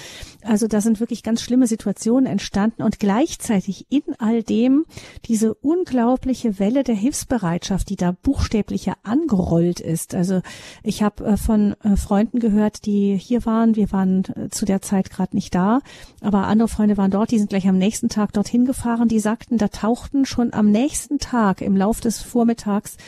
Also 0.43 0.67
da 0.67 0.81
sind 0.81 0.99
wirklich 0.99 1.23
ganz 1.23 1.43
schlimme 1.43 1.67
Situationen 1.67 2.27
entstanden 2.27 2.83
und 2.83 2.99
gleichzeitig 2.99 3.87
in 3.91 4.03
all 4.19 4.43
dem 4.43 4.87
diese 5.27 5.53
unglaubliche 5.53 6.59
Welle 6.59 6.85
der 6.85 6.95
Hilfsbereitschaft, 6.95 7.91
die 7.91 7.97
da 7.97 8.13
buchstäblich 8.13 8.91
angerollt 9.03 9.81
ist. 9.81 10.15
Also 10.23 10.41
ich 10.85 11.03
habe 11.03 11.25
äh, 11.25 11.37
von 11.37 11.75
äh, 11.83 11.97
Freunden 11.97 12.39
gehört, 12.39 12.87
die 12.87 13.17
hier 13.17 13.45
waren. 13.45 13.75
Wir 13.75 13.91
waren 13.91 14.23
äh, 14.37 14.51
zu 14.51 14.65
der 14.65 14.81
Zeit 14.81 15.11
gerade 15.11 15.35
nicht 15.35 15.53
da, 15.53 15.81
aber 16.21 16.47
andere 16.47 16.69
Freunde 16.69 16.97
waren 16.97 17.11
dort. 17.11 17.33
Die 17.33 17.39
sind 17.39 17.51
gleich 17.51 17.67
am 17.67 17.77
nächsten 17.77 18.09
Tag 18.09 18.33
dorthin 18.33 18.65
gefahren. 18.65 19.09
Die 19.09 19.19
sagten, 19.19 19.59
da 19.59 19.67
tauchten 19.67 20.25
schon 20.25 20.53
am 20.53 20.71
nächsten 20.71 21.19
Tag 21.19 21.61
im 21.61 21.77
Lauf 21.77 22.01
des 22.01 22.23
Vormittags 22.23 22.99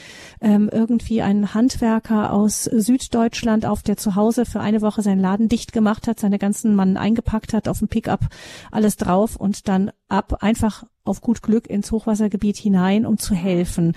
ähm, 0.41 0.69
irgendwie 0.73 1.23
ein 1.23 1.55
Handwerker 1.55 2.33
aus 2.33 2.65
Süddeutschland 2.65 3.65
auf, 3.65 3.85
der 3.85 3.97
zu 3.97 4.17
Hause 4.17 4.45
für 4.45 4.59
eine 4.59 4.83
Woche 4.83 5.03
seinen 5.03 5.21
Laden 5.21 5.49
dicht 5.49 5.73
gemacht 5.73 6.09
hat, 6.09 6.19
seine 6.19 6.41
ganzen 6.41 6.75
Mann 6.75 6.97
eingepackt 6.97 7.55
hat, 7.55 7.69
auf 7.69 7.79
dem 7.79 7.87
Pickup 7.87 8.27
alles 8.73 8.97
drauf 8.97 9.37
und 9.37 9.69
dann 9.69 9.93
ab 10.09 10.43
einfach 10.43 10.85
auf 11.05 11.21
gut 11.21 11.43
Glück 11.43 11.69
ins 11.69 11.93
Hochwassergebiet 11.93 12.57
hinein, 12.57 13.05
um 13.07 13.19
zu 13.19 13.35
helfen. 13.35 13.95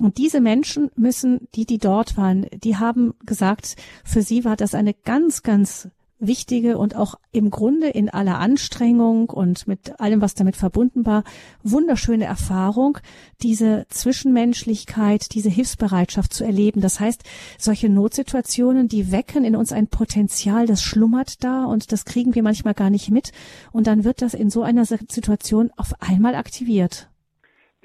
Und 0.00 0.18
diese 0.18 0.40
Menschen 0.40 0.90
müssen, 0.96 1.48
die, 1.54 1.66
die 1.66 1.78
dort 1.78 2.16
waren, 2.16 2.46
die 2.52 2.76
haben 2.76 3.14
gesagt, 3.24 3.76
für 4.04 4.22
sie 4.22 4.44
war 4.44 4.56
das 4.56 4.74
eine 4.74 4.94
ganz, 4.94 5.42
ganz 5.42 5.88
wichtige 6.18 6.78
und 6.78 6.96
auch 6.96 7.16
im 7.32 7.50
Grunde 7.50 7.88
in 7.88 8.08
aller 8.08 8.38
Anstrengung 8.38 9.30
und 9.30 9.66
mit 9.66 10.00
allem, 10.00 10.20
was 10.20 10.34
damit 10.34 10.56
verbunden 10.56 11.06
war, 11.06 11.24
wunderschöne 11.62 12.24
Erfahrung, 12.24 12.98
diese 13.42 13.86
Zwischenmenschlichkeit, 13.88 15.34
diese 15.34 15.50
Hilfsbereitschaft 15.50 16.32
zu 16.32 16.44
erleben. 16.44 16.80
Das 16.80 17.00
heißt, 17.00 17.22
solche 17.58 17.88
Notsituationen, 17.88 18.88
die 18.88 19.10
wecken 19.12 19.44
in 19.44 19.56
uns 19.56 19.72
ein 19.72 19.88
Potenzial, 19.88 20.66
das 20.66 20.82
schlummert 20.82 21.42
da 21.44 21.64
und 21.64 21.92
das 21.92 22.04
kriegen 22.04 22.34
wir 22.34 22.42
manchmal 22.42 22.74
gar 22.74 22.90
nicht 22.90 23.10
mit. 23.10 23.32
Und 23.72 23.86
dann 23.86 24.04
wird 24.04 24.22
das 24.22 24.34
in 24.34 24.50
so 24.50 24.62
einer 24.62 24.84
Situation 24.84 25.70
auf 25.76 25.94
einmal 26.00 26.34
aktiviert. 26.34 27.08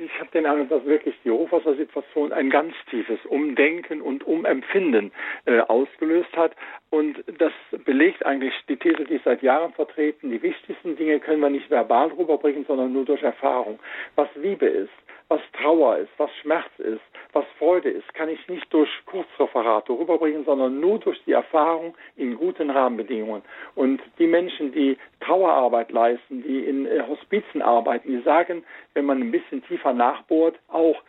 Ich 0.01 0.17
habe 0.17 0.31
den 0.31 0.45
Eindruck, 0.45 0.69
dass 0.69 0.85
wirklich 0.85 1.13
die 1.25 1.29
Hochwassersituation 1.29 2.31
ein 2.31 2.49
ganz 2.49 2.73
tiefes 2.89 3.19
Umdenken 3.25 4.01
und 4.01 4.25
Umempfinden 4.25 5.11
äh, 5.43 5.59
ausgelöst 5.59 6.31
hat. 6.37 6.55
Und 6.89 7.21
das 7.37 7.51
belegt 7.83 8.25
eigentlich 8.25 8.53
die 8.69 8.77
These, 8.77 9.03
die 9.03 9.15
ich 9.15 9.23
seit 9.25 9.43
Jahren 9.43 9.73
vertreten. 9.73 10.31
Die 10.31 10.41
wichtigsten 10.41 10.95
Dinge 10.95 11.19
können 11.19 11.41
wir 11.41 11.49
nicht 11.49 11.69
verbal 11.69 12.07
rüberbringen, 12.17 12.63
sondern 12.65 12.93
nur 12.93 13.03
durch 13.03 13.23
Erfahrung. 13.23 13.77
Was 14.15 14.29
Liebe 14.35 14.67
ist, 14.67 14.89
was 15.29 15.41
Trauer 15.53 15.97
ist, 15.97 16.09
was 16.17 16.31
Schmerz 16.41 16.69
ist, 16.79 17.01
was 17.33 17.45
Freude 17.59 17.89
ist, 17.89 18.11
kann 18.15 18.29
ich 18.29 18.47
nicht 18.47 18.71
durch 18.73 18.89
Kurzreferate 19.05 19.93
rüberbringen, 19.93 20.43
sondern 20.43 20.79
nur 20.79 20.99
durch 20.99 21.23
die 21.25 21.33
Erfahrung 21.33 21.95
in 22.15 22.35
guten 22.35 22.71
Rahmenbedingungen. 22.71 23.43
Und 23.75 24.01
die 24.17 24.25
Menschen, 24.25 24.71
die 24.71 24.97
Trauerarbeit 25.19 25.91
leisten, 25.91 26.41
die 26.41 26.65
in 26.65 26.87
äh, 26.87 27.03
Hospizen 27.07 27.61
arbeiten, 27.61 28.09
die 28.09 28.23
sagen, 28.23 28.63
wenn 28.95 29.05
man 29.05 29.21
ein 29.21 29.31
bisschen 29.31 29.63
tiefer 29.63 29.93
nachbohrt, 29.93 30.59
auch, 30.67 31.01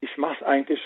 ich 0.00 0.16
mache 0.16 0.36
es 0.40 0.46
eigentlich 0.46 0.80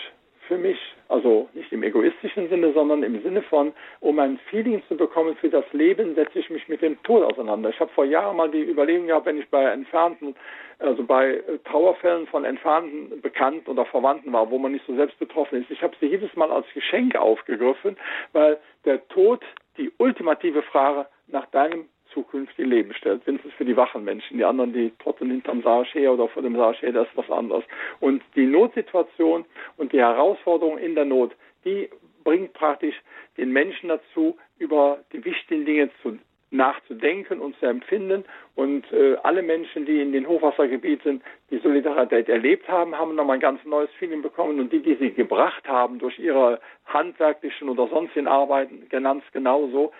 für 0.51 0.57
mich, 0.57 0.77
also 1.07 1.47
nicht 1.53 1.71
im 1.71 1.81
egoistischen 1.81 2.49
Sinne, 2.49 2.73
sondern 2.73 3.03
im 3.03 3.21
Sinne 3.23 3.41
von, 3.41 3.71
um 4.01 4.19
ein 4.19 4.37
Feeling 4.49 4.83
zu 4.89 4.97
bekommen 4.97 5.33
für 5.37 5.47
das 5.47 5.63
Leben, 5.71 6.13
setze 6.13 6.39
ich 6.39 6.49
mich 6.49 6.67
mit 6.67 6.81
dem 6.81 7.01
Tod 7.03 7.23
auseinander. 7.23 7.69
Ich 7.69 7.79
habe 7.79 7.89
vor 7.93 8.03
Jahren 8.03 8.35
mal 8.35 8.51
die 8.51 8.69
Überlegung 8.69 9.07
gehabt, 9.07 9.27
wenn 9.27 9.37
ich 9.37 9.47
bei 9.47 9.63
entfernten, 9.63 10.35
also 10.79 11.05
bei 11.05 11.35
äh, 11.35 11.57
Trauerfällen 11.63 12.27
von 12.27 12.43
entfernten 12.43 13.21
Bekannten 13.21 13.71
oder 13.71 13.85
Verwandten 13.85 14.33
war, 14.33 14.51
wo 14.51 14.57
man 14.57 14.73
nicht 14.73 14.85
so 14.85 14.93
selbst 14.93 15.17
betroffen 15.19 15.61
ist, 15.61 15.71
ich 15.71 15.81
habe 15.81 15.95
sie 16.01 16.07
jedes 16.07 16.35
Mal 16.35 16.51
als 16.51 16.65
Geschenk 16.73 17.15
aufgegriffen, 17.15 17.95
weil 18.33 18.59
der 18.83 19.07
Tod 19.07 19.41
die 19.77 19.89
ultimative 19.99 20.63
Frage 20.63 21.07
nach 21.27 21.45
deinem 21.51 21.85
zukünftige 22.13 22.67
Leben 22.67 22.93
stellt. 22.93 23.25
Wenigstens 23.25 23.53
für 23.53 23.65
die 23.65 23.75
wachen 23.75 24.03
Menschen. 24.03 24.37
Die 24.37 24.45
anderen, 24.45 24.73
die 24.73 24.91
trotteln 24.99 25.31
hinterm 25.31 25.61
Sarg 25.61 25.93
her 25.93 26.13
oder 26.13 26.27
vor 26.27 26.41
dem 26.41 26.55
Sarg 26.55 26.81
her, 26.81 26.91
das 26.91 27.07
ist 27.07 27.17
was 27.17 27.29
anderes. 27.29 27.63
Und 27.99 28.21
die 28.35 28.45
Notsituation 28.45 29.45
und 29.77 29.93
die 29.93 29.99
Herausforderung 29.99 30.77
in 30.77 30.95
der 30.95 31.05
Not, 31.05 31.35
die 31.65 31.89
bringt 32.23 32.53
praktisch 32.53 32.95
den 33.37 33.51
Menschen 33.51 33.89
dazu, 33.89 34.37
über 34.59 34.99
die 35.11 35.23
wichtigen 35.25 35.65
Dinge 35.65 35.89
zu, 36.01 36.19
nachzudenken 36.51 37.39
und 37.39 37.57
zu 37.59 37.65
empfinden. 37.65 38.25
Und 38.55 38.91
äh, 38.91 39.15
alle 39.23 39.41
Menschen, 39.41 39.85
die 39.85 40.01
in 40.01 40.11
den 40.11 40.27
Hochwassergebieten 40.27 41.23
die 41.49 41.59
Solidarität 41.59 42.29
erlebt 42.29 42.67
haben, 42.67 42.97
haben 42.97 43.15
nochmal 43.15 43.37
ein 43.37 43.41
ganz 43.41 43.63
neues 43.65 43.89
Feeling 43.97 44.21
bekommen. 44.21 44.59
Und 44.59 44.71
die, 44.71 44.81
die 44.81 44.95
sie 44.95 45.11
gebracht 45.11 45.67
haben 45.67 45.99
durch 45.99 46.19
ihre 46.19 46.59
handwerklichen 46.85 47.69
oder 47.69 47.87
sonstigen 47.87 48.27
Arbeiten, 48.27 48.87
ganz 48.89 49.23
genauso, 49.31 49.91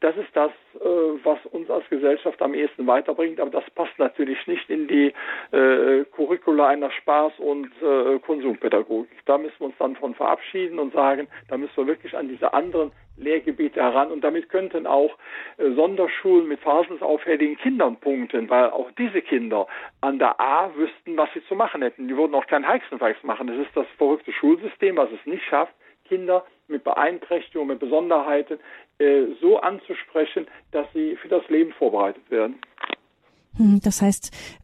das 0.00 0.16
ist 0.16 0.34
das, 0.34 0.50
äh, 0.76 0.78
was 1.22 1.38
uns 1.52 1.68
als 1.68 1.88
Gesellschaft 1.90 2.40
am 2.40 2.54
ehesten 2.54 2.86
weiterbringt, 2.86 3.38
aber 3.38 3.50
das 3.50 3.68
passt 3.74 3.98
natürlich 3.98 4.46
nicht 4.46 4.68
in 4.70 4.88
die 4.88 5.12
äh, 5.52 6.04
Curricula 6.16 6.68
einer 6.68 6.90
Spaß- 6.90 7.38
und 7.38 7.70
äh, 7.82 8.18
Konsumpädagogik. 8.20 9.24
Da 9.26 9.36
müssen 9.36 9.56
wir 9.58 9.66
uns 9.66 9.76
dann 9.78 9.96
von 9.96 10.14
verabschieden 10.14 10.78
und 10.78 10.94
sagen, 10.94 11.28
da 11.48 11.58
müssen 11.58 11.76
wir 11.76 11.86
wirklich 11.86 12.16
an 12.16 12.28
diese 12.28 12.52
anderen 12.54 12.92
Lehrgebiete 13.20 13.82
heran 13.82 14.10
und 14.10 14.22
damit 14.22 14.48
könnten 14.48 14.86
auch 14.86 15.16
äh, 15.58 15.70
Sonderschulen 15.74 16.48
mit 16.48 16.60
verhaltensauffälligen 16.60 17.56
Kindern 17.58 17.96
punkten, 17.96 18.48
weil 18.50 18.70
auch 18.70 18.90
diese 18.98 19.22
Kinder 19.22 19.66
an 20.00 20.18
der 20.18 20.40
A 20.40 20.74
wüssten, 20.74 21.16
was 21.16 21.28
sie 21.34 21.44
zu 21.46 21.54
machen 21.54 21.82
hätten. 21.82 22.08
Die 22.08 22.16
würden 22.16 22.34
auch 22.34 22.46
keinen 22.46 22.68
Hexenwerks 22.68 23.22
machen. 23.22 23.46
Das 23.46 23.56
ist 23.58 23.74
das 23.74 23.86
verrückte 23.96 24.32
Schulsystem, 24.32 24.96
was 24.96 25.10
es 25.12 25.24
nicht 25.26 25.44
schafft, 25.44 25.74
Kinder 26.08 26.44
mit 26.68 26.84
Beeinträchtigungen, 26.84 27.68
mit 27.68 27.80
Besonderheiten 27.80 28.58
äh, 28.98 29.26
so 29.40 29.60
anzusprechen, 29.60 30.46
dass 30.72 30.86
sie 30.92 31.16
für 31.16 31.28
das 31.28 31.48
Leben 31.48 31.72
vorbereitet 31.72 32.30
werden. 32.30 32.60
Hm, 33.56 33.80
das 33.82 34.00
heißt, 34.02 34.59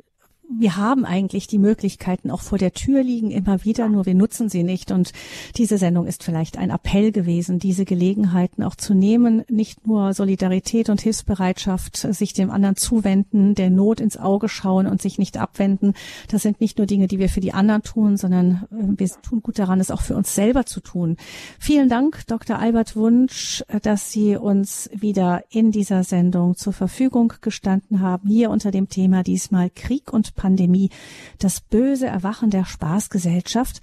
wir 0.48 0.76
haben 0.76 1.04
eigentlich 1.04 1.46
die 1.46 1.58
Möglichkeiten 1.58 2.30
auch 2.30 2.42
vor 2.42 2.58
der 2.58 2.72
Tür 2.72 3.02
liegen 3.02 3.30
immer 3.30 3.64
wieder, 3.64 3.88
nur 3.88 4.06
wir 4.06 4.14
nutzen 4.14 4.48
sie 4.48 4.62
nicht. 4.62 4.90
Und 4.90 5.12
diese 5.56 5.78
Sendung 5.78 6.06
ist 6.06 6.22
vielleicht 6.22 6.56
ein 6.56 6.70
Appell 6.70 7.12
gewesen, 7.12 7.58
diese 7.58 7.84
Gelegenheiten 7.84 8.62
auch 8.62 8.76
zu 8.76 8.94
nehmen, 8.94 9.44
nicht 9.48 9.86
nur 9.86 10.14
Solidarität 10.14 10.88
und 10.88 11.00
Hilfsbereitschaft, 11.00 11.96
sich 11.96 12.32
dem 12.32 12.50
anderen 12.50 12.76
zuwenden, 12.76 13.54
der 13.54 13.70
Not 13.70 14.00
ins 14.00 14.16
Auge 14.16 14.48
schauen 14.48 14.86
und 14.86 15.02
sich 15.02 15.18
nicht 15.18 15.36
abwenden. 15.36 15.94
Das 16.28 16.42
sind 16.42 16.60
nicht 16.60 16.78
nur 16.78 16.86
Dinge, 16.86 17.08
die 17.08 17.18
wir 17.18 17.28
für 17.28 17.40
die 17.40 17.52
anderen 17.52 17.82
tun, 17.82 18.16
sondern 18.16 18.66
äh, 18.70 18.98
wir 18.98 19.10
tun 19.22 19.42
gut 19.42 19.58
daran, 19.58 19.80
es 19.80 19.90
auch 19.90 20.02
für 20.02 20.16
uns 20.16 20.34
selber 20.34 20.64
zu 20.64 20.80
tun. 20.80 21.16
Vielen 21.58 21.88
Dank, 21.88 22.26
Dr. 22.26 22.58
Albert 22.58 22.94
Wunsch, 22.94 23.64
dass 23.82 24.12
Sie 24.12 24.36
uns 24.36 24.88
wieder 24.94 25.42
in 25.50 25.72
dieser 25.72 26.04
Sendung 26.04 26.56
zur 26.56 26.72
Verfügung 26.72 27.32
gestanden 27.40 28.00
haben, 28.00 28.28
hier 28.28 28.50
unter 28.50 28.70
dem 28.70 28.88
Thema 28.88 29.22
diesmal 29.22 29.70
Krieg 29.70 30.12
und 30.12 30.35
Pandemie, 30.36 30.90
das 31.38 31.60
böse 31.60 32.06
Erwachen 32.06 32.50
der 32.50 32.64
Spaßgesellschaft. 32.64 33.80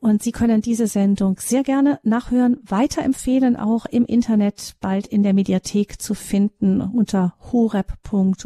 Und 0.00 0.22
Sie 0.22 0.32
können 0.32 0.60
diese 0.60 0.86
Sendung 0.86 1.38
sehr 1.40 1.62
gerne 1.62 1.98
nachhören, 2.02 2.58
weiterempfehlen, 2.66 3.56
auch 3.56 3.86
im 3.86 4.04
Internet, 4.04 4.76
bald 4.82 5.06
in 5.06 5.22
der 5.22 5.32
Mediathek 5.32 5.98
zu 6.02 6.12
finden 6.12 6.82
unter 6.82 7.34
horeb.org, 7.52 8.44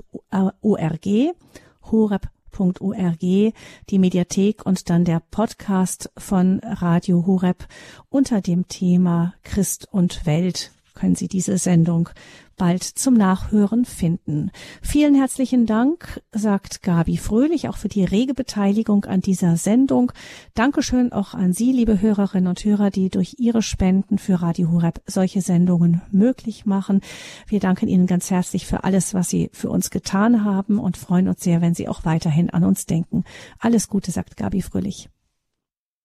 horeb.org, 1.90 3.20
die 3.20 3.98
Mediathek 3.98 4.64
und 4.64 4.88
dann 4.88 5.04
der 5.04 5.20
Podcast 5.32 6.12
von 6.16 6.60
Radio 6.62 7.26
Horeb 7.26 7.66
unter 8.08 8.40
dem 8.40 8.68
Thema 8.68 9.34
Christ 9.42 9.88
und 9.90 10.26
Welt. 10.26 10.70
Können 10.94 11.16
Sie 11.16 11.28
diese 11.28 11.58
Sendung 11.58 12.08
bald 12.58 12.82
zum 12.82 13.14
Nachhören 13.14 13.84
finden. 13.84 14.50
Vielen 14.82 15.14
herzlichen 15.14 15.64
Dank, 15.64 16.20
sagt 16.32 16.82
Gabi 16.82 17.16
Fröhlich, 17.16 17.68
auch 17.68 17.76
für 17.76 17.88
die 17.88 18.04
rege 18.04 18.34
Beteiligung 18.34 19.06
an 19.06 19.20
dieser 19.20 19.56
Sendung. 19.56 20.12
Dankeschön 20.54 21.12
auch 21.12 21.32
an 21.32 21.52
Sie, 21.52 21.72
liebe 21.72 22.00
Hörerinnen 22.00 22.48
und 22.48 22.64
Hörer, 22.64 22.90
die 22.90 23.08
durch 23.08 23.36
Ihre 23.38 23.62
Spenden 23.62 24.18
für 24.18 24.42
Radio 24.42 24.70
Horeb 24.70 25.00
solche 25.06 25.40
Sendungen 25.40 26.02
möglich 26.10 26.66
machen. 26.66 27.00
Wir 27.46 27.60
danken 27.60 27.88
Ihnen 27.88 28.06
ganz 28.06 28.30
herzlich 28.30 28.66
für 28.66 28.84
alles, 28.84 29.14
was 29.14 29.30
Sie 29.30 29.48
für 29.52 29.70
uns 29.70 29.90
getan 29.90 30.44
haben 30.44 30.78
und 30.78 30.96
freuen 30.96 31.28
uns 31.28 31.42
sehr, 31.42 31.60
wenn 31.62 31.74
Sie 31.74 31.88
auch 31.88 32.04
weiterhin 32.04 32.50
an 32.50 32.64
uns 32.64 32.84
denken. 32.84 33.24
Alles 33.58 33.88
Gute, 33.88 34.10
sagt 34.10 34.36
Gabi 34.36 34.60
Fröhlich. 34.60 35.08